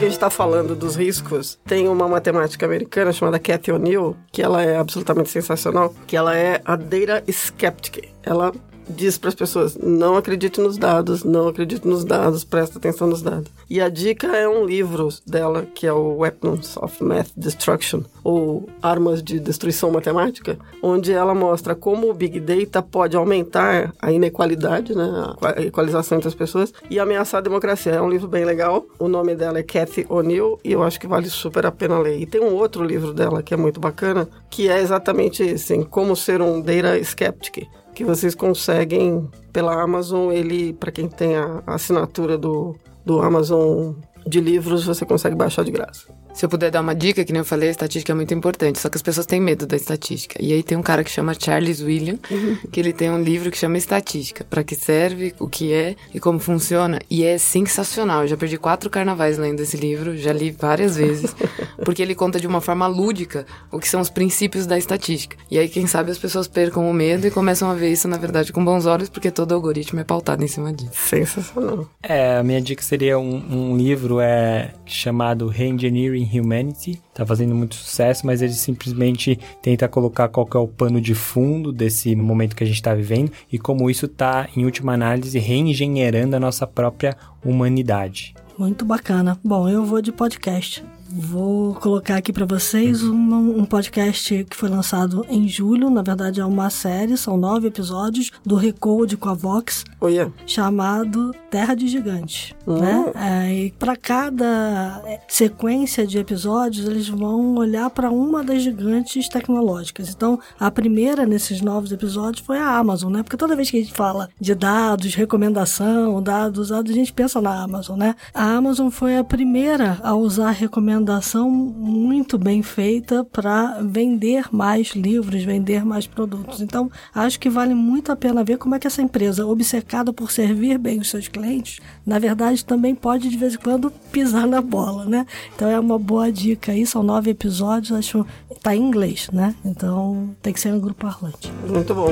Que 0.00 0.06
a 0.06 0.08
gente 0.08 0.16
está 0.16 0.30
falando 0.30 0.74
dos 0.74 0.96
riscos, 0.96 1.60
tem 1.66 1.86
uma 1.86 2.08
matemática 2.08 2.64
americana 2.64 3.12
chamada 3.12 3.38
Cathy 3.38 3.70
O'Neill, 3.70 4.16
que 4.32 4.40
ela 4.40 4.62
é 4.62 4.78
absolutamente 4.78 5.28
sensacional, 5.28 5.94
que 6.06 6.16
ela 6.16 6.34
é 6.34 6.58
a 6.64 6.74
data 6.74 7.22
skeptic. 7.30 8.08
Ela 8.22 8.50
diz 8.90 9.16
para 9.16 9.28
as 9.28 9.34
pessoas: 9.34 9.76
não 9.76 10.16
acredite 10.16 10.60
nos 10.60 10.76
dados, 10.76 11.24
não 11.24 11.48
acredite 11.48 11.86
nos 11.86 12.04
dados, 12.04 12.44
presta 12.44 12.78
atenção 12.78 13.06
nos 13.06 13.22
dados. 13.22 13.50
E 13.68 13.80
a 13.80 13.88
dica 13.88 14.26
é 14.28 14.48
um 14.48 14.64
livro 14.64 15.08
dela, 15.26 15.66
que 15.74 15.86
é 15.86 15.92
o 15.92 16.18
Weapons 16.18 16.76
of 16.76 17.02
Math 17.02 17.30
Destruction, 17.36 18.02
ou 18.24 18.68
Armas 18.82 19.22
de 19.22 19.38
Destruição 19.38 19.90
Matemática, 19.90 20.58
onde 20.82 21.12
ela 21.12 21.34
mostra 21.34 21.74
como 21.74 22.10
o 22.10 22.14
Big 22.14 22.40
Data 22.40 22.82
pode 22.82 23.16
aumentar 23.16 23.94
a 24.00 24.12
inequalidade, 24.12 24.94
né, 24.94 25.34
a 25.42 25.62
equalização 25.62 26.18
entre 26.18 26.28
as 26.28 26.34
pessoas, 26.34 26.72
e 26.90 26.98
ameaçar 26.98 27.38
a 27.38 27.42
democracia. 27.42 27.92
É 27.92 28.02
um 28.02 28.10
livro 28.10 28.28
bem 28.28 28.44
legal, 28.44 28.84
o 28.98 29.08
nome 29.08 29.34
dela 29.34 29.58
é 29.58 29.62
Cathy 29.62 30.04
O'Neill, 30.08 30.58
e 30.64 30.72
eu 30.72 30.82
acho 30.82 30.98
que 30.98 31.06
vale 31.06 31.28
super 31.30 31.64
a 31.66 31.72
pena 31.72 31.98
ler. 31.98 32.18
E 32.18 32.26
tem 32.26 32.40
um 32.40 32.54
outro 32.54 32.84
livro 32.84 33.12
dela 33.12 33.42
que 33.42 33.54
é 33.54 33.56
muito 33.56 33.80
bacana, 33.80 34.28
que 34.50 34.68
é 34.68 34.80
exatamente 34.80 35.42
assim, 35.42 35.82
como 35.82 36.16
ser 36.16 36.42
um 36.42 36.60
data 36.60 36.98
skeptic 36.98 37.68
que 37.94 38.04
vocês 38.04 38.34
conseguem 38.34 39.28
pela 39.52 39.82
Amazon. 39.82 40.32
Ele, 40.32 40.72
para 40.72 40.90
quem 40.90 41.08
tem 41.08 41.36
a 41.36 41.62
assinatura 41.66 42.36
do, 42.38 42.76
do 43.04 43.20
Amazon 43.20 43.94
de 44.26 44.40
livros, 44.40 44.84
você 44.84 45.04
consegue 45.04 45.34
baixar 45.34 45.64
de 45.64 45.70
graça. 45.70 46.19
Se 46.32 46.44
eu 46.44 46.48
puder 46.48 46.70
dar 46.70 46.80
uma 46.80 46.94
dica, 46.94 47.24
que 47.24 47.32
nem 47.32 47.40
eu 47.40 47.44
falei, 47.44 47.68
a 47.68 47.72
estatística 47.72 48.12
é 48.12 48.14
muito 48.14 48.32
importante, 48.32 48.78
só 48.78 48.88
que 48.88 48.96
as 48.96 49.02
pessoas 49.02 49.26
têm 49.26 49.40
medo 49.40 49.66
da 49.66 49.76
estatística. 49.76 50.36
E 50.40 50.52
aí 50.52 50.62
tem 50.62 50.78
um 50.78 50.82
cara 50.82 51.04
que 51.04 51.10
chama 51.10 51.34
Charles 51.38 51.80
William, 51.80 52.18
que 52.70 52.80
ele 52.80 52.92
tem 52.92 53.10
um 53.10 53.22
livro 53.22 53.50
que 53.50 53.58
chama 53.58 53.76
Estatística, 53.76 54.44
para 54.44 54.62
que 54.62 54.74
serve, 54.74 55.34
o 55.38 55.48
que 55.48 55.72
é 55.72 55.96
e 56.14 56.20
como 56.20 56.38
funciona. 56.38 57.00
E 57.10 57.24
é 57.24 57.36
sensacional. 57.36 58.22
Eu 58.22 58.28
já 58.28 58.36
perdi 58.36 58.56
quatro 58.56 58.88
carnavais 58.88 59.38
lendo 59.38 59.60
esse 59.60 59.76
livro, 59.76 60.16
já 60.16 60.32
li 60.32 60.50
várias 60.50 60.96
vezes, 60.96 61.34
porque 61.84 62.00
ele 62.02 62.14
conta 62.14 62.40
de 62.40 62.46
uma 62.46 62.60
forma 62.60 62.86
lúdica 62.86 63.44
o 63.70 63.78
que 63.78 63.88
são 63.88 64.00
os 64.00 64.10
princípios 64.10 64.66
da 64.66 64.78
estatística. 64.78 65.36
E 65.50 65.58
aí, 65.58 65.68
quem 65.68 65.86
sabe, 65.86 66.10
as 66.10 66.18
pessoas 66.18 66.46
percam 66.46 66.88
o 66.88 66.94
medo 66.94 67.26
e 67.26 67.30
começam 67.30 67.70
a 67.70 67.74
ver 67.74 67.90
isso, 67.90 68.08
na 68.08 68.16
verdade, 68.16 68.52
com 68.52 68.64
bons 68.64 68.86
olhos, 68.86 69.08
porque 69.08 69.30
todo 69.30 69.54
algoritmo 69.54 70.00
é 70.00 70.04
pautado 70.04 70.44
em 70.44 70.48
cima 70.48 70.72
disso. 70.72 70.90
Sensacional. 70.94 71.88
É, 72.02 72.36
a 72.36 72.42
minha 72.42 72.60
dica 72.60 72.82
seria 72.82 73.18
um, 73.18 73.72
um 73.72 73.76
livro 73.76 74.20
é, 74.20 74.72
chamado 74.86 75.48
Reengineering 75.48 76.19
Humanity, 76.24 77.00
tá 77.14 77.24
fazendo 77.24 77.54
muito 77.54 77.74
sucesso, 77.74 78.26
mas 78.26 78.42
ele 78.42 78.52
simplesmente 78.52 79.38
tenta 79.62 79.88
colocar 79.88 80.28
qual 80.28 80.48
é 80.54 80.58
o 80.58 80.68
pano 80.68 81.00
de 81.00 81.14
fundo 81.14 81.72
desse 81.72 82.14
momento 82.16 82.56
que 82.56 82.64
a 82.64 82.66
gente 82.66 82.76
está 82.76 82.94
vivendo 82.94 83.32
e 83.50 83.58
como 83.58 83.90
isso 83.90 84.06
está, 84.06 84.48
em 84.56 84.64
última 84.64 84.92
análise, 84.92 85.38
reengenheirando 85.38 86.36
a 86.36 86.40
nossa 86.40 86.66
própria 86.66 87.16
humanidade. 87.44 88.34
Muito 88.58 88.84
bacana. 88.84 89.38
Bom, 89.42 89.68
eu 89.68 89.84
vou 89.84 90.02
de 90.02 90.12
podcast. 90.12 90.84
Vou 91.12 91.74
colocar 91.74 92.16
aqui 92.16 92.32
para 92.32 92.46
vocês 92.46 93.02
um, 93.02 93.58
um, 93.58 93.64
podcast 93.64 94.44
que 94.44 94.56
foi 94.56 94.68
lançado 94.68 95.26
em 95.28 95.48
julho. 95.48 95.90
Na 95.90 96.02
verdade, 96.02 96.40
é 96.40 96.44
uma 96.44 96.70
série, 96.70 97.16
são 97.16 97.36
nove 97.36 97.66
episódios 97.66 98.30
do 98.46 98.54
Recode 98.54 99.16
com 99.16 99.28
a 99.28 99.34
Vox, 99.34 99.84
oh, 100.00 100.06
yeah. 100.06 100.32
chamado 100.46 101.34
Terra 101.50 101.74
de 101.74 101.88
Gigantes. 101.88 102.54
Uhum. 102.64 102.78
Né? 102.78 103.12
É, 103.16 103.54
e 103.54 103.72
para 103.72 103.96
cada 103.96 105.02
é, 105.04 105.20
sequência 105.26 106.06
de 106.06 106.16
episódios, 106.16 106.86
eles 106.86 107.08
vão 107.08 107.56
olhar 107.56 107.90
para 107.90 108.08
uma 108.10 108.44
das 108.44 108.62
gigantes 108.62 109.28
tecnológicas. 109.28 110.10
Então, 110.10 110.38
a 110.60 110.70
primeira 110.70 111.26
nesses 111.26 111.60
novos 111.60 111.90
episódios 111.90 112.46
foi 112.46 112.58
a 112.58 112.78
Amazon, 112.78 113.12
né? 113.12 113.24
Porque 113.24 113.36
toda 113.36 113.56
vez 113.56 113.68
que 113.68 113.78
a 113.78 113.80
gente 113.80 113.94
fala 113.94 114.28
de 114.40 114.54
dados, 114.54 115.14
recomendação, 115.14 116.22
dados, 116.22 116.68
dados, 116.68 116.92
a 116.92 116.94
gente 116.94 117.12
pensa 117.12 117.40
na 117.40 117.62
Amazon, 117.62 117.98
né? 117.98 118.14
A 118.32 118.44
Amazon 118.52 118.90
foi 118.90 119.16
a 119.16 119.24
primeira 119.24 119.98
a 120.02 120.14
usar 120.14 120.50
recomendação 120.52 120.99
recomendação 121.00 121.50
muito 121.50 122.38
bem 122.38 122.62
feita 122.62 123.24
para 123.24 123.80
vender 123.82 124.46
mais 124.52 124.88
livros, 124.88 125.42
vender 125.42 125.84
mais 125.84 126.06
produtos. 126.06 126.60
Então, 126.60 126.90
acho 127.14 127.40
que 127.40 127.48
vale 127.48 127.74
muito 127.74 128.12
a 128.12 128.16
pena 128.16 128.44
ver 128.44 128.58
como 128.58 128.74
é 128.74 128.78
que 128.78 128.86
essa 128.86 129.02
empresa, 129.02 129.46
obcecada 129.46 130.12
por 130.12 130.30
servir 130.30 130.78
bem 130.78 130.98
os 131.00 131.08
seus 131.08 131.26
clientes, 131.26 131.80
na 132.06 132.18
verdade 132.18 132.64
também 132.64 132.94
pode 132.94 133.28
de 133.28 133.36
vez 133.36 133.54
em 133.54 133.58
quando 133.58 133.90
pisar 134.12 134.46
na 134.46 134.60
bola, 134.60 135.06
né? 135.06 135.26
Então 135.54 135.68
é 135.68 135.80
uma 135.80 135.98
boa 135.98 136.30
dica 136.30 136.72
aí, 136.72 136.86
são 136.86 137.02
nove 137.02 137.30
episódios, 137.30 137.92
acho 137.92 138.26
tá 138.62 138.76
em 138.76 138.82
inglês, 138.82 139.28
né? 139.32 139.54
Então 139.64 140.30
tem 140.42 140.52
que 140.52 140.60
ser 140.60 140.72
um 140.72 140.80
grupo 140.80 141.00
parlante. 141.00 141.50
Muito 141.66 141.94
bom. 141.94 142.10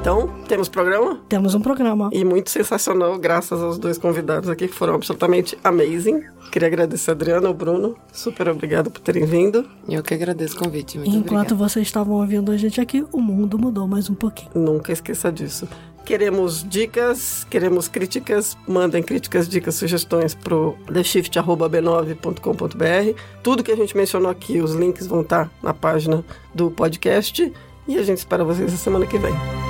Então, 0.00 0.28
temos 0.48 0.66
programa? 0.66 1.20
Temos 1.28 1.54
um 1.54 1.60
programa. 1.60 2.08
E 2.10 2.24
muito 2.24 2.48
sensacional, 2.48 3.18
graças 3.18 3.62
aos 3.62 3.78
dois 3.78 3.98
convidados 3.98 4.48
aqui, 4.48 4.66
que 4.66 4.74
foram 4.74 4.94
absolutamente 4.94 5.58
amazing. 5.62 6.22
Queria 6.50 6.68
agradecer 6.68 7.10
a 7.10 7.12
Adriana, 7.12 7.50
o 7.50 7.54
Bruno. 7.54 7.94
Super 8.10 8.48
obrigado 8.48 8.90
por 8.90 9.02
terem 9.02 9.26
vindo. 9.26 9.68
Eu 9.86 10.02
que 10.02 10.14
agradeço 10.14 10.56
o 10.56 10.58
convite. 10.58 10.96
Muito 10.96 11.10
Enquanto 11.10 11.52
obrigada. 11.52 11.54
vocês 11.54 11.86
estavam 11.86 12.16
ouvindo 12.16 12.50
a 12.50 12.56
gente 12.56 12.80
aqui, 12.80 13.04
o 13.12 13.20
mundo 13.20 13.58
mudou 13.58 13.86
mais 13.86 14.08
um 14.08 14.14
pouquinho. 14.14 14.50
Nunca 14.54 14.90
esqueça 14.90 15.30
disso. 15.30 15.68
Queremos 16.02 16.66
dicas, 16.66 17.46
queremos 17.50 17.86
críticas. 17.86 18.56
Mandem 18.66 19.02
críticas, 19.02 19.46
dicas, 19.46 19.74
sugestões 19.74 20.34
pro 20.34 20.78
theshift.b9.com.br. 20.90 23.20
Tudo 23.42 23.62
que 23.62 23.70
a 23.70 23.76
gente 23.76 23.94
mencionou 23.94 24.30
aqui, 24.30 24.62
os 24.62 24.74
links 24.74 25.06
vão 25.06 25.20
estar 25.20 25.50
na 25.62 25.74
página 25.74 26.24
do 26.54 26.70
podcast. 26.70 27.52
E 27.86 27.98
a 27.98 28.02
gente 28.02 28.16
espera 28.18 28.42
vocês 28.42 28.72
na 28.72 28.78
semana 28.78 29.06
que 29.06 29.18
vem. 29.18 29.69